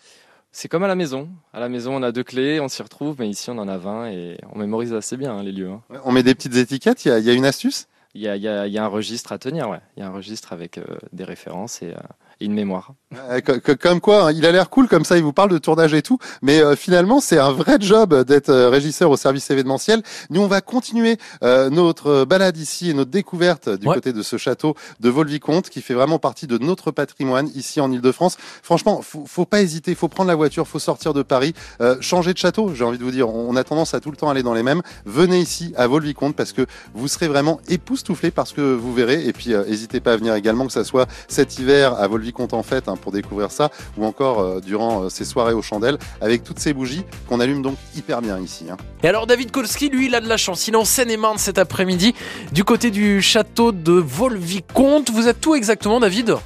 C'est 0.54 0.68
comme 0.68 0.84
à 0.84 0.88
la 0.88 0.94
maison. 0.94 1.30
À 1.54 1.60
la 1.60 1.68
maison, 1.70 1.96
on 1.96 2.02
a 2.02 2.12
deux 2.12 2.24
clés, 2.24 2.60
on 2.60 2.68
s'y 2.68 2.82
retrouve, 2.82 3.16
mais 3.18 3.28
ici, 3.28 3.48
on 3.50 3.56
en 3.58 3.68
a 3.68 3.78
20 3.78 4.08
et 4.10 4.38
on 4.52 4.58
mémorise 4.58 4.92
assez 4.92 5.16
bien 5.16 5.34
hein, 5.36 5.42
les 5.42 5.52
lieux. 5.52 5.70
hein. 5.70 5.80
On 6.04 6.12
met 6.12 6.22
des 6.22 6.34
petites 6.34 6.56
étiquettes. 6.56 7.04
Il 7.04 7.08
y 7.08 7.10
a, 7.10 7.18
il 7.18 7.24
y 7.24 7.30
a 7.30 7.32
une 7.32 7.46
astuce? 7.46 7.88
Il 8.14 8.20
y 8.20 8.28
a, 8.28 8.36
y 8.36 8.46
a- 8.46 8.66
y 8.66 8.76
a 8.76 8.84
un 8.84 8.88
registre 8.88 9.32
à 9.32 9.38
tenir, 9.38 9.70
ouais. 9.70 9.80
Il 9.96 10.00
y 10.00 10.02
a 10.02 10.08
un 10.08 10.12
registre 10.12 10.52
avec 10.52 10.76
euh, 10.76 10.84
des 11.14 11.24
références 11.24 11.80
et, 11.80 11.92
euh, 11.92 11.96
une 12.44 12.55
mémoire. 12.55 12.92
Euh, 13.31 13.40
co- 13.40 13.61
co- 13.61 13.76
Comme 13.76 14.00
quoi, 14.00 14.28
hein, 14.28 14.33
il 14.33 14.44
a 14.46 14.52
l'air 14.52 14.70
cool 14.70 14.88
comme 14.88 15.05
ça, 15.05 15.16
il 15.16 15.22
vous 15.22 15.33
parle 15.33 15.50
de 15.50 15.59
tournage 15.59 15.92
et 15.94 16.02
tout, 16.02 16.18
mais 16.40 16.61
euh, 16.61 16.76
finalement 16.76 17.20
c'est 17.20 17.38
un 17.38 17.52
vrai 17.52 17.76
job 17.81 18.24
d'être 18.24 18.48
euh, 18.48 18.68
régisseur 18.70 19.11
au 19.11 19.16
service 19.16 19.50
événementiel. 19.50 20.02
Nous 20.31 20.40
on 20.40 20.46
va 20.46 20.61
continuer 20.61 21.18
euh, 21.42 21.68
notre 21.70 22.24
balade 22.24 22.57
ici 22.57 22.90
et 22.90 22.94
notre 22.94 23.11
découverte 23.11 23.68
du 23.68 23.87
Ouais. 23.87 23.94
côté 23.96 24.12
de 24.12 24.22
ce 24.22 24.37
château 24.38 24.74
de 25.00 25.11
Volvicomte 25.11 25.68
qui 25.68 25.83
fait 25.83 25.94
vraiment 25.94 26.18
partie 26.18 26.46
de 26.46 26.57
notre 26.59 26.90
patrimoine 26.90 27.50
ici 27.55 27.81
en 27.81 27.90
Ile-de-France. 27.92 28.37
Franchement, 28.62 29.02
faut, 29.02 29.24
faut 29.26 29.44
pas 29.44 29.61
hésiter, 29.61 29.94
faut 29.94 30.09
prendre 30.09 30.28
la 30.28 30.35
voiture, 30.35 30.66
faut 30.66 30.78
sortir 30.78 31.12
de 31.12 31.22
Paris, 31.22 31.55
euh, 31.81 31.96
changer 32.00 32.33
de 32.33 32.38
château. 32.38 32.72
J'ai 32.74 32.85
envie 32.85 32.98
de 32.98 33.05
vous 33.05 33.11
dire, 33.11 33.28
on 33.28 33.55
a 33.57 33.64
tendance 33.64 33.92
à 33.94 34.00
tout 34.00 34.11
le 34.11 34.16
temps 34.16 34.31
aller 34.31 34.42
dans 34.42 34.55
les 34.55 34.62
mêmes. 34.62 34.83
Venez 35.05 35.38
ici 35.38 35.72
à 35.76 35.87
Volvicomte 35.87 36.35
parce 36.35 36.52
que 36.52 36.66
vous 36.94 37.09
serez 37.09 37.28
vraiment 37.28 37.61
époustouflé 37.68 38.31
par 38.31 38.46
ce 38.46 38.55
que 38.55 38.61
vous 38.74 38.94
verrez. 38.94 39.26
Et 39.26 39.33
puis, 39.33 39.52
euh, 39.52 39.64
n'hésitez 39.66 40.00
pas 40.00 40.12
à 40.12 40.16
venir 40.16 40.35
également, 40.35 40.66
que 40.66 40.72
ça 40.72 40.85
soit 40.85 41.07
cet 41.28 41.59
hiver 41.59 41.94
à 42.00 42.07
Volvicomte 42.09 42.31
en 42.40 42.62
fête 42.62 42.88
hein, 42.88 42.96
pour 42.96 43.12
découvrir 43.12 43.50
ça, 43.50 43.70
ou 43.96 44.04
encore 44.04 44.40
euh, 44.40 44.60
durant 44.60 45.04
euh, 45.04 45.08
ces 45.08 45.24
soirées 45.24 45.52
aux 45.52 45.62
chandelles 45.62 45.98
avec 46.20 46.44
toutes 46.44 46.58
ces 46.58 46.72
bougies 46.72 47.02
qu'on 47.28 47.40
allume 47.40 47.62
donc 47.62 47.76
hyper 47.96 48.20
bien 48.22 48.38
ici. 48.38 48.66
hein. 48.70 48.76
Et 49.02 49.08
alors 49.08 49.26
David 49.26 49.50
Kolski, 49.50 49.88
lui, 49.88 50.06
il 50.06 50.14
a 50.14 50.20
de 50.20 50.28
la 50.28 50.36
chance. 50.36 50.66
Il 50.68 50.74
est 50.74 50.76
en 50.76 50.84
Seine-et-Marne 50.84 51.38
cet 51.38 51.58
après-midi, 51.58 52.14
du 52.52 52.64
côté 52.64 52.90
du 52.90 53.20
château 53.22 53.72
de 53.72 53.92
Volvicomte. 53.92 55.10
Vous 55.10 55.28
êtes 55.28 55.40
tout 55.40 55.54
exactement, 55.54 56.00
David? 56.00 56.36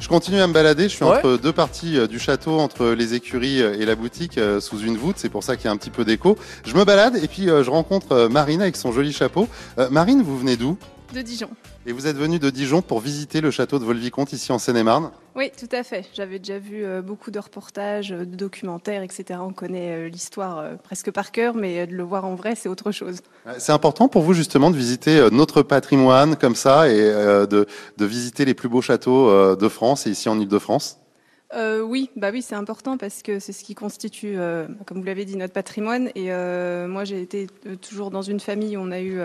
Je 0.00 0.06
continue 0.08 0.40
à 0.40 0.46
me 0.46 0.52
balader. 0.52 0.84
Je 0.84 0.94
suis 0.94 1.04
Ouais. 1.04 1.16
entre 1.18 1.36
deux 1.38 1.52
parties 1.52 1.98
euh, 1.98 2.06
du 2.06 2.18
château, 2.20 2.58
entre 2.60 2.86
les 2.90 3.14
écuries 3.14 3.58
et 3.58 3.84
la 3.84 3.96
boutique, 3.96 4.38
sous 4.60 4.78
une 4.80 4.96
voûte. 4.96 5.16
C'est 5.18 5.28
pour 5.28 5.42
ça 5.42 5.56
qu'il 5.56 5.64
y 5.64 5.68
a 5.68 5.72
un 5.72 5.76
petit 5.76 5.90
peu 5.90 6.04
d'écho. 6.04 6.36
Je 6.64 6.74
me 6.76 6.84
balade 6.84 7.16
et 7.22 7.26
puis 7.26 7.46
je 7.46 7.68
rencontre 7.70 8.28
Marine 8.28 8.62
avec 8.62 8.76
son 8.76 8.92
joli 8.92 9.12
chapeau. 9.12 9.48
Euh, 9.78 9.88
Marine, 9.90 10.22
vous 10.22 10.38
venez 10.38 10.56
d'où? 10.56 10.76
De 11.14 11.20
Dijon. 11.22 11.48
Et 11.88 11.92
vous 11.92 12.06
êtes 12.06 12.18
venue 12.18 12.38
de 12.38 12.50
Dijon 12.50 12.82
pour 12.82 13.00
visiter 13.00 13.40
le 13.40 13.50
château 13.50 13.78
de 13.78 13.84
Volvicomte 13.86 14.34
ici 14.34 14.52
en 14.52 14.58
Seine-et-Marne. 14.58 15.10
Oui, 15.34 15.50
tout 15.58 15.74
à 15.74 15.82
fait. 15.82 16.06
J'avais 16.12 16.38
déjà 16.38 16.58
vu 16.58 16.84
euh, 16.84 17.00
beaucoup 17.00 17.30
de 17.30 17.38
reportages, 17.38 18.12
euh, 18.12 18.26
de 18.26 18.36
documentaires, 18.36 19.02
etc. 19.02 19.40
On 19.42 19.54
connaît 19.54 19.92
euh, 19.92 20.08
l'histoire 20.10 20.76
presque 20.84 21.10
par 21.10 21.32
cœur, 21.32 21.54
mais 21.54 21.86
de 21.86 21.94
le 21.94 22.02
voir 22.02 22.26
en 22.26 22.34
vrai, 22.34 22.56
c'est 22.56 22.68
autre 22.68 22.92
chose. 22.92 23.20
C'est 23.56 23.72
important 23.72 24.08
pour 24.08 24.20
vous 24.20 24.34
justement 24.34 24.70
de 24.70 24.76
visiter 24.76 25.28
notre 25.32 25.62
patrimoine 25.62 26.36
comme 26.36 26.56
ça 26.56 26.90
et 26.90 26.98
de, 26.98 27.66
de 27.96 28.04
visiter 28.04 28.44
les 28.44 28.52
plus 28.52 28.68
beaux 28.68 28.82
châteaux 28.82 29.56
de 29.56 29.68
France 29.68 30.06
et 30.06 30.10
ici 30.10 30.28
en 30.28 30.38
Ile-de-France. 30.38 30.98
Euh, 31.54 31.80
oui, 31.80 32.10
bah 32.14 32.28
oui, 32.30 32.42
c'est 32.42 32.54
important 32.54 32.98
parce 32.98 33.22
que 33.22 33.38
c'est 33.38 33.52
ce 33.52 33.64
qui 33.64 33.74
constitue, 33.74 34.34
euh, 34.36 34.66
comme 34.86 34.98
vous 34.98 35.04
l'avez 35.04 35.24
dit, 35.24 35.36
notre 35.36 35.54
patrimoine. 35.54 36.08
Et 36.14 36.30
euh, 36.30 36.86
moi, 36.86 37.04
j'ai 37.04 37.22
été 37.22 37.46
toujours 37.80 38.10
dans 38.10 38.22
une 38.22 38.40
famille 38.40 38.76
où 38.76 38.80
on 38.80 38.90
a 38.90 39.00
eu 39.00 39.20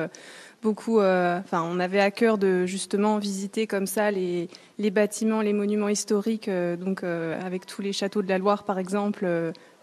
beaucoup, 0.64 1.00
euh, 1.00 1.40
enfin, 1.40 1.64
on 1.70 1.80
avait 1.80 2.00
à 2.00 2.10
cœur 2.10 2.38
de 2.38 2.66
justement 2.66 3.20
visiter 3.20 3.68
comme 3.68 3.86
ça 3.86 4.10
les, 4.10 4.50
les 4.80 4.90
bâtiments, 4.90 5.42
les 5.42 5.54
monuments 5.54 5.90
historiques. 5.90 6.48
euh, 6.48 6.76
donc, 6.76 7.04
euh, 7.04 7.40
avec 7.46 7.66
tous 7.66 7.82
les 7.82 7.94
châteaux 7.94 8.22
de 8.22 8.30
la 8.30 8.38
Loire, 8.38 8.64
par 8.64 8.80
exemple. 8.80 9.28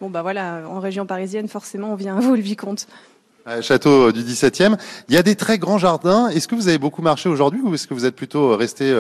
bon, 0.00 0.10
bah 0.10 0.22
voilà, 0.22 0.62
en 0.68 0.80
région 0.80 1.06
parisienne, 1.06 1.46
forcément, 1.46 1.92
on 1.92 1.96
vient 1.96 2.16
à 2.16 2.20
Vaux-le-Vicomte. 2.20 2.88
Château 3.62 4.12
du 4.12 4.22
17e. 4.22 4.76
Il 5.08 5.14
y 5.14 5.18
a 5.18 5.22
des 5.22 5.34
très 5.34 5.58
grands 5.58 5.78
jardins. 5.78 6.28
Est-ce 6.28 6.46
que 6.46 6.54
vous 6.54 6.68
avez 6.68 6.78
beaucoup 6.78 7.02
marché 7.02 7.28
aujourd'hui 7.28 7.60
ou 7.62 7.74
est-ce 7.74 7.86
que 7.86 7.94
vous 7.94 8.04
êtes 8.04 8.14
plutôt 8.14 8.56
resté 8.56 8.94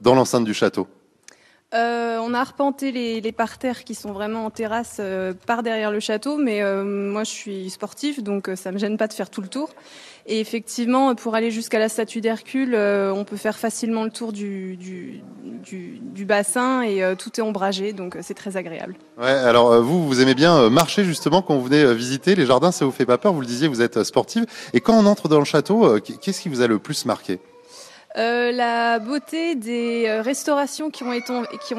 dans 0.00 0.14
l'enceinte 0.14 0.44
du 0.44 0.54
château? 0.54 0.86
Euh, 1.72 2.18
on 2.20 2.34
a 2.34 2.40
arpenté 2.40 2.90
les, 2.90 3.20
les 3.20 3.32
parterres 3.32 3.84
qui 3.84 3.94
sont 3.94 4.12
vraiment 4.12 4.44
en 4.44 4.50
terrasse 4.50 4.96
euh, 4.98 5.32
par 5.46 5.62
derrière 5.62 5.92
le 5.92 6.00
château, 6.00 6.36
mais 6.36 6.62
euh, 6.62 6.82
moi 6.82 7.22
je 7.22 7.30
suis 7.30 7.70
sportive, 7.70 8.24
donc 8.24 8.50
ça 8.56 8.72
me 8.72 8.78
gêne 8.78 8.96
pas 8.96 9.06
de 9.06 9.12
faire 9.12 9.30
tout 9.30 9.40
le 9.40 9.46
tour. 9.46 9.70
Et 10.32 10.40
effectivement, 10.40 11.14
pour 11.16 11.34
aller 11.34 11.50
jusqu'à 11.50 11.78
la 11.78 11.88
statue 11.88 12.20
d'Hercule, 12.20 12.74
on 12.76 13.24
peut 13.24 13.36
faire 13.36 13.58
facilement 13.58 14.04
le 14.04 14.10
tour 14.10 14.32
du, 14.32 14.76
du, 14.76 15.20
du, 15.64 16.24
bassin 16.24 16.82
et 16.82 17.02
tout 17.18 17.30
est 17.38 17.42
ombragé, 17.42 17.92
donc 17.92 18.16
c'est 18.22 18.34
très 18.34 18.56
agréable. 18.56 18.94
Ouais, 19.20 19.28
alors 19.28 19.82
vous, 19.82 20.06
vous 20.06 20.20
aimez 20.20 20.34
bien 20.34 20.70
marcher 20.70 21.02
justement 21.04 21.42
quand 21.42 21.56
vous 21.56 21.64
venez 21.64 21.92
visiter 21.94 22.36
les 22.36 22.46
jardins, 22.46 22.70
ça 22.70 22.84
vous 22.84 22.92
fait 22.92 23.06
pas 23.06 23.18
peur 23.18 23.32
Vous 23.32 23.40
le 23.40 23.46
disiez, 23.46 23.66
vous 23.66 23.82
êtes 23.82 24.04
sportive. 24.04 24.46
Et 24.72 24.80
quand 24.80 24.94
on 24.94 25.06
entre 25.06 25.28
dans 25.28 25.40
le 25.40 25.44
château, 25.44 25.98
qu'est-ce 26.00 26.40
qui 26.40 26.48
vous 26.48 26.60
a 26.60 26.68
le 26.68 26.78
plus 26.78 27.06
marqué? 27.06 27.40
Euh, 28.16 28.50
la 28.50 28.98
beauté 28.98 29.54
des 29.54 30.06
euh, 30.08 30.20
restaurations 30.20 30.90
qui 30.90 31.04
ont 31.04 31.12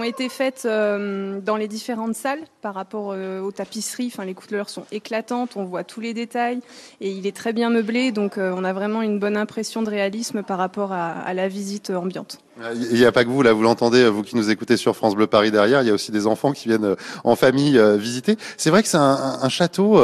été, 0.03 0.29
faites 0.29 0.63
euh, 0.65 1.41
dans 1.41 1.57
les 1.57 1.67
différentes 1.67 2.15
salles 2.15 2.39
par 2.61 2.73
rapport 2.73 3.15
aux 3.43 3.51
tapisseries. 3.51 4.11
Enfin, 4.13 4.23
les 4.23 4.33
couleurs 4.33 4.69
sont 4.69 4.85
éclatantes, 4.91 5.57
on 5.57 5.65
voit 5.65 5.83
tous 5.83 5.99
les 5.99 6.13
détails 6.13 6.61
et 7.01 7.11
il 7.11 7.27
est 7.27 7.35
très 7.35 7.53
bien 7.53 7.69
meublé, 7.69 8.11
donc 8.11 8.33
on 8.37 8.63
a 8.63 8.71
vraiment 8.71 9.01
une 9.01 9.17
bonne 9.17 9.35
impression 9.35 9.81
de 9.81 9.89
réalisme 9.89 10.43
par 10.43 10.59
rapport 10.59 10.93
à 10.93 11.33
la 11.33 11.47
visite 11.47 11.89
ambiante. 11.89 12.37
Il 12.75 12.93
n'y 12.93 13.05
a 13.05 13.11
pas 13.11 13.23
que 13.23 13.29
vous, 13.29 13.41
là, 13.41 13.53
vous 13.53 13.63
l'entendez, 13.63 14.07
vous 14.07 14.21
qui 14.21 14.35
nous 14.35 14.51
écoutez 14.51 14.77
sur 14.77 14.95
France 14.95 15.15
Bleu 15.15 15.25
Paris 15.25 15.49
derrière, 15.49 15.81
il 15.81 15.87
y 15.87 15.89
a 15.89 15.93
aussi 15.93 16.11
des 16.11 16.27
enfants 16.27 16.51
qui 16.51 16.67
viennent 16.67 16.95
en 17.23 17.35
famille 17.35 17.81
visiter. 17.97 18.37
C'est 18.57 18.69
vrai 18.69 18.83
que 18.83 18.89
c'est 18.89 18.97
un, 18.97 19.49
château 19.49 19.99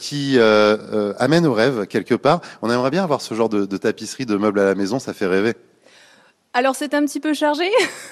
qui 0.00 0.36
amène 0.40 1.46
au 1.46 1.52
rêve 1.52 1.86
quelque 1.86 2.16
part. 2.16 2.40
On 2.60 2.70
aimerait 2.70 2.90
bien 2.90 3.04
avoir 3.04 3.20
ce 3.20 3.34
genre 3.34 3.48
de, 3.48 3.66
de 3.66 3.76
tapisserie, 3.76 4.26
de 4.26 4.36
meubles 4.36 4.58
à 4.58 4.64
la 4.64 4.74
maison, 4.74 4.98
ça 4.98 5.14
fait 5.14 5.26
rêver. 5.26 5.54
Alors 6.56 6.76
c'est 6.76 6.94
un 6.94 7.04
petit 7.04 7.18
peu 7.18 7.34
chargé, 7.34 7.68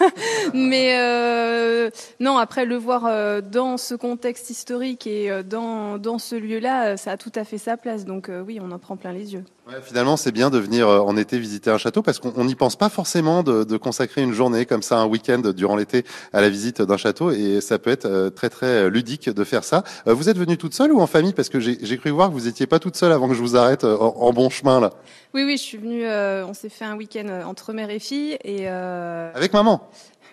mais 0.53 0.97
euh, 0.99 1.91
non, 2.19 2.39
après 2.39 2.65
le 2.65 2.75
voir 2.75 3.07
euh, 3.07 3.41
dans 3.41 3.77
ce 3.77 3.95
contexte 3.95 4.51
historique 4.51 5.07
et 5.07 5.31
euh, 5.31 5.45
dans, 5.45 5.97
dans 5.97 6.19
ce 6.19 6.35
lieu-là, 6.35 6.97
ça 6.97 7.13
a 7.13 7.17
tout 7.17 7.31
à 7.37 7.45
fait 7.45 7.59
sa 7.59 7.77
place. 7.77 8.05
Donc 8.05 8.29
oui, 8.45 8.59
on 8.61 8.73
en 8.73 8.81
prend 8.81 8.97
plein 8.97 9.13
les 9.13 9.35
yeux. 9.35 9.45
Finalement, 9.85 10.17
c'est 10.17 10.33
bien 10.33 10.51
de 10.51 10.59
venir 10.59 10.89
en 10.89 11.17
été 11.17 11.39
visiter 11.39 11.71
un 11.71 11.79
château 11.79 12.03
parce 12.03 12.19
qu'on 12.19 12.45
n'y 12.45 12.57
pense 12.57 12.75
pas 12.75 12.89
forcément 12.89 13.45
de, 13.45 13.77
consacrer 13.77 14.23
une 14.23 14.33
journée 14.33 14.67
comme 14.67 14.83
ça, 14.83 14.99
un 14.99 15.07
week-end 15.07 15.39
durant 15.55 15.77
l'été 15.77 16.05
à 16.33 16.41
la 16.41 16.51
visite 16.51 16.83
d'un 16.83 16.97
château 16.97 17.31
et 17.31 17.61
ça 17.61 17.79
peut 17.79 17.91
être 17.91 18.31
très 18.31 18.51
très 18.51 18.91
ludique 18.91 19.31
de 19.31 19.45
faire 19.45 19.63
ça. 19.63 19.85
Vous 20.05 20.29
êtes 20.29 20.37
venue 20.37 20.57
toute 20.57 20.75
seule 20.75 20.91
ou 20.93 21.01
en 21.01 21.07
famille? 21.07 21.33
Parce 21.33 21.49
que 21.49 21.61
j'ai 21.61 21.97
cru 21.97 22.11
voir 22.11 22.29
que 22.29 22.35
vous 22.35 22.47
n'étiez 22.47 22.67
pas 22.67 22.81
toute 22.81 22.97
seule 22.97 23.13
avant 23.13 23.29
que 23.29 23.35
je 23.35 23.41
vous 23.41 23.57
arrête 23.57 23.85
en 23.85 24.33
bon 24.33 24.51
chemin 24.51 24.81
là. 24.81 24.91
Oui, 25.35 25.45
oui, 25.45 25.57
je 25.57 25.63
suis 25.63 25.79
venue. 25.79 26.07
on 26.07 26.53
s'est 26.53 26.69
fait 26.69 26.85
un 26.85 26.95
week-end 26.95 27.43
entre 27.47 27.73
mère 27.73 27.89
et 27.89 27.99
fille 27.99 28.37
et 28.45 28.69
euh, 28.69 29.33
Avec 29.35 29.55
maman? 29.55 29.89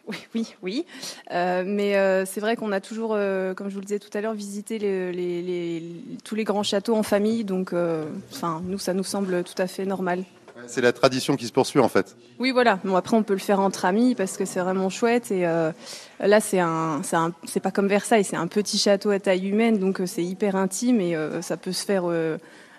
Oui, 0.07 0.17
oui, 0.35 0.55
oui. 0.61 0.85
Euh, 1.31 1.63
mais 1.65 1.95
euh, 1.95 2.25
c'est 2.25 2.41
vrai 2.41 2.55
qu'on 2.55 2.71
a 2.71 2.81
toujours, 2.81 3.09
comme 3.09 3.69
je 3.69 3.73
vous 3.73 3.79
le 3.79 3.85
disais 3.85 3.99
tout 3.99 4.09
à 4.17 4.21
l'heure, 4.21 4.33
visité 4.33 4.77
tous 6.25 6.35
les 6.35 6.43
grands 6.43 6.63
châteaux 6.63 6.95
en 6.95 7.03
famille. 7.03 7.45
Donc, 7.45 7.73
enfin, 8.33 8.61
nous, 8.65 8.79
ça 8.79 8.93
nous 8.93 9.03
semble 9.03 9.43
tout 9.43 9.61
à 9.61 9.67
fait 9.67 9.85
normal. 9.85 10.25
C'est 10.67 10.81
la 10.81 10.91
tradition 10.91 11.37
qui 11.37 11.47
se 11.47 11.53
poursuit 11.53 11.79
en 11.79 11.87
fait. 11.87 12.17
Oui, 12.37 12.51
voilà. 12.51 12.79
Bon, 12.83 12.95
après, 12.95 13.15
on 13.15 13.23
peut 13.23 13.33
le 13.33 13.39
faire 13.39 13.61
entre 13.61 13.85
amis 13.85 14.15
parce 14.15 14.35
que 14.35 14.43
c'est 14.43 14.59
vraiment 14.59 14.89
chouette. 14.89 15.31
Et 15.31 15.43
là, 15.43 16.41
c'est 16.41 16.59
un, 16.59 17.01
c'est 17.45 17.61
pas 17.61 17.71
comme 17.71 17.87
Versailles, 17.87 18.25
c'est 18.25 18.35
un 18.35 18.47
petit 18.47 18.77
château 18.77 19.11
à 19.11 19.19
taille 19.19 19.47
humaine, 19.47 19.77
donc 19.77 20.01
c'est 20.05 20.23
hyper 20.23 20.57
intime 20.57 20.99
et 20.99 21.15
ça 21.41 21.55
peut 21.55 21.71
se 21.71 21.85
faire 21.85 22.03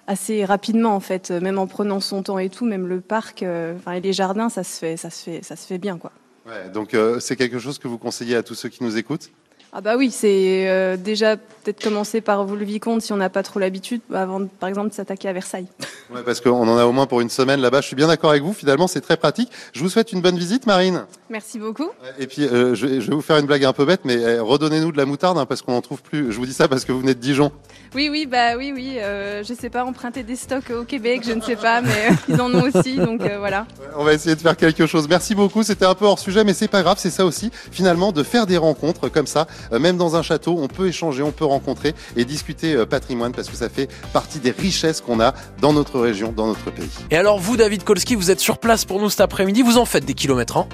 assez 0.07 0.45
rapidement 0.45 0.95
en 0.95 1.01
fait, 1.01 1.31
même 1.31 1.59
en 1.59 1.67
prenant 1.67 2.01
son 2.01 2.23
temps 2.23 2.39
et 2.39 2.49
tout, 2.49 2.67
même 2.67 2.87
le 2.87 3.01
parc, 3.01 3.43
euh, 3.43 3.75
enfin 3.77 3.93
et 3.93 4.01
les 4.01 4.13
jardins, 4.13 4.49
ça 4.49 4.65
se 4.65 4.79
fait, 4.79 4.97
ça 4.97 5.11
se 5.11 5.23
fait, 5.23 5.43
ça 5.43 5.57
se 5.57 5.67
fait 5.67 5.79
bien 5.79 5.99
quoi. 5.99 6.13
Ouais, 6.47 6.71
donc 6.71 6.95
euh, 6.95 7.21
c'est 7.21 7.37
quelque 7.37 7.59
chose 7.59 7.79
que 7.79 7.89
vous 7.89 7.99
conseillez 7.99 8.37
à 8.37 8.43
tous 8.43 8.55
ceux 8.55 8.69
qui 8.69 8.83
nous 8.83 8.97
écoutent? 8.97 9.31
Ah 9.73 9.81
bah 9.81 9.97
oui, 9.97 10.11
c'est 10.11 10.69
euh, 10.69 10.97
déjà 10.97 11.37
peut-être 11.37 11.81
commencer 11.83 12.21
par 12.21 12.45
vous 12.45 12.57
le 12.57 12.65
vicomte 12.65 13.03
si 13.03 13.13
on 13.13 13.17
n'a 13.17 13.29
pas 13.29 13.45
trop 13.45 13.61
l'habitude, 13.61 14.01
avant 14.13 14.45
par 14.47 14.69
exemple 14.69 14.89
de 14.89 14.95
s'attaquer 14.95 15.29
à 15.29 15.33
Versailles. 15.33 15.69
Ouais, 16.11 16.25
parce 16.25 16.41
qu'on 16.41 16.67
en 16.69 16.77
a 16.77 16.87
au 16.87 16.91
moins 16.91 17.07
pour 17.07 17.21
une 17.21 17.31
semaine 17.31 17.61
là-bas. 17.61 17.83
Je 17.83 17.87
suis 17.87 17.95
bien 17.95 18.09
d'accord 18.09 18.31
avec 18.31 18.43
vous. 18.43 18.53
Finalement, 18.53 18.89
c'est 18.89 19.01
très 19.01 19.17
pratique. 19.17 19.49
Je 19.73 19.81
vous 19.81 19.89
souhaite 19.89 20.11
une 20.11 20.21
bonne 20.21 20.37
visite, 20.37 20.67
Marine. 20.67 21.05
Merci 21.29 21.61
beaucoup. 21.61 21.89
Et 22.19 22.27
puis, 22.27 22.49
je, 22.49 22.75
je, 22.75 22.87
vais 22.87 23.15
vous 23.15 23.21
faire 23.21 23.37
une 23.37 23.47
blague 23.47 23.65
un 23.65 23.73
peu 23.73 23.85
bête, 23.85 24.01
mais 24.05 24.41
redonnez-nous 24.41 24.91
de 24.91 24.97
la 24.97 25.07
moutarde 25.07 25.39
hein, 25.39 25.47
parce 25.47 25.63
qu'on 25.63 25.71
n'en 25.71 25.83
trouve 25.83 26.03
plus. 26.03 26.33
Je 26.33 26.37
vous 26.37 26.47
dis 26.47 26.53
ça 26.53 26.67
parce 26.67 26.85
que 26.85 26.91
vous 26.91 26.99
venez 26.99 27.15
de 27.15 27.21
Dijon. 27.21 27.53
Oui, 27.95 28.09
oui, 28.09 28.27
bah 28.27 28.57
oui, 28.57 28.73
oui. 28.73 28.99
Euh, 28.99 29.43
je 29.43 29.53
sais 29.53 29.69
pas, 29.69 29.85
emprunter 29.85 30.23
des 30.23 30.37
stocks 30.37 30.71
au 30.71 30.85
Québec, 30.85 31.23
je 31.27 31.33
ne 31.33 31.41
sais 31.41 31.57
pas, 31.57 31.81
mais 31.81 31.89
euh, 32.11 32.15
ils 32.29 32.41
en 32.41 32.55
ont 32.55 32.63
aussi, 32.63 32.97
donc 32.97 33.21
euh, 33.23 33.39
voilà. 33.39 33.67
On 33.97 34.05
va 34.05 34.13
essayer 34.13 34.37
de 34.37 34.41
faire 34.41 34.57
quelque 34.57 34.87
chose. 34.87 35.09
Merci 35.09 35.35
beaucoup. 35.35 35.65
C'était 35.65 35.87
un 35.87 35.97
peu 35.97 36.05
hors 36.05 36.19
sujet, 36.19 36.45
mais 36.45 36.55
c'est 36.55 36.69
pas 36.69 36.83
grave. 36.83 36.99
C'est 37.01 37.11
ça 37.11 37.25
aussi, 37.25 37.51
finalement, 37.73 38.13
de 38.13 38.23
faire 38.23 38.47
des 38.47 38.59
rencontres 38.59 39.09
comme 39.09 39.27
ça. 39.27 39.49
Euh, 39.73 39.79
même 39.79 39.97
dans 39.97 40.17
un 40.17 40.23
château, 40.23 40.57
on 40.59 40.69
peut 40.69 40.89
échanger, 40.89 41.23
on 41.23 41.33
peut 41.33 41.45
rencontrer 41.45 41.95
et 42.17 42.25
discuter 42.25 42.85
patrimoine 42.87 43.33
parce 43.33 43.49
que 43.49 43.57
ça 43.57 43.69
fait 43.69 43.89
partie 44.13 44.39
des 44.39 44.51
richesses 44.51 45.01
qu'on 45.01 45.21
a 45.21 45.35
dans 45.61 45.73
notre 45.73 46.01
région, 46.01 46.33
dans 46.33 46.47
notre 46.47 46.71
pays. 46.71 46.91
Et 47.11 47.17
alors, 47.17 47.39
vous, 47.39 47.57
David 47.57 47.85
Kolski, 47.85 48.15
vous 48.15 48.31
êtes 48.31 48.41
sur 48.41 48.59
place 48.59 48.85
pour 48.85 49.01
nous 49.01 49.11
cet 49.11 49.21
après-midi. 49.21 49.63
Vous 49.63 49.79
en 49.79 49.85
faites 49.85 50.05
des 50.05 50.15
kilomètres, 50.15 50.57
hein? 50.57 50.67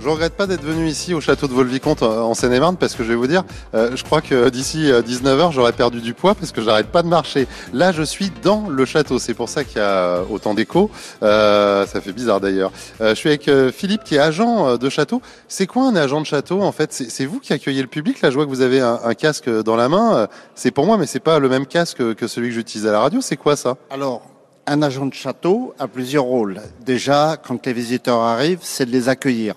Je 0.00 0.08
regrette 0.08 0.34
pas 0.34 0.46
d'être 0.46 0.62
venu 0.62 0.86
ici 0.86 1.14
au 1.14 1.20
château 1.20 1.48
de 1.48 1.52
Volvicomte 1.52 2.02
euh, 2.02 2.20
en 2.20 2.34
Seine-et-Marne 2.34 2.76
parce 2.76 2.94
que 2.94 3.02
je 3.02 3.08
vais 3.08 3.14
vous 3.14 3.26
dire, 3.26 3.44
euh, 3.74 3.96
je 3.96 4.04
crois 4.04 4.20
que 4.20 4.48
d'ici 4.50 4.90
19h, 4.90 5.26
euh, 5.26 5.50
j'aurais 5.50 5.72
perdu 5.72 6.00
du 6.00 6.14
poids 6.14 6.34
parce 6.34 6.52
que 6.52 6.62
j'arrête 6.62 6.88
pas 6.88 7.02
de 7.02 7.08
marcher. 7.08 7.46
Là, 7.72 7.92
je 7.92 8.02
suis 8.02 8.30
dans 8.42 8.68
le 8.68 8.84
château. 8.84 9.18
C'est 9.18 9.34
pour 9.34 9.48
ça 9.48 9.64
qu'il 9.64 9.78
y 9.78 9.84
a 9.84 10.22
autant 10.30 10.54
d'écho. 10.54 10.90
ça 11.20 11.86
fait 11.86 12.12
bizarre 12.12 12.40
d'ailleurs. 12.40 12.72
je 13.00 13.14
suis 13.14 13.28
avec 13.28 13.50
Philippe 13.72 14.04
qui 14.04 14.16
est 14.16 14.18
agent 14.18 14.76
de 14.76 14.88
château. 14.88 15.22
C'est 15.48 15.66
quoi 15.66 15.84
un 15.84 15.96
agent 15.96 16.20
de 16.20 16.26
château 16.26 16.62
en 16.62 16.72
fait? 16.72 16.92
C'est 16.92 17.26
vous 17.26 17.40
qui 17.40 17.52
accueillez 17.52 17.82
le 17.82 17.88
public? 17.88 18.20
Là, 18.20 18.30
je 18.30 18.36
vois 18.36 18.44
que 18.44 18.50
vous 18.50 18.60
avez 18.60 18.80
un, 18.80 19.00
un 19.02 19.14
casque 19.14 19.48
dans 19.48 19.76
la 19.76 19.88
main. 19.88 20.28
C'est 20.54 20.70
pour 20.70 20.86
moi, 20.86 20.98
mais 20.98 21.06
c'est 21.06 21.20
pas 21.20 21.38
le 21.38 21.48
même 21.48 21.66
casque 21.66 22.14
que 22.14 22.26
celui 22.26 22.48
que 22.48 22.54
j'utilise 22.54 22.86
à 22.86 22.92
la 22.92 23.00
radio. 23.00 23.20
C'est 23.20 23.36
quoi 23.36 23.56
ça? 23.56 23.76
Alors, 23.90 24.22
un 24.66 24.82
agent 24.82 25.06
de 25.06 25.14
château 25.14 25.74
a 25.78 25.86
plusieurs 25.88 26.24
rôles. 26.24 26.60
Déjà, 26.84 27.36
quand 27.36 27.64
les 27.66 27.72
visiteurs 27.72 28.20
arrivent, 28.20 28.60
c'est 28.62 28.86
de 28.86 28.90
les 28.90 29.08
accueillir 29.08 29.54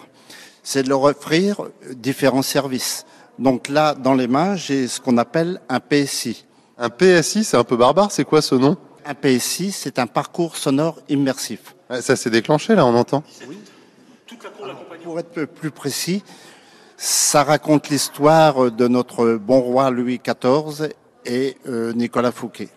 c'est 0.70 0.84
de 0.84 0.90
leur 0.90 1.02
offrir 1.02 1.64
différents 1.96 2.44
services. 2.44 3.04
Donc 3.40 3.70
là, 3.70 3.96
dans 3.96 4.14
les 4.14 4.28
mains, 4.28 4.56
j'ai 4.56 4.88
ce 4.88 5.00
qu'on 5.00 5.18
appelle 5.18 5.60
un 5.68 5.80
PSI. 5.80 6.46
Un 6.78 6.92
PSI, 6.92 7.44
c'est 7.44 7.58
un 7.58 7.64
peu 7.64 7.76
barbare, 7.76 8.12
c'est 8.12 8.24
quoi 8.24 8.44
ce 8.44 8.54
nom? 8.54 8.78
Un 9.04 9.16
PSI, 9.16 9.72
c'est 9.72 9.98
un 9.98 10.06
parcours 10.06 10.58
sonore 10.58 11.00
immersif. 11.10 11.76
Ça 12.02 12.16
s'est 12.16 12.30
déclenché 12.30 12.76
là, 12.76 12.86
on 12.86 12.94
entend 12.94 13.24
Oui. 13.48 13.58
Toute 14.28 14.44
la 14.44 14.52
Pour 15.04 15.20
être 15.20 15.46
plus 15.46 15.72
précis, 15.72 16.24
ça 16.98 17.44
raconte 17.44 17.90
l'histoire 17.90 18.70
de 18.72 18.88
notre 18.88 19.38
bon 19.38 19.62
roi 19.62 19.90
Louis 19.90 20.22
XIV 20.24 20.90
et 21.26 21.58
euh, 21.68 21.94
Nicolas 21.94 22.32
Fouquet. 22.32 22.70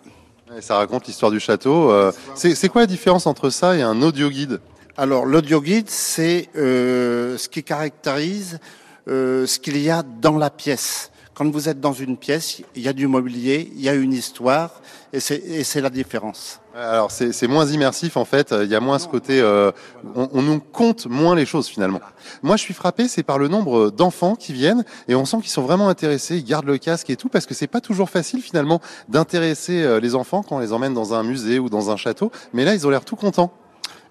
ça 0.61 0.77
raconte 0.77 1.05
l'histoire 1.05 1.29
du 1.29 1.39
château. 1.39 1.91
Euh, 1.91 2.11
c'est 2.33 2.69
quoi 2.69 2.81
la 2.81 2.87
différence 2.87 3.27
entre 3.27 3.51
ça 3.51 3.75
et 3.75 3.83
un 3.83 4.01
audio 4.01 4.31
guide 4.31 4.61
alors, 4.95 5.25
l'audio 5.25 5.59
guide, 5.59 5.89
c'est 5.89 6.49
euh, 6.55 7.35
ce 7.39 7.49
qui 7.49 7.63
caractérise 7.63 8.59
euh, 9.07 9.47
ce 9.47 9.57
qu'il 9.57 9.77
y 9.77 9.89
a 9.89 10.03
dans 10.03 10.37
la 10.37 10.51
pièce. 10.51 11.11
Quand 11.33 11.49
vous 11.49 11.67
êtes 11.67 11.79
dans 11.79 11.93
une 11.93 12.15
pièce, 12.15 12.61
il 12.75 12.83
y 12.83 12.87
a 12.87 12.93
du 12.93 13.07
mobilier, 13.07 13.71
il 13.75 13.81
y 13.81 13.89
a 13.89 13.95
une 13.95 14.13
histoire, 14.13 14.81
et 15.11 15.19
c'est 15.19 15.81
la 15.81 15.89
différence. 15.89 16.59
Alors 16.75 17.09
c'est 17.09 17.47
moins 17.47 17.65
immersif 17.65 18.17
en 18.17 18.25
fait, 18.25 18.53
il 18.63 18.69
y 18.69 18.75
a 18.75 18.79
moins 18.79 18.99
ce 18.99 19.07
côté, 19.07 19.41
euh, 19.41 19.71
on, 20.15 20.29
on, 20.31 20.41
nous 20.43 20.59
compte 20.59 21.07
moins 21.07 21.35
les 21.35 21.45
choses 21.45 21.67
finalement. 21.67 21.99
Moi 22.43 22.55
je 22.55 22.61
suis 22.61 22.73
frappé, 22.73 23.07
c'est 23.07 23.23
par 23.23 23.39
le 23.39 23.47
nombre 23.47 23.89
d'enfants 23.89 24.35
qui 24.35 24.53
viennent 24.53 24.83
et 25.07 25.15
on 25.15 25.25
sent 25.25 25.37
qu'ils 25.41 25.49
sont 25.49 25.63
vraiment 25.63 25.89
intéressés, 25.89 26.37
ils 26.37 26.43
gardent 26.43 26.65
le 26.65 26.77
casque 26.77 27.09
et 27.09 27.15
tout 27.15 27.29
parce 27.29 27.47
que 27.47 27.53
c'est 27.55 27.67
pas 27.67 27.81
toujours 27.81 28.11
facile 28.11 28.41
finalement 28.41 28.79
d'intéresser 29.07 29.83
euh, 29.83 29.99
les 29.99 30.13
enfants 30.15 30.43
quand 30.43 30.57
on 30.57 30.59
les 30.59 30.73
emmène 30.73 30.93
dans 30.93 31.13
un 31.15 31.23
musée 31.23 31.57
ou 31.59 31.69
dans 31.69 31.91
un 31.91 31.97
château, 31.97 32.31
mais 32.53 32.63
là 32.63 32.73
ils 32.73 32.85
ont 32.87 32.89
l'air 32.91 33.05
tout 33.05 33.15
contents. 33.15 33.53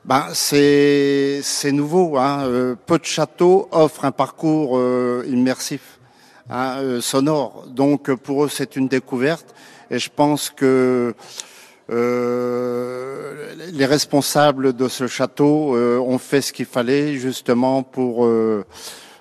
Ben, 0.05 0.27
c'est 0.35 1.43
nouveau. 1.73 2.19
Hein. 2.19 2.45
Euh, 2.47 2.75
peu 2.75 2.99
de 2.99 3.05
châteaux 3.05 3.69
offrent 3.71 4.05
un 4.05 4.11
parcours 4.11 4.77
euh, 4.77 5.25
immersif, 5.29 6.01
hein, 6.51 6.79
euh, 6.79 7.01
sonore. 7.01 7.67
Donc 7.69 8.13
pour 8.17 8.45
eux, 8.45 8.49
c'est 8.49 8.75
une 8.75 8.89
découverte. 8.89 9.55
Et 9.91 10.01
je 10.01 10.11
pense 10.11 10.51
que 10.51 11.15
les 11.89 13.87
responsables 13.87 14.73
de 14.73 14.89
ce 14.89 15.07
château 15.07 15.77
ont 15.77 16.19
fait 16.19 16.41
ce 16.41 16.53
qu'il 16.53 16.65
fallait 16.65 17.15
justement 17.17 17.83
pour 17.83 18.27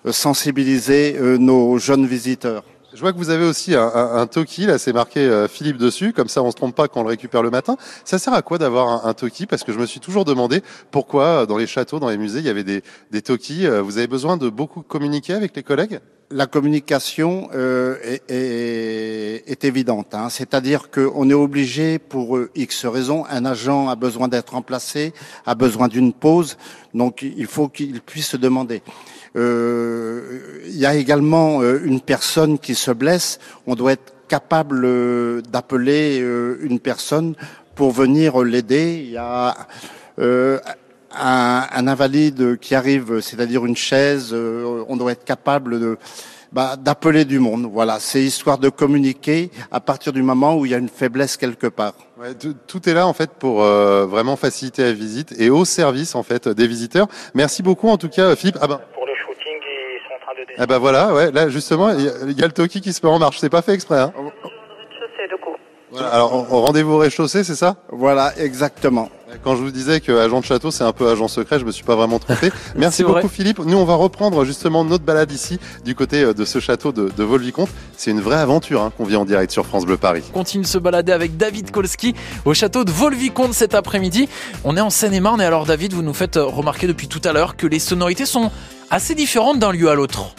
sensibiliser 0.10 1.18
nos 1.38 1.78
jeunes 1.78 2.06
visiteurs. 2.06 2.64
Je 3.02 3.04
vois 3.04 3.14
que 3.14 3.18
vous 3.18 3.32
avez 3.32 3.46
aussi 3.46 3.74
un, 3.74 3.92
un, 3.94 4.28
toki, 4.28 4.68
là 4.68 4.78
c'est 4.78 4.94
marqué 4.94 5.22
euh, 5.22 5.48
Philippe 5.48 5.78
dessus, 5.78 6.14
comme 6.14 6.28
ça 6.28 6.44
on 6.44 6.52
se 6.52 6.56
trompe 6.56 6.76
pas 6.76 6.88
quand 6.88 7.00
on 7.00 7.04
le 7.04 7.10
récupère 7.10 7.42
le 7.42 7.50
matin. 7.50 7.76
Ça 8.06 8.20
sert 8.20 8.32
à 8.32 8.44
quoi 8.44 8.60
d'avoir 8.60 8.90
un, 8.90 9.10
un, 9.10 9.14
toki? 9.16 9.48
Parce 9.48 9.64
que 9.64 9.74
je 9.74 9.80
me 9.80 9.88
suis 9.88 10.00
toujours 10.00 10.24
demandé 10.24 10.62
pourquoi 10.92 11.24
euh, 11.24 11.46
dans 11.48 11.58
les 11.58 11.66
châteaux, 11.66 12.00
dans 12.00 12.10
les 12.10 12.20
musées, 12.20 12.42
il 12.42 12.46
y 12.46 12.50
avait 12.50 12.64
des, 12.64 12.84
des 13.10 13.24
tokis. 13.24 13.66
Euh, 13.66 13.82
vous 13.82 13.98
avez 13.98 14.06
besoin 14.06 14.38
de 14.38 14.50
beaucoup 14.50 14.84
communiquer 14.84 15.34
avec 15.34 15.56
les 15.56 15.64
collègues? 15.64 16.00
La 16.30 16.46
communication 16.46 17.50
euh, 17.56 17.98
est, 18.04 18.22
est, 18.30 19.50
est, 19.50 19.66
évidente, 19.66 20.14
hein. 20.14 20.30
c'est-à-dire 20.30 20.92
qu'on 20.92 21.28
est 21.28 21.34
obligé, 21.34 21.98
pour 21.98 22.38
X 22.54 22.86
raisons, 22.86 23.26
un 23.32 23.46
agent 23.46 23.90
a 23.90 23.96
besoin 23.96 24.28
d'être 24.28 24.52
remplacé, 24.52 25.12
a 25.48 25.56
besoin 25.56 25.88
d'une 25.88 26.14
pause, 26.14 26.56
donc 26.94 27.24
il 27.24 27.48
faut 27.48 27.68
qu'il 27.68 28.00
puisse 28.00 28.28
se 28.28 28.38
demander. 28.38 28.84
Euh, 29.36 30.62
il 30.66 30.78
y 30.78 30.86
a 30.86 30.96
également 30.96 31.62
euh, 31.62 31.80
une 31.84 32.02
personne 32.02 32.60
qui 32.60 32.76
se 32.76 32.92
blesse. 32.92 33.40
On 33.68 33.76
doit 33.76 33.94
être 33.94 34.14
capable 34.28 34.82
euh, 34.86 35.42
d'appeler 35.42 36.18
une 36.18 36.80
personne 36.80 37.36
pour 37.76 37.92
venir 37.92 38.40
l'aider. 38.44 39.02
Il 39.04 39.12
y 39.12 39.18
a 39.18 39.56
un, 40.18 40.60
un, 41.14 41.88
invalide 41.88 42.58
qui 42.60 42.76
arrive, 42.76 43.20
c'est-à-dire 43.22 43.66
une 43.66 43.76
chaise. 43.76 44.34
On 44.34 44.96
doit 44.96 45.14
être 45.14 45.26
capable 45.26 45.80
de 45.80 45.98
bah, 46.52 46.76
d'appeler 46.76 47.26
du 47.26 47.40
monde. 47.40 47.70
Voilà, 47.72 48.00
c'est 48.00 48.22
histoire 48.22 48.58
de 48.58 48.70
communiquer 48.70 49.50
à 49.72 49.80
partir 49.80 50.12
du 50.12 50.22
moment 50.22 50.58
où 50.58 50.66
il 50.66 50.72
y 50.72 50.76
a 50.76 50.78
une 50.78 50.90
faiblesse 50.90 51.38
quelque 51.38 51.68
part. 51.68 51.94
Ouais, 52.20 52.34
tout 52.36 52.90
est 52.90 52.94
là 52.94 53.08
en 53.08 53.14
fait 53.14 53.32
pour 53.32 53.64
euh, 53.64 54.06
vraiment 54.06 54.36
faciliter 54.36 54.84
la 54.84 54.94
visite 54.94 55.34
et 55.40 55.50
au 55.50 55.66
service 55.66 56.14
en 56.14 56.24
fait 56.24 56.50
des 56.50 56.68
visiteurs. 56.68 57.08
Merci 57.34 57.64
beaucoup 57.64 57.88
en 57.88 57.98
tout 57.98 58.10
cas 58.10 58.36
Philippe. 58.36 58.58
Ah 58.62 58.68
ben. 58.68 58.82
Pour 58.94 59.06
le 59.06 59.14
shooting, 59.16 59.60
ils 59.64 60.41
sont 60.56 60.64
en 60.64 60.66
train 60.66 60.66
de. 60.66 60.72
Ah 60.72 60.74
bah 60.74 60.78
voilà, 60.80 61.14
ouais, 61.14 61.32
là 61.32 61.50
justement 61.50 61.92
il 61.92 62.40
y, 62.40 62.44
a 62.44 62.48
le 62.48 62.54
Toki 62.54 62.82
qui 62.82 62.94
se 62.94 63.06
met 63.06 63.12
en 63.12 63.20
marche. 63.20 63.38
C'est 63.40 63.50
pas 63.50 63.62
fait 63.62 63.74
exprès. 63.74 64.00
Hein. 64.00 64.14
Voilà, 65.92 66.08
alors 66.08 66.48
rendez-vous 66.48 66.94
au 66.94 66.98
rez-de-chaussée, 67.00 67.44
c'est 67.44 67.56
ça? 67.56 67.76
Voilà, 67.90 68.32
exactement. 68.38 69.10
Quand 69.44 69.56
je 69.56 69.62
vous 69.62 69.72
disais 69.72 70.00
que 70.02 70.12
agent 70.12 70.40
de 70.40 70.46
château, 70.46 70.72
c'est 70.72 70.84
un 70.84 70.92
peu 70.92 71.10
agent 71.10 71.28
secret, 71.28 71.60
je 71.60 71.66
me 71.66 71.72
suis 71.72 71.84
pas 71.84 71.96
vraiment 71.96 72.20
trompé. 72.20 72.52
Merci 72.76 73.04
beaucoup 73.04 73.28
Philippe. 73.28 73.60
Nous, 73.60 73.78
on 73.78 73.86
va 73.86 73.96
reprendre 73.96 74.46
justement 74.46 74.84
notre 74.84 75.04
balade 75.04 75.32
ici, 75.32 75.60
du 75.84 75.96
côté 75.96 76.22
euh, 76.22 76.34
de 76.34 76.46
ce 76.46 76.60
château 76.60 76.92
de, 76.92 77.10
de 77.16 77.24
Volvicomte. 77.24 77.70
C'est 77.98 78.12
une 78.12 78.22
vraie 78.22 78.38
aventure 78.38 78.82
hein, 78.82 78.92
qu'on 78.96 79.06
vit 79.06 79.16
en 79.16 79.26
direct 79.26 79.52
sur 79.52 79.66
France 79.66 79.86
Bleu 79.86 79.98
Paris. 79.98 80.24
On 80.30 80.40
continue 80.40 80.64
de 80.64 80.70
se 80.70 80.78
balader 80.78 81.12
avec 81.12 81.38
David 81.38 81.72
Kolski 81.72 82.14
au 82.46 82.54
château 82.54 82.84
de 82.84 82.92
Volvicomte 82.92 83.54
cet 83.54 83.76
après-midi. 83.76 84.28
On 84.64 84.78
est 84.78 84.82
en 84.82 84.90
Seine-et-Marne 84.90 85.42
et 85.42 85.46
alors 85.46 85.66
David, 85.66 85.94
vous 85.94 86.04
nous 86.04 86.14
faites 86.14 86.38
euh, 86.38 86.46
remarquer 86.46 86.88
depuis 86.88 87.08
tout 87.08 87.22
à 87.24 87.34
l'heure 87.34 87.56
que 87.56 87.68
les 87.68 87.80
sonorités 87.80 88.26
sont 88.26 88.52
assez 88.90 89.16
différentes 89.16 89.60
d'un 89.60 89.72
lieu 89.72 89.90
à 89.90 89.96
l'autre. 89.96 90.36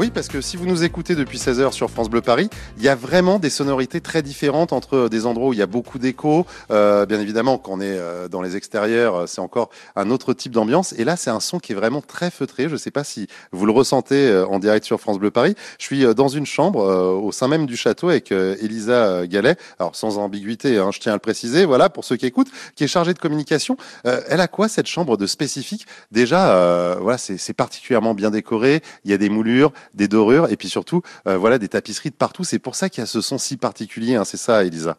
Oui, 0.00 0.10
parce 0.10 0.28
que 0.28 0.40
si 0.40 0.56
vous 0.56 0.64
nous 0.64 0.82
écoutez 0.82 1.14
depuis 1.14 1.36
16 1.36 1.60
heures 1.60 1.74
sur 1.74 1.90
France 1.90 2.08
Bleu 2.08 2.22
Paris, 2.22 2.48
il 2.78 2.82
y 2.82 2.88
a 2.88 2.94
vraiment 2.94 3.38
des 3.38 3.50
sonorités 3.50 4.00
très 4.00 4.22
différentes 4.22 4.72
entre 4.72 5.10
des 5.10 5.26
endroits 5.26 5.48
où 5.48 5.52
il 5.52 5.58
y 5.58 5.62
a 5.62 5.66
beaucoup 5.66 5.98
d'écho. 5.98 6.46
Euh, 6.70 7.04
bien 7.04 7.20
évidemment, 7.20 7.58
quand 7.58 7.72
on 7.72 7.80
est 7.82 7.98
euh, 7.98 8.26
dans 8.26 8.40
les 8.40 8.56
extérieurs, 8.56 9.14
euh, 9.14 9.26
c'est 9.26 9.42
encore 9.42 9.68
un 9.96 10.08
autre 10.08 10.32
type 10.32 10.52
d'ambiance. 10.52 10.94
Et 10.96 11.04
là, 11.04 11.16
c'est 11.16 11.28
un 11.28 11.38
son 11.38 11.58
qui 11.58 11.72
est 11.72 11.74
vraiment 11.74 12.00
très 12.00 12.30
feutré. 12.30 12.68
Je 12.68 12.72
ne 12.72 12.78
sais 12.78 12.90
pas 12.90 13.04
si 13.04 13.26
vous 13.52 13.66
le 13.66 13.72
ressentez 13.72 14.42
en 14.48 14.58
direct 14.58 14.86
sur 14.86 14.98
France 15.02 15.18
Bleu 15.18 15.30
Paris. 15.30 15.54
Je 15.78 15.84
suis 15.84 16.14
dans 16.14 16.28
une 16.28 16.46
chambre 16.46 16.82
au 17.22 17.30
sein 17.30 17.48
même 17.48 17.66
du 17.66 17.76
château 17.76 18.08
avec 18.08 18.32
Elisa 18.32 19.26
Gallet. 19.26 19.56
Alors 19.78 19.94
sans 19.96 20.16
ambiguïté, 20.16 20.78
hein, 20.78 20.92
je 20.94 21.00
tiens 21.00 21.12
à 21.12 21.16
le 21.16 21.20
préciser. 21.20 21.66
Voilà 21.66 21.90
pour 21.90 22.06
ceux 22.06 22.16
qui 22.16 22.24
écoutent, 22.24 22.50
qui 22.74 22.84
est 22.84 22.88
chargée 22.88 23.12
de 23.12 23.18
communication. 23.18 23.76
elle 24.04 24.40
a 24.40 24.48
quoi 24.48 24.68
cette 24.68 24.86
chambre 24.86 25.18
de 25.18 25.26
spécifique? 25.26 25.86
Déjà, 26.10 26.96
voilà, 27.02 27.18
c'est 27.18 27.52
particulièrement 27.52 28.14
bien 28.14 28.30
décoré. 28.30 28.80
Il 29.04 29.10
y 29.10 29.14
a 29.14 29.18
des 29.18 29.28
moulures 29.28 29.72
des 29.94 30.08
dorures 30.08 30.50
et 30.50 30.56
puis 30.56 30.68
surtout, 30.68 31.02
euh, 31.26 31.36
voilà, 31.36 31.58
des 31.58 31.68
tapisseries 31.68 32.10
de 32.10 32.14
partout. 32.14 32.44
C'est 32.44 32.58
pour 32.58 32.74
ça 32.74 32.88
qu'il 32.88 33.00
y 33.00 33.04
a 33.04 33.06
ce 33.06 33.20
son 33.20 33.38
si 33.38 33.56
particulier. 33.56 34.14
Hein, 34.16 34.24
c'est 34.24 34.36
ça, 34.36 34.64
Elisa? 34.64 34.96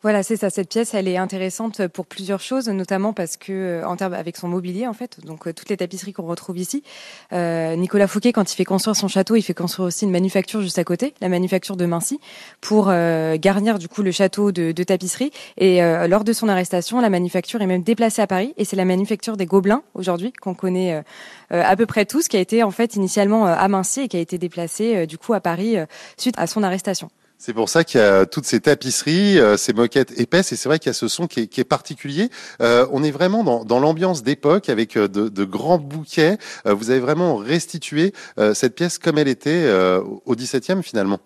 Voilà, 0.00 0.22
c'est 0.22 0.36
ça. 0.36 0.48
Cette 0.48 0.68
pièce, 0.68 0.94
elle 0.94 1.08
est 1.08 1.16
intéressante 1.16 1.88
pour 1.88 2.06
plusieurs 2.06 2.38
choses, 2.38 2.68
notamment 2.68 3.12
parce 3.12 3.36
que, 3.36 3.52
euh, 3.52 3.84
en 3.84 3.96
termes 3.96 4.14
avec 4.14 4.36
son 4.36 4.46
mobilier, 4.46 4.86
en 4.86 4.92
fait, 4.92 5.18
donc 5.26 5.48
euh, 5.48 5.52
toutes 5.52 5.70
les 5.70 5.76
tapisseries 5.76 6.12
qu'on 6.12 6.26
retrouve 6.26 6.56
ici. 6.56 6.84
Euh, 7.32 7.74
Nicolas 7.74 8.06
Fouquet, 8.06 8.32
quand 8.32 8.52
il 8.52 8.54
fait 8.54 8.64
construire 8.64 8.94
son 8.94 9.08
château, 9.08 9.34
il 9.34 9.42
fait 9.42 9.54
construire 9.54 9.88
aussi 9.88 10.04
une 10.04 10.12
manufacture 10.12 10.60
juste 10.62 10.78
à 10.78 10.84
côté, 10.84 11.14
la 11.20 11.28
manufacture 11.28 11.76
de 11.76 11.84
Mincy, 11.84 12.20
pour 12.60 12.86
garnir 12.86 13.80
du 13.80 13.88
coup 13.88 14.02
le 14.02 14.12
château 14.12 14.52
de, 14.52 14.70
de 14.70 14.82
tapisserie. 14.84 15.32
Et 15.56 15.80
lors 16.06 16.22
de 16.22 16.32
son 16.32 16.48
arrestation, 16.48 17.00
la 17.00 17.10
manufacture 17.10 17.60
est 17.60 17.66
même 17.66 17.82
déplacée 17.82 18.22
à 18.22 18.26
Paris, 18.28 18.54
et 18.56 18.64
c'est 18.64 18.76
la 18.76 18.84
manufacture 18.84 19.36
des 19.36 19.46
Gobelins 19.46 19.82
aujourd'hui 19.94 20.32
qu'on 20.32 20.54
connaît 20.54 21.02
à 21.50 21.76
peu 21.76 21.86
près 21.86 22.06
tous, 22.06 22.28
qui 22.28 22.36
a 22.36 22.40
été 22.40 22.62
en 22.62 22.70
fait 22.70 22.94
initialement 22.94 23.46
à 23.46 23.68
Mincy 23.68 24.02
et 24.02 24.08
qui 24.08 24.16
a 24.16 24.20
été 24.20 24.38
déplacée 24.38 25.06
du 25.06 25.18
coup 25.18 25.34
à 25.34 25.40
Paris 25.40 25.76
suite 26.16 26.34
à 26.38 26.46
son 26.46 26.62
arrestation. 26.62 27.10
C'est 27.40 27.52
pour 27.52 27.68
ça 27.68 27.84
qu'il 27.84 28.00
y 28.00 28.02
a 28.02 28.26
toutes 28.26 28.46
ces 28.46 28.58
tapisseries, 28.58 29.38
euh, 29.38 29.56
ces 29.56 29.72
moquettes 29.72 30.18
épaisses, 30.18 30.50
et 30.52 30.56
c'est 30.56 30.68
vrai 30.68 30.80
qu'il 30.80 30.88
y 30.88 30.90
a 30.90 30.94
ce 30.94 31.06
son 31.06 31.28
qui 31.28 31.40
est, 31.40 31.64
particulier. 31.64 32.30
Euh, 32.60 32.84
on 32.90 33.04
est 33.04 33.12
vraiment 33.12 33.64
dans, 33.64 33.78
l'ambiance 33.78 34.24
d'époque 34.24 34.68
avec 34.68 34.96
euh, 34.96 35.06
de, 35.06 35.44
grands 35.44 35.78
bouquets. 35.78 36.36
vous 36.64 36.90
avez 36.90 36.98
vraiment 36.98 37.36
restitué 37.36 38.12
cette 38.54 38.74
pièce 38.74 38.98
comme 38.98 39.18
elle 39.18 39.28
était 39.28 39.70
au 39.70 40.34
XVIIe 40.34 40.82
finalement. 40.82 41.20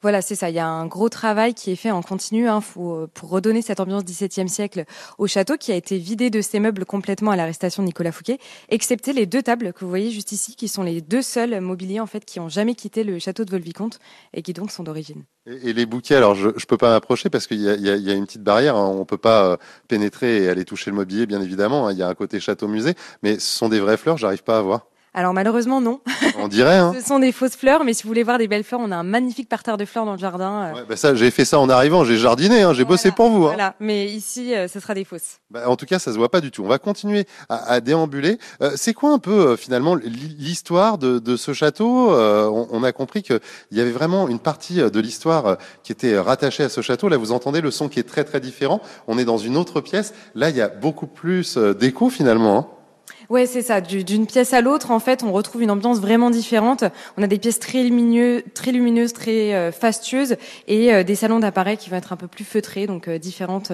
Voilà, 0.00 0.22
c'est 0.22 0.36
ça. 0.36 0.48
Il 0.48 0.54
y 0.54 0.60
a 0.60 0.66
un 0.66 0.86
gros 0.86 1.08
travail 1.08 1.54
qui 1.54 1.72
est 1.72 1.76
fait 1.76 1.90
en 1.90 2.02
continu 2.02 2.48
hein, 2.48 2.60
pour, 2.60 3.08
redonner 3.22 3.62
cette 3.62 3.80
ambiance 3.80 4.04
XVIIe 4.04 4.48
siècle 4.48 4.84
au 5.18 5.26
château, 5.26 5.56
qui 5.56 5.72
a 5.72 5.74
été 5.74 5.98
vidé 5.98 6.30
de 6.30 6.40
ses 6.40 6.60
meubles 6.60 6.84
complètement 6.84 7.32
à 7.32 7.36
l'arrestation 7.36 7.82
de 7.82 7.88
Nicolas 7.88 8.12
Fouquet, 8.12 8.38
excepté 8.68 9.12
les 9.12 9.26
deux 9.26 9.42
tables 9.42 9.72
que 9.72 9.80
vous 9.80 9.88
voyez 9.88 10.10
juste 10.10 10.30
ici, 10.30 10.54
qui 10.54 10.68
sont 10.68 10.84
les 10.84 11.00
deux 11.00 11.22
seuls 11.22 11.60
mobiliers 11.60 11.98
en 11.98 12.06
fait 12.06 12.24
qui 12.24 12.38
ont 12.38 12.48
jamais 12.48 12.74
quitté 12.74 13.02
le 13.02 13.18
château 13.18 13.44
de 13.44 13.50
Volvicomte 13.50 13.98
et 14.34 14.42
qui 14.42 14.52
donc 14.52 14.70
sont 14.70 14.84
d'origine. 14.84 15.24
Et, 15.46 15.72
les 15.72 15.86
bouquets, 15.86 16.14
alors 16.14 16.34
je 16.34 16.48
ne 16.48 16.52
peux 16.52 16.76
pas 16.76 16.90
m'approcher 16.90 17.28
parce 17.28 17.46
qu'il 17.46 17.60
y, 17.60 17.64
y, 17.64 18.10
a 18.10 18.14
une 18.14 18.26
petite 18.26 18.42
barrière, 18.42 18.76
hein. 18.76 18.86
on 18.86 19.00
ne 19.00 19.04
peut 19.04 19.18
pas 19.18 19.46
euh, 19.46 19.56
pénétrer 19.88 20.44
et 20.44 20.48
aller 20.48 20.64
toucher 20.64 20.90
le 20.90 20.96
mobilier, 20.96 21.26
bien 21.26 21.42
évidemment. 21.42 21.88
Hein. 21.88 21.92
Il 21.92 21.98
y 21.98 22.02
a 22.02 22.08
un 22.08 22.14
côté 22.14 22.38
château-musée, 22.38 22.94
mais 23.22 23.38
ce 23.38 23.58
sont 23.58 23.68
des 23.68 23.80
vraies 23.80 23.96
fleurs, 23.96 24.16
j'arrive 24.16 24.44
pas 24.44 24.58
à 24.58 24.62
voir. 24.62 24.86
Alors 25.18 25.34
malheureusement 25.34 25.80
non. 25.80 25.98
On 26.38 26.46
dirait. 26.46 26.76
Hein. 26.76 26.94
Ce 27.00 27.04
sont 27.04 27.18
des 27.18 27.32
fausses 27.32 27.56
fleurs, 27.56 27.82
mais 27.82 27.92
si 27.92 28.04
vous 28.04 28.08
voulez 28.08 28.22
voir 28.22 28.38
des 28.38 28.46
belles 28.46 28.62
fleurs, 28.62 28.80
on 28.80 28.92
a 28.92 28.96
un 28.96 29.02
magnifique 29.02 29.48
parterre 29.48 29.76
de 29.76 29.84
fleurs 29.84 30.04
dans 30.04 30.12
le 30.12 30.18
jardin. 30.18 30.66
Euh. 30.66 30.74
Ouais, 30.74 30.84
bah 30.88 30.94
ça, 30.94 31.16
j'ai 31.16 31.32
fait 31.32 31.44
ça 31.44 31.58
en 31.58 31.68
arrivant, 31.68 32.04
j'ai 32.04 32.16
jardiné, 32.16 32.62
hein, 32.62 32.72
j'ai 32.72 32.84
bossé 32.84 33.10
pour 33.10 33.28
vous. 33.28 33.46
Hein. 33.46 33.54
Voilà, 33.54 33.74
mais 33.80 34.06
ici, 34.06 34.54
euh, 34.54 34.68
ce 34.68 34.78
sera 34.78 34.94
des 34.94 35.02
fausses. 35.02 35.40
Bah, 35.50 35.68
en 35.68 35.74
tout 35.74 35.86
cas, 35.86 35.98
ça 35.98 36.12
se 36.12 36.16
voit 36.16 36.28
pas 36.28 36.40
du 36.40 36.52
tout. 36.52 36.62
On 36.62 36.68
va 36.68 36.78
continuer 36.78 37.26
à, 37.48 37.56
à 37.68 37.80
déambuler. 37.80 38.38
Euh, 38.62 38.70
c'est 38.76 38.94
quoi 38.94 39.10
un 39.10 39.18
peu 39.18 39.56
finalement 39.56 39.96
l'histoire 39.96 40.98
de, 40.98 41.18
de, 41.18 41.36
ce 41.36 41.52
château 41.52 42.12
on, 42.12 42.68
on, 42.70 42.84
a 42.84 42.92
compris 42.92 43.24
qu'il 43.24 43.40
y 43.72 43.80
avait 43.80 43.90
vraiment 43.90 44.28
une 44.28 44.38
partie 44.38 44.76
de 44.76 45.00
l'histoire 45.00 45.56
qui 45.82 45.90
était 45.90 46.16
rattachée 46.16 46.62
à 46.62 46.68
ce 46.68 46.80
château. 46.80 47.08
Là, 47.08 47.16
vous 47.16 47.32
entendez 47.32 47.60
le 47.60 47.72
son 47.72 47.88
qui 47.88 47.98
est 47.98 48.08
très 48.08 48.22
très 48.22 48.38
différent. 48.38 48.80
On 49.08 49.18
est 49.18 49.24
dans 49.24 49.38
une 49.38 49.56
autre 49.56 49.80
pièce. 49.80 50.14
Là, 50.36 50.50
il 50.50 50.56
y 50.56 50.60
a 50.60 50.68
beaucoup 50.68 51.08
plus 51.08 51.58
d'écho 51.58 52.08
finalement. 52.08 52.77
Ouais, 53.30 53.44
c'est 53.44 53.60
ça. 53.60 53.82
D'une 53.82 54.26
pièce 54.26 54.54
à 54.54 54.62
l'autre, 54.62 54.90
en 54.90 55.00
fait, 55.00 55.22
on 55.22 55.32
retrouve 55.32 55.62
une 55.62 55.70
ambiance 55.70 56.00
vraiment 56.00 56.30
différente. 56.30 56.84
On 57.18 57.22
a 57.22 57.26
des 57.26 57.38
pièces 57.38 57.58
très 57.58 57.82
lumineuses, 57.82 58.42
très 58.54 58.72
lumineuses, 58.72 59.12
très 59.12 59.54
euh, 59.54 59.70
fastueuses, 59.70 60.36
et 60.66 60.94
euh, 60.94 61.02
des 61.02 61.14
salons 61.14 61.38
d'appareils 61.38 61.76
qui 61.76 61.90
vont 61.90 61.96
être 61.96 62.14
un 62.14 62.16
peu 62.16 62.26
plus 62.26 62.44
feutrés, 62.44 62.86
donc 62.86 63.06
euh, 63.06 63.18
différentes, 63.18 63.72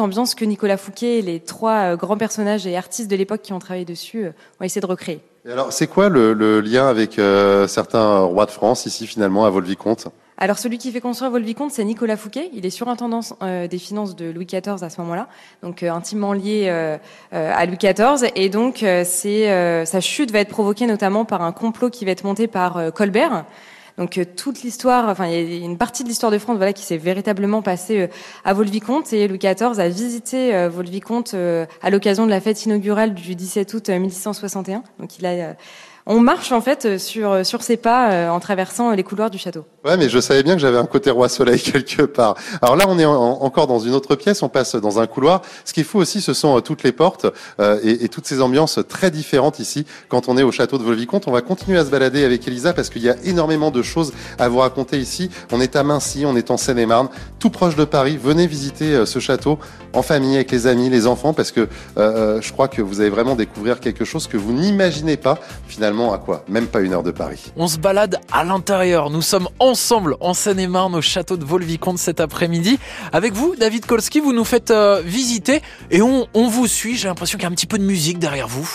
ambiances 0.00 0.34
que 0.34 0.44
Nicolas 0.44 0.76
Fouquet 0.76 1.20
et 1.20 1.22
les 1.22 1.40
trois 1.40 1.96
grands 1.96 2.18
personnages 2.18 2.66
et 2.66 2.76
artistes 2.76 3.10
de 3.10 3.16
l'époque 3.16 3.40
qui 3.40 3.54
ont 3.54 3.58
travaillé 3.58 3.86
dessus 3.86 4.26
ont 4.60 4.64
essayé 4.64 4.82
de 4.82 4.86
recréer. 4.86 5.20
Alors, 5.50 5.72
c'est 5.72 5.86
quoi 5.86 6.10
le, 6.10 6.34
le, 6.34 6.60
lien 6.60 6.86
avec 6.86 7.20
certains 7.68 8.20
rois 8.20 8.44
de 8.44 8.50
France 8.50 8.84
ici, 8.84 9.06
finalement, 9.06 9.46
à 9.46 9.50
Volvicomte? 9.50 10.08
Alors 10.38 10.58
celui 10.58 10.76
qui 10.76 10.92
fait 10.92 11.00
construire 11.00 11.30
Volvicomte, 11.30 11.70
c'est 11.70 11.84
Nicolas 11.84 12.16
Fouquet. 12.16 12.50
Il 12.52 12.66
est 12.66 12.70
surintendant 12.70 13.20
euh, 13.42 13.68
des 13.68 13.78
finances 13.78 14.14
de 14.16 14.30
Louis 14.30 14.44
XIV 14.44 14.82
à 14.82 14.90
ce 14.90 15.00
moment-là, 15.00 15.28
donc 15.62 15.82
euh, 15.82 15.90
intimement 15.90 16.34
lié 16.34 16.66
euh, 16.68 16.98
à 17.32 17.64
Louis 17.64 17.78
XIV. 17.78 18.30
Et 18.34 18.50
donc 18.50 18.84
c'est 19.04 19.86
sa 19.86 20.00
chute 20.00 20.30
va 20.30 20.40
être 20.40 20.50
provoquée 20.50 20.86
notamment 20.86 21.24
par 21.24 21.42
un 21.42 21.52
complot 21.52 21.90
qui 21.90 22.04
va 22.04 22.10
être 22.10 22.24
monté 22.24 22.46
par 22.48 22.92
Colbert. 22.92 23.44
Donc 23.96 24.20
toute 24.36 24.62
l'histoire, 24.62 25.08
enfin 25.08 25.26
il 25.26 25.54
y 25.54 25.62
a 25.62 25.64
une 25.64 25.78
partie 25.78 26.04
de 26.04 26.08
l'histoire 26.08 26.30
de 26.30 26.36
France, 26.36 26.58
voilà, 26.58 26.74
qui 26.74 26.82
s'est 26.82 26.98
véritablement 26.98 27.62
passée 27.62 28.10
à 28.44 28.52
Volvicomte 28.52 29.10
et 29.14 29.26
Louis 29.26 29.38
XIV 29.38 29.80
a 29.80 29.88
visité 29.88 30.68
Volvicomte 30.68 31.34
à 31.82 31.90
l'occasion 31.90 32.26
de 32.26 32.30
la 32.30 32.42
fête 32.42 32.62
inaugurale 32.66 33.14
du 33.14 33.34
17 33.34 33.72
août 33.72 33.88
1661. 33.88 34.82
Donc 34.98 35.18
il 35.18 35.24
a 35.24 35.56
on 36.06 36.20
marche 36.20 36.52
en 36.52 36.60
fait 36.60 36.84
euh, 36.84 36.98
sur 36.98 37.32
euh, 37.32 37.44
sur 37.44 37.62
ses 37.62 37.76
pas 37.76 38.10
euh, 38.10 38.28
en 38.28 38.38
traversant 38.38 38.92
les 38.92 39.02
couloirs 39.02 39.28
du 39.28 39.38
château. 39.38 39.64
Ouais, 39.84 39.96
mais 39.96 40.08
je 40.08 40.20
savais 40.20 40.44
bien 40.44 40.54
que 40.54 40.60
j'avais 40.60 40.78
un 40.78 40.86
côté 40.86 41.10
roi 41.10 41.28
soleil 41.28 41.60
quelque 41.72 42.02
part. 42.02 42.36
Alors 42.62 42.76
là, 42.76 42.84
on 42.88 42.98
est 42.98 43.04
encore 43.04 43.66
dans 43.66 43.80
une 43.80 43.92
autre 43.92 44.14
pièce. 44.14 44.42
On 44.42 44.48
passe 44.48 44.76
dans 44.76 45.00
un 45.00 45.06
couloir. 45.06 45.42
Ce 45.64 45.72
qui 45.72 45.80
est 45.80 45.84
fou 45.84 45.98
aussi, 45.98 46.20
ce 46.20 46.32
sont 46.32 46.60
toutes 46.60 46.84
les 46.84 46.92
portes 46.92 47.26
et, 47.82 48.04
et, 48.04 48.08
toutes 48.08 48.26
ces 48.26 48.40
ambiances 48.40 48.78
très 48.88 49.10
différentes 49.10 49.58
ici. 49.58 49.86
Quand 50.08 50.28
on 50.28 50.36
est 50.36 50.42
au 50.42 50.52
château 50.52 50.78
de 50.78 50.84
Volvicomte, 50.84 51.26
on 51.26 51.32
va 51.32 51.40
continuer 51.40 51.78
à 51.78 51.84
se 51.84 51.90
balader 51.90 52.24
avec 52.24 52.46
Elisa 52.46 52.72
parce 52.72 52.88
qu'il 52.88 53.02
y 53.02 53.10
a 53.10 53.16
énormément 53.24 53.70
de 53.70 53.82
choses 53.82 54.12
à 54.38 54.48
vous 54.48 54.58
raconter 54.58 54.98
ici. 54.98 55.30
On 55.52 55.60
est 55.60 55.76
à 55.76 55.82
Mincy, 55.82 56.24
on 56.26 56.36
est 56.36 56.50
en 56.50 56.56
Seine-et-Marne, 56.56 57.08
tout 57.38 57.50
proche 57.50 57.76
de 57.76 57.84
Paris. 57.84 58.18
Venez 58.22 58.46
visiter 58.46 59.06
ce 59.06 59.18
château 59.18 59.58
en 59.96 60.02
famille 60.02 60.34
avec 60.34 60.50
les 60.50 60.66
amis, 60.66 60.90
les 60.90 61.06
enfants, 61.06 61.32
parce 61.32 61.52
que 61.52 61.68
je 61.96 62.52
crois 62.52 62.68
que 62.68 62.82
vous 62.82 63.00
allez 63.00 63.10
vraiment 63.10 63.34
découvrir 63.34 63.80
quelque 63.80 64.04
chose 64.04 64.26
que 64.26 64.36
vous 64.36 64.52
n'imaginez 64.52 65.16
pas 65.16 65.38
finalement 65.66 66.12
à 66.12 66.18
quoi? 66.18 66.44
Même 66.48 66.66
pas 66.66 66.80
une 66.80 66.92
heure 66.92 67.02
de 67.02 67.10
Paris. 67.10 67.52
On 67.56 67.68
se 67.68 67.78
balade 67.78 68.20
à 68.32 68.44
l'intérieur. 68.44 69.10
Nous 69.10 69.22
sommes 69.22 69.48
ensemble 69.58 70.16
en 70.20 70.34
Seine-et-Marne 70.34 70.94
au 70.94 71.00
château 71.00 71.36
de 71.36 71.44
Volvicomte 71.44 71.98
cet 71.98 72.20
après-midi. 72.20 72.78
Avec 73.12 73.32
vous, 73.32 73.54
David 73.56 73.86
Kolski, 73.86 74.20
vous 74.20 74.32
nous 74.32 74.44
faites 74.44 74.70
euh, 74.70 75.02
visiter 75.04 75.62
et 75.90 76.02
on, 76.02 76.26
on 76.34 76.48
vous 76.48 76.66
suit. 76.66 76.96
J'ai 76.96 77.08
l'impression 77.08 77.38
qu'il 77.38 77.44
y 77.44 77.46
a 77.46 77.50
un 77.50 77.54
petit 77.54 77.66
peu 77.66 77.78
de 77.78 77.84
musique 77.84 78.18
derrière 78.18 78.48
vous. 78.48 78.68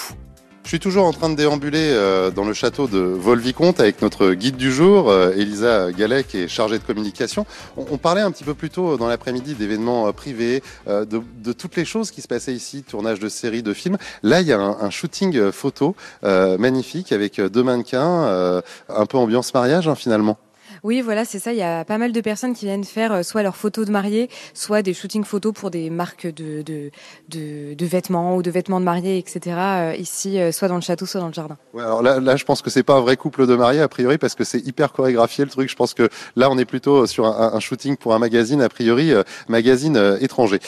Je 0.63 0.69
suis 0.69 0.79
toujours 0.79 1.05
en 1.05 1.11
train 1.11 1.29
de 1.29 1.35
déambuler 1.35 1.89
euh, 1.91 2.29
dans 2.29 2.45
le 2.45 2.53
château 2.53 2.87
de 2.87 2.99
Volvicomte 2.99 3.79
avec 3.79 4.01
notre 4.01 4.33
guide 4.33 4.57
du 4.57 4.71
jour, 4.71 5.09
euh, 5.09 5.33
Elisa 5.35 5.91
Gallet, 5.91 6.23
qui 6.23 6.37
est 6.37 6.47
chargée 6.47 6.77
de 6.77 6.83
communication. 6.83 7.45
On, 7.75 7.97
parlait 7.97 8.21
un 8.21 8.31
petit 8.31 8.43
peu 8.43 8.53
plus 8.53 8.69
tôt 8.69 8.95
dans 8.95 9.07
l'après-midi 9.07 9.55
d'événements 9.55 10.07
euh, 10.07 10.11
privés, 10.11 10.61
de, 10.87 11.51
toutes 11.53 11.75
les 11.75 11.85
choses 11.85 12.11
qui 12.11 12.21
se 12.21 12.27
passaient 12.27 12.53
ici, 12.53 12.83
tournage 12.83 13.19
de 13.19 13.27
séries, 13.27 13.63
de 13.63 13.73
films. 13.73 13.97
Là, 14.23 14.41
il 14.41 14.47
y 14.47 14.53
a 14.53 14.59
un, 14.59 14.89
shooting 14.89 15.51
photo 15.51 15.95
magnifique 16.23 17.11
avec 17.11 17.39
deux 17.39 17.63
mannequins, 17.63 18.61
un 18.89 19.05
peu 19.05 19.17
ambiance 19.17 19.53
mariage 19.53 19.87
hein, 19.87 19.95
finalement. 19.95 20.37
Oui, 20.83 21.01
voilà, 21.01 21.25
c'est 21.25 21.37
ça. 21.37 21.53
Il 21.53 21.59
y 21.59 21.63
a 21.63 21.85
pas 21.85 21.99
mal 21.99 22.11
de 22.11 22.21
personnes 22.21 22.55
qui 22.55 22.65
viennent 22.65 22.83
faire 22.83 23.11
euh, 23.13 23.23
soit 23.23 23.43
leurs 23.43 23.55
photos 23.55 23.85
de 23.85 23.91
mariée, 23.91 24.29
soit 24.55 24.81
des 24.81 24.95
shootings 24.95 25.23
photos 25.23 25.53
pour 25.53 25.69
des 25.69 25.91
marques 25.91 26.25
de, 26.25 26.63
de, 26.63 26.91
de, 27.29 27.85
vêtements 27.85 28.35
ou 28.35 28.41
de 28.41 28.49
vêtements 28.49 28.79
de 28.79 28.85
mariée, 28.85 29.19
etc. 29.19 29.39
euh, 29.47 29.95
ici, 29.95 30.39
euh, 30.39 30.51
soit 30.51 30.67
dans 30.67 30.75
le 30.75 30.81
château, 30.81 31.05
soit 31.05 31.19
dans 31.19 31.27
le 31.27 31.33
jardin. 31.33 31.57
Alors 31.77 32.01
là, 32.01 32.19
là, 32.19 32.35
je 32.35 32.45
pense 32.45 32.63
que 32.63 32.71
c'est 32.71 32.81
pas 32.81 32.95
un 32.95 33.01
vrai 33.01 33.15
couple 33.15 33.45
de 33.45 33.55
mariés 33.55 33.81
a 33.81 33.87
priori 33.87 34.17
parce 34.17 34.33
que 34.33 34.43
c'est 34.43 34.65
hyper 34.65 34.91
chorégraphié 34.91 35.45
le 35.45 35.51
truc. 35.51 35.69
Je 35.69 35.75
pense 35.75 35.93
que 35.93 36.09
là, 36.35 36.49
on 36.49 36.57
est 36.57 36.65
plutôt 36.65 37.05
sur 37.05 37.27
un, 37.27 37.59
shooting 37.59 37.95
pour 37.95 38.15
un 38.15 38.19
magazine 38.19 38.61
a 38.61 38.69
priori 38.69 39.13
magazine 39.47 40.17
étranger. 40.19 40.59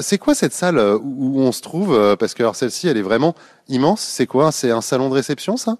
C'est 0.00 0.18
quoi 0.18 0.34
cette 0.34 0.52
salle 0.52 0.78
où 0.78 1.40
on 1.40 1.52
se 1.52 1.60
trouve 1.60 2.16
Parce 2.18 2.34
que 2.34 2.42
celle-ci, 2.52 2.88
elle 2.88 2.96
est 2.96 3.02
vraiment 3.02 3.34
immense. 3.68 4.00
C'est 4.00 4.26
quoi? 4.26 4.50
C'est 4.50 4.70
un 4.70 4.80
salon 4.80 5.08
de 5.08 5.14
réception, 5.14 5.56
ça? 5.56 5.76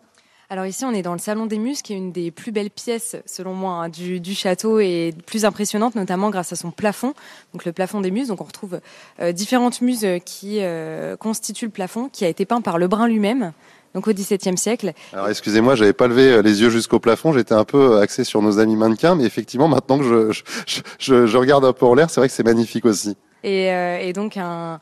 Alors 0.52 0.66
ici, 0.66 0.84
on 0.84 0.92
est 0.92 1.00
dans 1.00 1.14
le 1.14 1.18
salon 1.18 1.46
des 1.46 1.56
muses, 1.56 1.80
qui 1.80 1.94
est 1.94 1.96
une 1.96 2.12
des 2.12 2.30
plus 2.30 2.52
belles 2.52 2.68
pièces, 2.68 3.16
selon 3.24 3.54
moi, 3.54 3.84
hein, 3.84 3.88
du, 3.88 4.34
château 4.34 4.80
et 4.80 5.14
plus 5.24 5.46
impressionnante, 5.46 5.94
notamment 5.94 6.28
grâce 6.28 6.52
à 6.52 6.56
son 6.56 6.70
plafond, 6.70 7.14
donc 7.54 7.64
le 7.64 7.72
plafond 7.72 8.02
des 8.02 8.10
muses. 8.10 8.28
Donc 8.28 8.42
on 8.42 8.44
retrouve 8.44 8.78
euh, 9.20 9.32
différentes 9.32 9.80
muses 9.80 10.06
qui 10.26 10.58
euh, 10.60 11.16
constituent 11.16 11.64
le 11.64 11.70
plafond, 11.70 12.10
qui 12.12 12.26
a 12.26 12.28
été 12.28 12.44
peint 12.44 12.60
par 12.60 12.76
Lebrun 12.76 13.08
lui-même. 13.08 13.52
Donc 13.94 14.08
au 14.08 14.12
XVIIe 14.12 14.58
siècle. 14.58 14.92
Alors 15.14 15.30
excusez-moi, 15.30 15.74
j'avais 15.74 15.94
pas 15.94 16.06
levé 16.06 16.30
euh, 16.30 16.42
les 16.42 16.60
yeux 16.60 16.68
jusqu'au 16.68 17.00
plafond. 17.00 17.32
J'étais 17.32 17.54
un 17.54 17.64
peu 17.64 18.00
axé 18.00 18.22
sur 18.22 18.42
nos 18.42 18.58
amis 18.58 18.76
mannequins, 18.76 19.14
mais 19.14 19.24
effectivement, 19.24 19.68
maintenant 19.68 19.96
que 19.96 20.04
je, 20.04 20.82
je, 20.98 21.26
je 21.26 21.36
regarde 21.38 21.64
un 21.64 21.72
peu 21.72 21.86
en 21.86 21.94
l'air, 21.94 22.10
c'est 22.10 22.20
vrai 22.20 22.28
que 22.28 22.34
c'est 22.34 22.44
magnifique 22.44 22.84
aussi. 22.84 23.16
Et, 23.44 23.72
euh, 23.72 23.98
et 23.98 24.12
donc 24.12 24.36
un, 24.36 24.80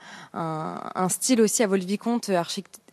style 1.09 1.41
aussi 1.41 1.63
à 1.63 1.67
Vol-Vicomte 1.67 2.31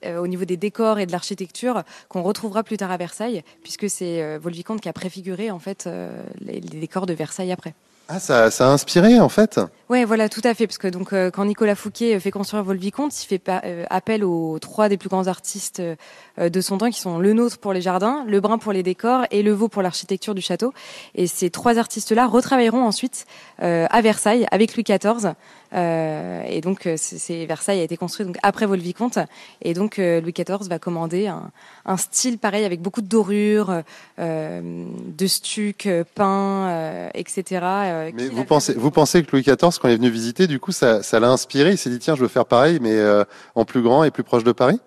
euh, 0.05 0.19
au 0.19 0.27
niveau 0.27 0.45
des 0.45 0.57
décors 0.57 0.99
et 0.99 1.07
de 1.07 1.11
l'architecture 1.11 1.83
qu'on 2.07 2.21
retrouvera 2.21 2.63
plus 2.63 2.77
tard 2.77 2.91
à 2.91 2.97
Versailles, 2.97 3.43
puisque 3.63 3.89
c'est 3.89 4.21
euh, 4.21 4.37
Vol-Vicomte 4.39 4.79
qui 4.79 4.89
a 4.89 4.93
préfiguré 4.93 5.49
en 5.49 5.57
fait 5.57 5.87
euh, 5.87 6.21
les, 6.39 6.59
décors 6.59 7.07
de 7.07 7.13
Versailles 7.13 7.51
après. 7.51 7.73
Ah, 8.09 8.19
ça, 8.19 8.45
a 8.45 8.71
inspiré 8.71 9.19
en 9.19 9.27
fait. 9.27 9.59
Ouais, 9.89 10.05
voilà, 10.05 10.29
tout 10.29 10.41
à 10.45 10.53
fait, 10.53 10.65
parce 10.65 10.77
que 10.77 10.87
donc 10.87 11.11
euh, 11.11 11.29
quand 11.29 11.43
Nicolas 11.43 11.75
Fouquet 11.75 12.17
fait 12.21 12.31
construire 12.31 12.63
Vol-Vicomte, 12.63 13.21
il 13.21 13.25
fait 13.25 13.41
euh, 13.49 13.85
appel 13.89 14.23
aux 14.23 14.59
trois 14.59 14.87
des 14.87 14.95
plus 14.97 15.09
grands 15.09 15.27
artistes 15.27 15.81
euh, 15.81 16.49
de 16.49 16.61
son 16.61 16.77
temps, 16.77 16.89
qui 16.89 17.01
sont 17.01 17.19
le 17.19 17.33
nôtre 17.33 17.57
pour 17.57 17.73
les 17.73 17.81
jardins, 17.81 18.23
le 18.25 18.39
brun 18.39 18.59
pour 18.59 18.71
les 18.71 18.81
décors 18.81 19.25
et 19.31 19.43
le 19.43 19.51
veau 19.51 19.67
pour 19.67 19.81
l'architecture 19.81 20.35
du 20.35 20.41
château. 20.41 20.73
Et 21.15 21.27
ces 21.27 21.49
trois 21.49 21.77
artistes-là 21.77 22.27
retravailleront 22.27 22.83
ensuite 22.83 23.25
à 23.59 24.01
Versailles 24.01 24.45
avec 24.51 24.75
Louis 24.75 24.83
XIV. 24.83 25.33
Et 25.73 26.61
donc, 26.61 26.89
c'est 26.95 27.45
Versailles 27.45 27.79
a 27.79 27.83
été 27.83 27.97
construit 27.97 28.25
donc 28.25 28.37
après 28.43 28.65
Vol-Vicomte, 28.65 29.19
et 29.61 29.73
donc 29.73 29.97
Louis 29.97 30.33
XIV 30.33 30.67
va 30.69 30.79
commander 30.79 31.27
un, 31.27 31.51
un, 31.85 31.97
style 31.97 32.37
pareil 32.37 32.65
avec 32.65 32.81
beaucoup 32.81 33.01
de 33.01 33.07
dorures, 33.07 33.81
de 34.17 35.27
stuc 35.27 35.87
peint, 36.15 37.09
etc. 37.13 37.61
Mais 38.13 38.27
vous 38.29 38.45
pensez, 38.45 38.73
vous 38.73 38.91
pensez 38.91 39.23
que 39.23 39.31
Louis 39.31 39.43
XIV, 39.43 39.79
quand 39.79 39.87
il 39.87 39.93
est 39.93 39.97
venu 39.97 40.09
visiter, 40.09 40.47
du 40.47 40.59
coup, 40.59 40.71
ça, 40.71 41.03
ça 41.03 41.19
l'a 41.19 41.29
inspiré. 41.29 41.71
Il 41.71 41.77
s'est 41.77 41.89
dit 41.89 41.99
tiens, 41.99 42.15
je 42.15 42.21
veux 42.21 42.27
faire 42.27 42.45
pareil, 42.45 42.79
mais 42.81 42.93
euh, 42.93 43.23
en 43.55 43.65
plus 43.65 43.81
grand 43.81 44.03
et 44.03 44.11
plus 44.11 44.23
proche 44.23 44.43
de 44.43 44.51
Paris? 44.51 44.79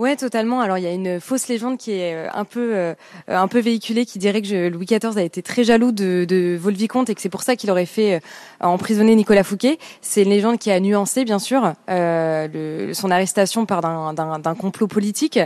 Ouais, 0.00 0.16
totalement. 0.16 0.62
Alors 0.62 0.78
il 0.78 0.84
y 0.84 0.86
a 0.86 0.92
une 0.94 1.20
fausse 1.20 1.46
légende 1.48 1.76
qui 1.76 1.92
est 1.92 2.14
euh, 2.14 2.26
un 2.32 2.46
peu 2.46 2.74
euh, 2.74 2.94
un 3.28 3.48
peu 3.48 3.58
véhiculée 3.58 4.06
qui 4.06 4.18
dirait 4.18 4.40
que 4.40 4.68
Louis 4.68 4.86
XIV 4.86 5.18
a 5.18 5.22
été 5.22 5.42
très 5.42 5.62
jaloux 5.62 5.92
de, 5.92 6.24
de 6.26 6.56
Vol-Vicomte 6.58 7.10
et 7.10 7.14
que 7.14 7.20
c'est 7.20 7.28
pour 7.28 7.42
ça 7.42 7.54
qu'il 7.54 7.70
aurait 7.70 7.84
fait 7.84 8.14
euh, 8.14 8.20
emprisonner 8.60 9.14
Nicolas 9.14 9.44
Fouquet. 9.44 9.78
C'est 10.00 10.22
une 10.22 10.30
légende 10.30 10.56
qui 10.56 10.70
a 10.70 10.80
nuancé 10.80 11.26
bien 11.26 11.38
sûr 11.38 11.74
euh, 11.90 12.94
son 12.94 13.10
arrestation 13.10 13.66
par 13.66 13.82
d'un 13.82 14.54
complot 14.54 14.86
politique. 14.86 15.38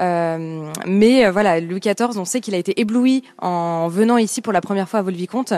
Euh, 0.00 0.66
mais 0.86 1.30
voilà, 1.30 1.60
Louis 1.60 1.78
XIV, 1.78 2.18
on 2.18 2.24
sait 2.24 2.40
qu'il 2.40 2.56
a 2.56 2.58
été 2.58 2.80
ébloui 2.80 3.22
en 3.38 3.86
venant 3.86 4.16
ici 4.16 4.42
pour 4.42 4.52
la 4.52 4.60
première 4.60 4.88
fois 4.88 4.98
à 4.98 5.02
Vol-Vicomte 5.02 5.54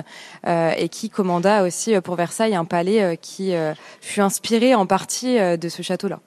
et 0.47 0.91
qui 0.91 1.09
commanda 1.09 1.65
aussi 1.65 1.99
pour 2.03 2.17
Versailles 2.17 2.55
un 2.55 2.67
palais 2.67 3.19
qui 3.23 3.55
fut 4.03 4.21
inspiré 4.21 4.75
en 4.75 4.85
partie 4.85 5.39
de 5.39 5.69
ce 5.71 5.81
château-là. 5.81 6.21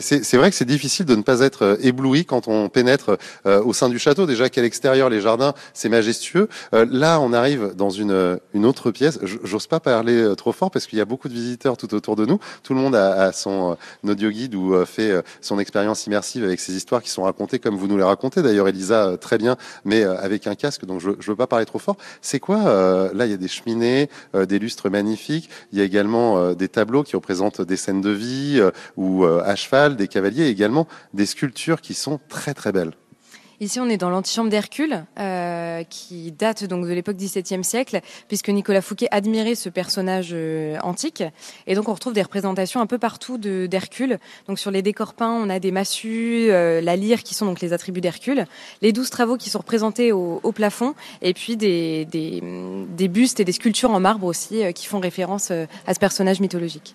C'est 0.00 0.36
vrai 0.38 0.48
que 0.48 0.56
c'est 0.56 0.64
difficile 0.64 1.04
de 1.04 1.14
ne 1.14 1.20
pas 1.20 1.40
être 1.40 1.62
euh, 1.62 1.76
ébloui 1.82 2.24
quand 2.24 2.48
on 2.48 2.70
pénètre 2.70 3.18
euh, 3.44 3.62
au 3.62 3.74
sein 3.74 3.90
du 3.90 3.98
château. 3.98 4.24
Déjà 4.24 4.48
qu'à 4.48 4.62
l'extérieur, 4.62 5.10
les 5.10 5.20
jardins, 5.20 5.52
c'est 5.74 5.90
majestueux. 5.90 6.48
Euh, 6.72 6.86
là, 6.90 7.20
on 7.20 7.34
arrive 7.34 7.74
dans 7.76 7.90
une, 7.90 8.38
une 8.54 8.64
autre 8.64 8.90
pièce. 8.90 9.18
J'ose 9.22 9.66
pas 9.66 9.78
parler 9.78 10.22
euh, 10.22 10.34
trop 10.34 10.52
fort 10.52 10.70
parce 10.70 10.86
qu'il 10.86 10.98
y 10.98 11.02
a 11.02 11.04
beaucoup 11.04 11.28
de 11.28 11.34
visiteurs 11.34 11.76
tout 11.76 11.94
autour 11.94 12.16
de 12.16 12.24
nous. 12.24 12.38
Tout 12.62 12.72
le 12.72 12.80
monde 12.80 12.94
a, 12.94 13.24
a 13.24 13.32
son 13.32 13.76
euh, 14.06 14.10
audio 14.10 14.30
guide 14.30 14.54
ou 14.54 14.72
euh, 14.72 14.86
fait 14.86 15.22
son 15.42 15.58
expérience 15.58 16.06
immersive 16.06 16.44
avec 16.44 16.60
ces 16.60 16.74
histoires 16.74 17.02
qui 17.02 17.10
sont 17.10 17.24
racontées 17.24 17.58
comme 17.58 17.76
vous 17.76 17.88
nous 17.88 17.98
les 17.98 18.04
racontez. 18.04 18.40
D'ailleurs, 18.40 18.68
Elisa, 18.68 19.18
très 19.20 19.36
bien, 19.36 19.58
mais 19.84 20.02
avec 20.02 20.46
un 20.46 20.54
casque, 20.54 20.86
donc 20.86 21.00
je, 21.00 21.10
je 21.20 21.30
veux 21.30 21.36
pas 21.36 21.46
parler 21.46 21.66
trop 21.66 21.78
fort. 21.78 21.96
C'est 22.22 22.40
quoi 22.40 23.10
Là, 23.12 23.26
il 23.26 23.30
y 23.30 23.34
a 23.34 23.36
des 23.36 23.48
cheminées, 23.48 24.08
des 24.34 24.58
lustres 24.58 24.88
magnifiques. 24.88 25.50
Il 25.72 25.78
y 25.78 25.82
a 25.82 25.84
également 25.84 26.52
des 26.54 26.68
tableaux 26.68 27.02
qui 27.02 27.16
représentent 27.16 27.60
des 27.60 27.76
scènes 27.76 28.00
de 28.00 28.10
vie 28.10 28.62
ou 28.96 29.26
cheval, 29.58 29.96
des 29.96 30.08
cavaliers 30.08 30.46
également 30.46 30.88
des 31.12 31.26
sculptures 31.26 31.80
qui 31.80 31.94
sont 31.94 32.18
très 32.28 32.54
très 32.54 32.72
belles. 32.72 32.92
Ici, 33.60 33.80
on 33.80 33.88
est 33.88 33.96
dans 33.96 34.08
l'antichambre 34.08 34.50
d'Hercule, 34.50 35.04
euh, 35.18 35.82
qui 35.90 36.30
date 36.30 36.62
donc 36.62 36.86
de 36.86 36.92
l'époque 36.92 37.16
XVIIe 37.16 37.64
siècle, 37.64 38.00
puisque 38.28 38.50
Nicolas 38.50 38.80
Fouquet 38.80 39.08
admirait 39.10 39.56
ce 39.56 39.68
personnage 39.68 40.28
euh, 40.32 40.76
antique. 40.84 41.24
Et 41.66 41.74
donc, 41.74 41.88
on 41.88 41.94
retrouve 41.94 42.12
des 42.12 42.22
représentations 42.22 42.80
un 42.80 42.86
peu 42.86 42.98
partout 42.98 43.36
d'Hercule. 43.36 44.20
Donc, 44.46 44.60
sur 44.60 44.70
les 44.70 44.80
décors 44.80 45.12
peints, 45.12 45.32
on 45.32 45.50
a 45.50 45.58
des 45.58 45.72
massues, 45.72 46.52
euh, 46.52 46.80
la 46.80 46.94
lyre, 46.94 47.24
qui 47.24 47.34
sont 47.34 47.46
donc 47.46 47.60
les 47.60 47.72
attributs 47.72 48.00
d'Hercule, 48.00 48.46
les 48.80 48.92
douze 48.92 49.10
travaux 49.10 49.36
qui 49.36 49.50
sont 49.50 49.58
représentés 49.58 50.12
au, 50.12 50.52
plafond, 50.52 50.94
et 51.20 51.34
puis 51.34 51.56
des, 51.56 52.06
bustes 53.10 53.40
et 53.40 53.44
des 53.44 53.52
sculptures 53.52 53.90
en 53.90 53.98
marbre 53.98 54.26
aussi, 54.26 54.72
qui 54.72 54.86
font 54.86 55.00
référence 55.00 55.50
à 55.50 55.94
ce 55.94 55.98
personnage 55.98 56.40
mythologique. 56.40 56.94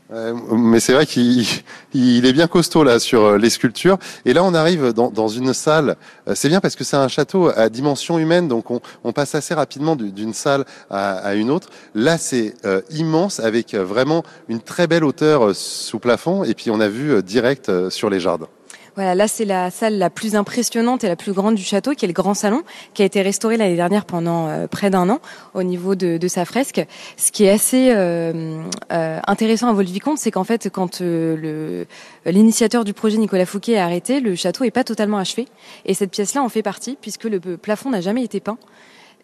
mais 0.51 0.79
c'est 0.79 0.93
vrai 0.93 1.05
qu'il 1.05 1.45
il 1.93 2.25
est 2.25 2.33
bien 2.33 2.47
costaud 2.47 2.83
là 2.83 2.99
sur 2.99 3.37
les 3.37 3.49
sculptures. 3.49 3.97
Et 4.25 4.33
là, 4.33 4.43
on 4.43 4.53
arrive 4.53 4.93
dans, 4.93 5.11
dans 5.11 5.27
une 5.27 5.53
salle. 5.53 5.97
C'est 6.33 6.52
parce 6.61 6.75
que 6.75 6.83
c'est 6.83 6.97
un 6.97 7.07
château 7.07 7.49
à 7.55 7.69
dimension 7.69 8.19
humaine, 8.19 8.47
donc 8.47 8.65
on, 8.71 9.13
passe 9.13 9.35
assez 9.35 9.53
rapidement 9.53 9.95
d'une 9.95 10.33
salle 10.33 10.65
à, 10.89 11.35
une 11.35 11.51
autre. 11.51 11.69
Là, 11.93 12.17
c'est 12.17 12.55
euh, 12.65 12.81
immense 12.89 13.39
avec 13.39 13.75
vraiment 13.75 14.23
une 14.49 14.59
très 14.59 14.87
belle 14.87 15.03
hauteur 15.03 15.45
euh, 15.45 15.53
sous 15.53 15.99
plafond, 15.99 16.43
et 16.43 16.53
puis 16.53 16.71
on 16.71 16.79
a 16.79 16.87
vu 16.87 17.11
euh, 17.11 17.21
direct 17.21 17.69
euh, 17.69 17.89
sur 17.89 18.09
les 18.09 18.19
jardins. 18.19 18.49
Voilà, 18.95 19.15
là 19.15 19.27
c'est 19.27 19.45
la 19.45 19.71
salle 19.71 19.97
la 19.97 20.11
plus 20.11 20.35
impressionnante 20.35 21.03
et 21.03 21.07
la 21.07 21.15
plus 21.15 21.33
grande 21.33 21.55
du 21.55 21.63
château, 21.63 21.93
qui 21.93 22.05
est 22.05 22.07
le 22.07 22.13
grand 22.13 22.35
salon, 22.35 22.61
qui 22.93 23.01
a 23.01 23.05
été 23.05 23.23
restauré 23.23 23.57
l'année 23.57 23.75
dernière 23.75 24.05
pendant 24.05 24.47
euh, 24.47 24.67
près 24.67 24.91
d'un 24.91 25.09
an 25.09 25.19
au 25.55 25.63
niveau 25.63 25.95
de, 25.95 26.17
de, 26.17 26.27
sa 26.27 26.45
fresque. 26.45 26.85
Ce 27.17 27.31
qui 27.31 27.45
est 27.45 27.49
assez 27.49 27.91
euh, 27.91 28.61
euh, 28.91 29.19
intéressant 29.25 29.69
à 29.69 29.73
Vol-Vicomte, 29.73 30.19
c'est 30.19 30.29
qu'en 30.29 30.43
fait, 30.43 30.69
quand 30.69 30.99
le 31.01 31.87
l'initiateur 32.25 32.85
du 32.85 32.93
projet 32.93 33.17
Nicolas 33.17 33.45
Fouquet 33.45 33.73
est 33.73 33.79
arrêté, 33.79 34.19
le 34.19 34.35
château 34.35 34.63
est 34.63 34.71
pas 34.71 34.83
totalement 34.83 35.17
achevé, 35.17 35.47
et 35.85 35.93
cette 35.93 36.11
pièce-là 36.11 36.43
en 36.43 36.49
fait 36.49 36.61
partie, 36.61 36.97
puisque 37.01 37.25
le 37.25 37.39
plafond 37.39 37.89
n'a 37.89 38.01
jamais 38.01 38.23
été 38.23 38.39
peint 38.39 38.57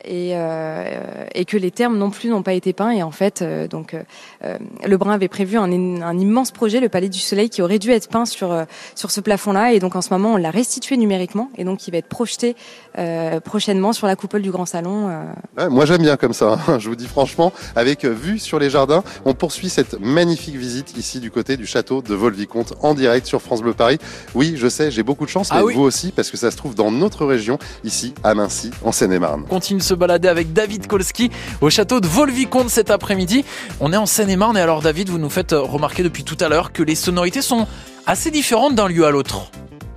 et, 0.06 0.32
euh, 0.34 1.26
et 1.34 1.46
que 1.46 1.58
les 1.58 1.72
termes 1.72 1.98
non 1.98 2.10
plus 2.10 2.30
n'ont 2.30 2.44
pas 2.44 2.54
été 2.54 2.74
peints. 2.74 2.92
Et 2.92 3.04
en 3.04 3.12
fait, 3.12 3.42
euh, 3.42 3.68
donc 3.68 3.94
euh, 3.94 4.58
Lebrun 4.86 5.12
avait 5.12 5.28
prévu 5.28 5.58
un, 5.58 5.72
un, 6.02 6.18
immense 6.18 6.52
projet, 6.52 6.80
le 6.80 6.90
Palais 6.90 7.10
du 7.10 7.20
Soleil, 7.20 7.50
qui 7.50 7.62
aurait 7.62 7.80
dû 7.80 7.92
être 7.92 8.10
peint 8.10 8.26
sur 8.26 8.66
sur 8.96 9.12
ce 9.12 9.22
plafond-là. 9.22 9.74
Et 9.74 9.80
donc 9.80 9.96
en 9.96 10.02
ce 10.02 10.14
moment, 10.14 10.34
on 10.34 10.38
l'a 10.38 10.52
restitué 10.52 10.98
numériquement, 10.98 11.50
et 11.58 11.64
donc 11.64 11.88
il 11.88 11.92
va 11.92 11.98
être 11.98 12.08
projeté 12.08 12.56
prochainement 13.44 13.94
sur 13.94 14.08
la 14.08 14.16
coupole 14.16 14.42
du 14.42 14.52
Grand 14.52 14.66
Salon. 14.66 15.10
Ouais, 15.58 15.70
moi, 15.70 15.86
j'aime 15.86 16.02
bien 16.02 16.18
comme 16.18 16.34
ça. 16.34 16.60
Hein. 16.68 16.80
Je 16.80 16.90
vous 16.90 16.96
dis 16.96 17.08
franchement, 17.08 17.54
avec 17.76 18.06
vue 18.06 18.40
sur 18.40 18.60
les 18.60 18.70
jardins, 18.70 19.04
on 19.26 19.34
poursuit 19.34 19.70
cette 19.70 20.00
magnifique 20.00 20.56
visite 20.56 20.98
ici 20.98 21.20
du 21.20 21.32
côté 21.32 21.58
du 21.58 21.66
château 21.66 22.02
de 22.02 22.14
Vol-Vicomte 22.14 22.74
en 22.82 22.94
direct 22.94 23.28
sur 23.28 23.42
France 23.42 23.62
Bleu 23.62 23.74
Paris. 23.74 23.98
Oui, 24.36 24.56
je 24.58 24.68
sais, 24.68 24.92
j'ai 24.92 25.04
beaucoup 25.04 25.26
de 25.26 25.30
chance, 25.30 25.52
mais 25.52 25.60
ah 25.60 25.66
oui. 25.66 25.74
vous 25.76 25.84
aussi, 25.84 26.12
parce 26.12 26.30
que 26.30 26.38
ça 26.38 26.52
se 26.52 26.58
trouve 26.58 26.76
dans 26.76 26.92
notre 26.92 27.26
région, 27.26 27.58
ici 27.84 28.14
à 28.24 28.34
Mincy, 28.34 28.72
en 28.84 28.92
Seine-et-Marne. 28.92 29.44
Continue 29.50 29.82
se 29.90 29.96
balader 29.96 30.28
avec 30.28 30.54
David 30.54 30.86
Kolski 30.86 31.32
au 31.62 31.72
château 31.72 32.00
de 32.00 32.06
Volvicomte 32.06 32.70
cet 32.70 32.92
après-midi. 32.92 33.44
On 33.80 33.92
est 33.92 33.98
en 33.98 34.06
Seine-et-Marne 34.06 34.56
et 34.56 34.62
alors 34.62 34.84
David, 34.84 35.10
vous 35.10 35.18
nous 35.18 35.32
faites 35.32 35.54
remarquer 35.54 36.04
depuis 36.04 36.24
tout 36.24 36.38
à 36.42 36.48
l'heure 36.48 36.72
que 36.72 36.84
les 36.84 36.94
sonorités 36.94 37.42
sont 37.42 37.66
assez 38.06 38.30
différentes 38.30 38.76
d'un 38.76 38.88
lieu 38.88 39.04
à 39.08 39.10
l'autre. 39.10 39.50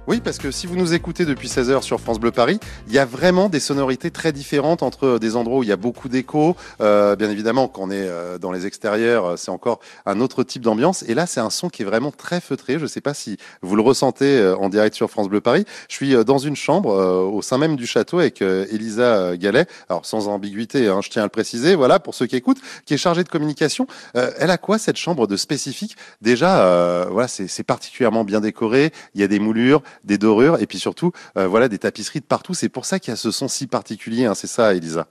Oui, 0.09 0.21
parce 0.21 0.39
que 0.39 0.51
si 0.51 0.67
vous 0.67 0.75
nous 0.75 0.95
écoutez 0.95 1.25
depuis 1.25 1.49
16 1.49 1.71
heures 1.71 1.85
sur 1.85 2.01
France 2.01 2.19
Bleu 2.19 2.33
Paris, 2.33 2.59
il 2.89 2.93
y 2.93 2.99
a 2.99 3.05
vraiment 3.05 3.49
des 3.49 3.61
sonorités 3.61 4.11
très 4.11 4.33
différentes 4.33 4.83
entre 4.83 5.21
des 5.21 5.37
endroits 5.37 5.61
où 5.61 5.63
il 5.63 5.69
y 5.69 5.73
a 5.73 5.77
beaucoup 5.77 6.09
d'écho. 6.09 6.57
Euh, 6.81 7.15
bien 7.15 7.31
évidemment, 7.31 7.69
quand 7.69 7.83
on 7.83 7.91
est 7.93 8.09
euh, 8.09 8.37
dans 8.37 8.51
les 8.51 8.67
extérieurs, 8.67 9.39
c'est 9.39 9.53
encore 9.53 9.79
un 10.05 10.21
autre 10.21 10.43
type 10.43 10.63
d'ambiance. 10.63 11.05
Et 11.07 11.15
là, 11.15 11.27
c'est 11.27 11.39
un 11.39 11.51
son 11.51 11.69
qui 11.69 11.83
est 11.83 11.85
vraiment 11.85 12.11
très 12.11 12.41
feutré. 12.41 12.79
Je 12.79 12.83
ne 12.83 12.89
sais 12.89 13.01
pas 13.01 13.15
si 13.15 13.37
vous 13.63 13.77
le 13.77 13.83
ressentez 13.83 14.39
euh, 14.39 14.57
en 14.57 14.71
direct 14.71 14.97
sur 14.97 15.09
France 15.09 15.29
Bleu 15.29 15.41
Paris. 15.41 15.67
Je 15.89 15.95
suis 15.95 16.25
dans 16.25 16.39
une 16.39 16.57
chambre 16.57 16.93
au 17.33 17.41
sein 17.41 17.59
même 17.59 17.77
du 17.77 17.87
château 17.87 18.19
avec 18.19 18.43
Elisa 18.43 19.37
Gallet. 19.37 19.67
Alors, 19.89 20.05
sans 20.05 20.27
ambiguïté, 20.27 20.89
hein, 20.89 20.99
je 21.01 21.11
tiens 21.11 21.23
à 21.23 21.27
le 21.27 21.31
préciser. 21.31 21.77
Voilà, 21.77 22.01
pour 22.01 22.17
ceux 22.17 22.27
qui 22.27 22.35
écoutent, 22.35 22.61
qui 22.87 22.95
est 22.95 22.99
chargée 22.99 23.23
de 23.23 23.29
communication. 23.29 23.87
elle 24.15 24.51
a 24.51 24.59
quoi 24.59 24.79
cette 24.79 24.97
chambre 24.97 25.29
de 25.29 25.37
spécifique? 25.37 25.97
Déjà, 26.23 27.07
voilà, 27.09 27.29
c'est 27.29 27.63
particulièrement 27.63 28.25
bien 28.25 28.41
décoré. 28.41 28.93
Il 29.15 29.21
y 29.21 29.25
a 29.25 29.29
des 29.29 29.39
moulures 29.39 29.83
des 30.05 30.19
dorures 30.19 30.61
et 30.61 30.67
puis 30.67 30.79
surtout 30.79 31.13
euh, 31.37 31.47
voilà 31.47 31.69
des 31.69 31.79
tapisseries 31.79 32.21
de 32.21 32.25
partout. 32.25 32.55
C'est 32.55 32.69
pour 32.69 32.85
ça 32.85 32.99
qu'il 32.99 33.11
y 33.11 33.15
a 33.15 33.17
ce 33.17 33.31
son 33.31 33.49
si 33.49 33.67
particulier. 33.67 34.27
Hein, 34.27 34.35
c'est 34.35 34.47
ça, 34.47 34.75
Elisa? 34.75 35.07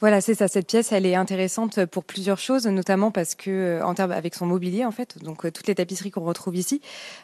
Voilà, 0.00 0.20
c'est 0.20 0.34
ça. 0.34 0.46
Cette 0.46 0.68
pièce, 0.68 0.92
elle 0.92 1.06
est 1.06 1.16
intéressante 1.16 1.84
pour 1.86 2.04
plusieurs 2.04 2.38
choses, 2.38 2.68
notamment 2.68 3.10
parce 3.10 3.34
que, 3.34 3.50
euh, 3.50 3.84
en 3.84 3.94
termes 3.94 4.12
avec 4.12 4.36
son 4.36 4.46
mobilier, 4.46 4.84
en 4.84 4.92
fait, 4.92 5.16
donc 5.24 5.44
euh, 5.44 5.50
toutes 5.50 5.66
les 5.66 5.74
tapisseries 5.74 6.12
qu'on 6.12 6.22
retrouve 6.22 6.54
ici. 6.54 6.80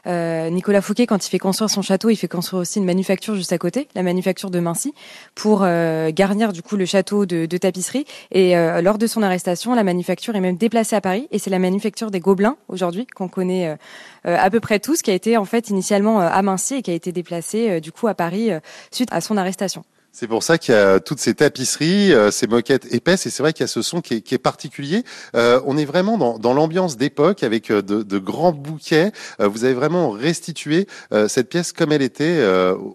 Euh, 0.08 0.50
Nicolas 0.50 0.80
Fouquet, 0.80 1.06
quand 1.06 1.24
il 1.24 1.30
fait 1.30 1.38
construire 1.38 1.70
son 1.70 1.82
château, 1.82 2.10
il 2.10 2.16
fait 2.16 2.26
construire 2.26 2.62
aussi 2.62 2.80
une 2.80 2.84
manufacture 2.84 3.36
juste 3.36 3.52
à 3.52 3.58
côté, 3.58 3.86
la 3.94 4.02
manufacture 4.02 4.50
de 4.50 4.58
Mincy, 4.58 4.92
pour 5.36 5.60
garnir 5.60 6.52
du 6.52 6.62
coup 6.62 6.76
le 6.76 6.84
château 6.84 7.26
de, 7.26 7.46
de 7.46 7.56
tapisserie. 7.56 8.06
Et 8.32 8.54
lors 8.82 8.98
de 8.98 9.06
son 9.06 9.22
arrestation, 9.22 9.74
la 9.74 9.84
manufacture 9.84 10.34
est 10.34 10.40
même 10.40 10.56
déplacée 10.56 10.96
à 10.96 11.00
Paris, 11.00 11.28
et 11.30 11.38
c'est 11.38 11.50
la 11.50 11.58
manufacture 11.58 12.10
des 12.10 12.20
Gobelins 12.20 12.56
aujourd'hui 12.68 13.06
qu'on 13.06 13.28
connaît 13.28 13.76
à 14.24 14.50
peu 14.50 14.60
près 14.60 14.80
tous, 14.80 15.02
qui 15.02 15.10
a 15.10 15.14
été 15.14 15.36
en 15.36 15.44
fait 15.44 15.70
initialement 15.70 16.20
à 16.20 16.42
Mincy 16.42 16.76
et 16.76 16.82
qui 16.82 16.90
a 16.90 16.94
été 16.94 17.12
déplacée 17.12 17.80
du 17.80 17.92
coup 17.92 18.08
à 18.08 18.14
Paris 18.14 18.50
suite 18.90 19.08
à 19.12 19.20
son 19.20 19.36
arrestation. 19.36 19.84
C'est 20.16 20.28
pour 20.28 20.44
ça 20.44 20.58
qu'il 20.58 20.72
y 20.72 20.78
a 20.78 21.00
toutes 21.00 21.18
ces 21.18 21.34
tapisseries, 21.34 22.12
euh, 22.12 22.30
ces 22.30 22.46
moquettes 22.46 22.86
épaisses, 22.94 23.26
et 23.26 23.30
c'est 23.30 23.42
vrai 23.42 23.52
qu'il 23.52 23.64
y 23.64 23.64
a 23.64 23.66
ce 23.66 23.82
son 23.82 24.00
qui 24.00 24.14
est, 24.14 24.38
particulier. 24.38 25.02
Euh, 25.34 25.60
on 25.66 25.76
est 25.76 25.84
vraiment 25.84 26.38
dans, 26.38 26.54
l'ambiance 26.54 26.96
d'époque, 26.96 27.42
avec 27.42 27.68
euh, 27.72 27.82
de, 27.82 28.18
grands 28.20 28.52
bouquets. 28.52 29.10
Vous 29.40 29.64
avez 29.64 29.74
vraiment 29.74 30.10
restitué 30.10 30.86
cette 31.26 31.48
pièce 31.48 31.72
comme 31.72 31.90
elle 31.90 32.02
était 32.02 32.46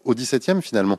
au 0.05 0.13
XVIIe 0.15 0.61
finalement. 0.61 0.97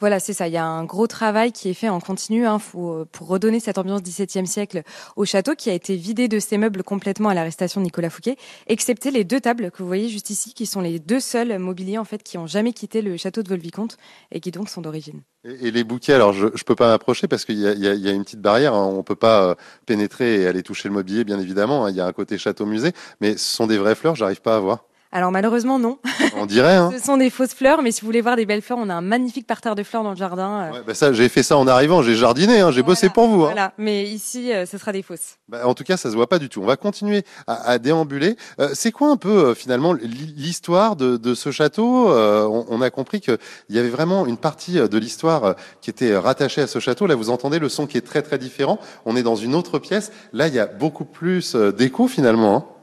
Voilà, 0.00 0.20
c'est 0.20 0.32
ça. 0.32 0.46
Il 0.46 0.54
y 0.54 0.56
a 0.56 0.64
un 0.64 0.84
gros 0.84 1.06
travail 1.06 1.52
qui 1.52 1.68
est 1.68 1.74
fait 1.74 1.88
en 1.88 2.00
continu 2.00 2.46
hein, 2.46 2.58
faut, 2.58 3.04
pour 3.10 3.28
redonner 3.28 3.58
cette 3.58 3.78
ambiance 3.78 4.02
XVIIe 4.02 4.46
siècle 4.46 4.82
au 5.16 5.24
château, 5.24 5.54
qui 5.54 5.70
a 5.70 5.72
été 5.72 5.96
vidé 5.96 6.28
de 6.28 6.38
ses 6.38 6.56
meubles 6.56 6.84
complètement 6.84 7.28
à 7.28 7.34
l'arrestation 7.34 7.80
de 7.80 7.84
Nicolas 7.84 8.10
Fouquet, 8.10 8.36
excepté 8.66 9.10
les 9.10 9.24
deux 9.24 9.40
tables 9.40 9.70
que 9.70 9.78
vous 9.78 9.88
voyez 9.88 10.08
juste 10.08 10.30
ici, 10.30 10.54
qui 10.54 10.66
sont 10.66 10.80
les 10.80 10.98
deux 10.98 11.20
seuls 11.20 11.58
mobiliers 11.58 11.98
en 11.98 12.04
fait 12.04 12.22
qui 12.22 12.38
ont 12.38 12.46
jamais 12.46 12.72
quitté 12.72 13.02
le 13.02 13.16
château 13.16 13.42
de 13.42 13.48
Volvicomte 13.48 13.96
et 14.30 14.40
qui 14.40 14.50
donc 14.50 14.68
sont 14.68 14.80
d'origine. 14.80 15.22
Et, 15.44 15.70
les 15.70 15.84
bouquets, 15.84 16.14
alors 16.14 16.32
je 16.32 16.46
ne 16.46 16.50
peux 16.50 16.74
pas 16.74 16.88
m'approcher 16.88 17.26
parce 17.28 17.44
qu'il 17.44 17.58
y, 17.58 17.66
a, 17.66 18.12
une 18.12 18.24
petite 18.24 18.40
barrière, 18.40 18.74
hein, 18.74 18.84
on 18.84 19.02
peut 19.02 19.16
pas 19.16 19.42
euh, 19.42 19.54
pénétrer 19.86 20.42
et 20.42 20.46
aller 20.46 20.62
toucher 20.62 20.88
le 20.88 20.94
mobilier, 20.94 21.24
bien 21.24 21.38
évidemment. 21.38 21.86
Hein, 21.86 21.90
il 21.90 21.96
y 21.96 22.00
a 22.00 22.06
un 22.06 22.12
côté 22.12 22.38
château-musée, 22.38 22.92
mais 23.20 23.36
ce 23.36 23.56
sont 23.56 23.66
des 23.66 23.78
vraies 23.78 23.94
fleurs, 23.94 24.14
j'arrive 24.14 24.42
pas 24.42 24.56
à 24.56 24.60
voir. 24.60 24.84
Alors 25.10 25.32
malheureusement 25.32 25.78
non. 25.78 25.98
On 26.36 26.46
dirait. 26.46 26.74
Hein. 26.74 26.90
Ce 26.98 27.04
sont 27.04 27.16
des 27.16 27.30
fausses 27.30 27.54
fleurs, 27.54 27.82
mais 27.82 27.90
si 27.92 28.02
vous 28.02 28.06
voulez 28.06 28.20
voir 28.20 28.36
des 28.36 28.46
belles 28.46 28.62
fleurs, 28.62 28.78
on 28.80 28.88
a 28.88 28.94
un 28.94 29.00
magnifique 29.00 29.46
parterre 29.46 29.74
de 29.74 29.82
fleurs 29.82 30.02
dans 30.02 30.10
le 30.10 30.16
jardin. 30.16 30.68
Euh. 30.68 30.72
Ouais, 30.72 30.82
bah 30.86 30.94
ça, 30.94 31.12
j'ai 31.12 31.28
fait 31.28 31.42
ça 31.42 31.56
en 31.56 31.66
arrivant, 31.66 32.02
j'ai 32.02 32.14
jardiné, 32.14 32.60
hein, 32.60 32.70
j'ai 32.70 32.82
voilà, 32.82 32.94
bossé 32.94 33.08
pour 33.08 33.28
vous. 33.28 33.42
Hein. 33.42 33.52
Voilà, 33.52 33.72
mais 33.78 34.04
ici, 34.04 34.52
euh, 34.52 34.66
ce 34.66 34.76
sera 34.76 34.92
des 34.92 35.02
fausses. 35.02 35.38
Bah, 35.48 35.66
en 35.66 35.72
tout 35.72 35.84
cas, 35.84 35.96
ça 35.96 36.10
se 36.10 36.14
voit 36.14 36.28
pas 36.28 36.38
du 36.38 36.50
tout. 36.50 36.60
On 36.60 36.66
va 36.66 36.76
continuer 36.76 37.24
à, 37.46 37.70
à 37.70 37.78
déambuler. 37.78 38.36
Euh, 38.60 38.70
c'est 38.74 38.92
quoi 38.92 39.08
un 39.08 39.16
peu 39.16 39.30
euh, 39.30 39.54
finalement 39.54 39.94
l'histoire 39.94 40.94
de, 40.94 41.16
de, 41.16 41.34
ce 41.34 41.50
château 41.50 42.10
euh, 42.10 42.44
on, 42.44 42.66
on, 42.68 42.82
a 42.82 42.90
compris 42.90 43.20
qu'il 43.20 43.38
y 43.70 43.78
avait 43.78 43.88
vraiment 43.88 44.26
une 44.26 44.36
partie 44.36 44.74
de 44.74 44.98
l'histoire 44.98 45.56
qui 45.80 45.88
était 45.88 46.16
rattachée 46.16 46.60
à 46.60 46.66
ce 46.66 46.80
château. 46.80 47.06
Là, 47.06 47.14
vous 47.14 47.30
entendez 47.30 47.58
le 47.58 47.70
son 47.70 47.86
qui 47.86 47.96
est 47.96 48.02
très 48.02 48.20
très 48.20 48.38
différent. 48.38 48.78
On 49.06 49.16
est 49.16 49.22
dans 49.22 49.36
une 49.36 49.54
autre 49.54 49.78
pièce. 49.78 50.12
Là, 50.34 50.48
il 50.48 50.54
y 50.54 50.58
a 50.58 50.66
beaucoup 50.66 51.06
plus 51.06 51.56
d'écho 51.56 52.08
finalement. 52.08 52.77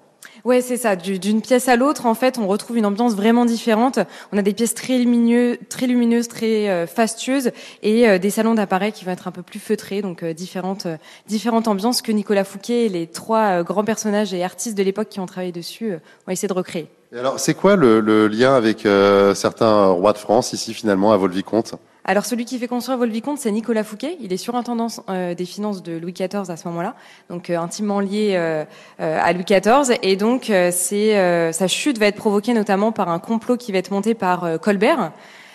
Ouais, 0.45 0.61
c'est 0.61 0.77
ça. 0.77 0.95
D'une 0.95 1.41
pièce 1.41 1.67
à 1.67 1.75
l'autre, 1.75 2.05
en 2.05 2.13
fait, 2.13 2.37
on 2.37 2.45
retrouve 2.45 2.77
une 2.77 2.85
ambiance 2.85 3.15
vraiment 3.15 3.45
différente. 3.45 3.97
On 4.31 4.37
a 4.37 4.43
des 4.43 4.53
pièces 4.53 4.75
très 4.75 4.99
lumineuses, 4.99 6.27
très 6.27 6.69
euh, 6.69 6.85
fastueuses, 6.85 7.49
et 7.81 8.07
euh, 8.07 8.19
des 8.19 8.29
salons 8.29 8.53
d'appareils 8.53 8.91
qui 8.91 9.05
vont 9.05 9.11
être 9.11 9.27
un 9.27 9.31
peu 9.31 9.41
plus 9.41 9.57
feutrés, 9.57 10.03
donc 10.03 10.21
euh, 10.21 10.33
différentes, 10.35 10.85
différentes 11.27 11.67
ambiances 11.67 12.03
que 12.03 12.11
Nicolas 12.11 12.43
Fouquet 12.43 12.85
et 12.85 12.89
les 12.89 13.07
trois 13.07 13.63
grands 13.63 13.83
personnages 13.83 14.35
et 14.35 14.43
artistes 14.43 14.77
de 14.77 14.83
l'époque 14.83 15.09
qui 15.09 15.19
ont 15.19 15.25
travaillé 15.25 15.51
dessus 15.51 15.95
ont 16.27 16.31
essayé 16.31 16.47
de 16.47 16.53
recréer. 16.53 16.89
Alors, 17.17 17.39
c'est 17.39 17.55
quoi 17.55 17.75
le, 17.75 17.99
le, 17.99 18.27
lien 18.27 18.53
avec 18.53 18.87
certains 19.33 19.87
rois 19.87 20.13
de 20.13 20.19
France 20.19 20.53
ici, 20.53 20.75
finalement, 20.75 21.11
à 21.11 21.17
Volvicomte? 21.17 21.73
Alors 22.07 22.25
celui 22.25 22.45
qui 22.45 22.59
fait 22.59 22.67
construire 22.67 22.99
Volvicomte, 22.99 23.39
c'est 23.39 23.49
Nicolas 23.49 23.83
Fouquet. 23.83 24.15
Il 24.21 24.31
est 24.31 24.37
surintendant 24.37 24.87
euh, 25.09 25.33
des 25.33 25.45
finances 25.45 25.81
de 25.81 25.97
Louis 25.97 26.13
XIV 26.13 26.51
à 26.51 26.55
ce 26.55 26.67
moment-là, 26.67 26.95
donc 27.31 27.49
euh, 27.49 27.57
intimement 27.57 27.99
lié 27.99 28.33
euh, 28.35 28.63
à 28.99 29.33
Louis 29.33 29.43
XIV. 29.43 29.97
Et 30.03 30.15
donc 30.15 30.51
c'est 30.71 31.51
sa 31.51 31.67
chute 31.67 31.97
va 31.97 32.05
être 32.05 32.15
provoquée 32.15 32.53
notamment 32.53 32.91
par 32.91 33.09
un 33.09 33.17
complot 33.17 33.57
qui 33.57 33.71
va 33.71 33.79
être 33.79 33.89
monté 33.89 34.13
par 34.13 34.59
Colbert. 34.61 35.11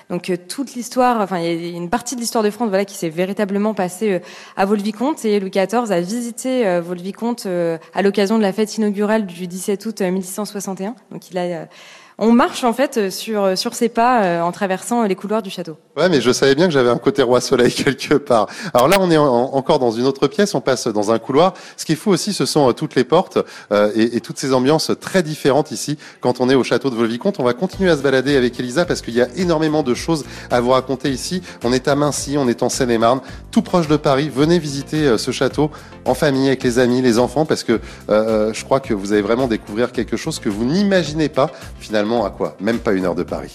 Donc 0.08 0.32
toute 0.48 0.74
l'histoire, 0.74 1.20
enfin 1.20 1.38
il 1.38 1.70
y 1.70 1.74
a 1.74 1.76
une 1.76 1.88
partie 1.88 2.16
de 2.16 2.20
l'histoire 2.20 2.42
de 2.42 2.50
France, 2.50 2.68
voilà, 2.68 2.84
qui 2.84 2.96
s'est 2.96 3.10
véritablement 3.10 3.74
passée 3.74 4.20
à 4.56 4.64
Volvicomte 4.66 5.24
et 5.24 5.38
Louis 5.38 5.50
XIV 5.50 5.92
a 5.92 6.00
visité 6.00 6.80
Volvicomte 6.80 7.46
à 7.94 8.02
l'occasion 8.02 8.36
de 8.36 8.42
la 8.42 8.52
fête 8.52 8.76
inaugurale 8.76 9.24
du 9.24 9.46
17 9.46 9.86
août 9.86 10.00
1661. 10.00 10.96
Donc 11.12 11.30
il 11.30 11.38
a 11.38 11.68
on 12.22 12.32
marche 12.32 12.64
en 12.64 12.74
fait 12.74 13.10
sur 13.10 13.56
sur 13.56 13.74
ses 13.74 13.88
pas 13.88 14.22
euh, 14.22 14.40
en 14.42 14.52
traversant 14.52 15.04
les 15.04 15.14
couloirs 15.14 15.42
du 15.42 15.48
château. 15.48 15.76
Ouais, 15.96 16.10
mais 16.10 16.20
je 16.20 16.30
savais 16.30 16.54
bien 16.54 16.66
que 16.66 16.72
j'avais 16.72 16.90
un 16.90 16.98
côté 16.98 17.22
roi 17.22 17.40
soleil 17.40 17.72
quelque 17.74 18.14
part. 18.14 18.46
Alors 18.74 18.88
là, 18.88 18.98
on 19.00 19.10
est 19.10 19.16
en, 19.16 19.26
encore 19.26 19.78
dans 19.78 19.90
une 19.90 20.04
autre 20.04 20.28
pièce, 20.28 20.54
on 20.54 20.60
passe 20.60 20.86
dans 20.86 21.10
un 21.10 21.18
couloir. 21.18 21.54
Ce 21.78 21.84
qui 21.86 21.92
est 21.92 21.96
fou 21.96 22.10
aussi, 22.10 22.34
ce 22.34 22.44
sont 22.44 22.68
euh, 22.68 22.72
toutes 22.72 22.94
les 22.94 23.04
portes 23.04 23.38
euh, 23.72 23.90
et, 23.94 24.20
toutes 24.20 24.38
ces 24.38 24.52
ambiances 24.52 24.92
très 25.00 25.22
différentes 25.22 25.70
ici. 25.70 25.96
Quand 26.20 26.40
on 26.40 26.50
est 26.50 26.54
au 26.54 26.62
château 26.62 26.90
de 26.90 26.94
Volvicomte, 26.94 27.40
on 27.40 27.42
va 27.42 27.54
continuer 27.54 27.90
à 27.90 27.96
se 27.96 28.02
balader 28.02 28.36
avec 28.36 28.60
Elisa 28.60 28.84
parce 28.84 29.00
qu'il 29.00 29.14
y 29.14 29.22
a 29.22 29.28
énormément 29.36 29.82
de 29.82 29.94
choses 29.94 30.24
à 30.50 30.60
vous 30.60 30.70
raconter 30.70 31.10
ici. 31.10 31.40
On 31.64 31.72
est 31.72 31.88
à 31.88 31.94
Mincy, 31.94 32.36
on 32.36 32.48
est 32.48 32.62
en 32.62 32.68
Seine-et-Marne, 32.68 33.20
tout 33.50 33.62
proche 33.62 33.88
de 33.88 33.96
Paris. 33.96 34.30
Venez 34.32 34.58
visiter 34.58 35.16
ce 35.16 35.30
château 35.30 35.70
en 36.04 36.14
famille 36.14 36.48
avec 36.48 36.62
les 36.62 36.78
amis, 36.78 37.00
les 37.00 37.18
enfants, 37.18 37.46
parce 37.46 37.64
que 37.64 37.80
je 38.08 38.64
crois 38.64 38.80
que 38.80 38.92
vous 38.92 39.12
allez 39.12 39.22
vraiment 39.22 39.48
découvrir 39.48 39.92
quelque 39.92 40.16
chose 40.16 40.38
que 40.38 40.50
vous 40.50 40.64
n'imaginez 40.64 41.28
pas 41.28 41.50
à 42.24 42.30
quoi? 42.30 42.54
Même 42.60 42.78
pas 42.78 42.92
une 42.92 43.04
heure 43.04 43.14
de 43.14 43.22
Paris. 43.22 43.48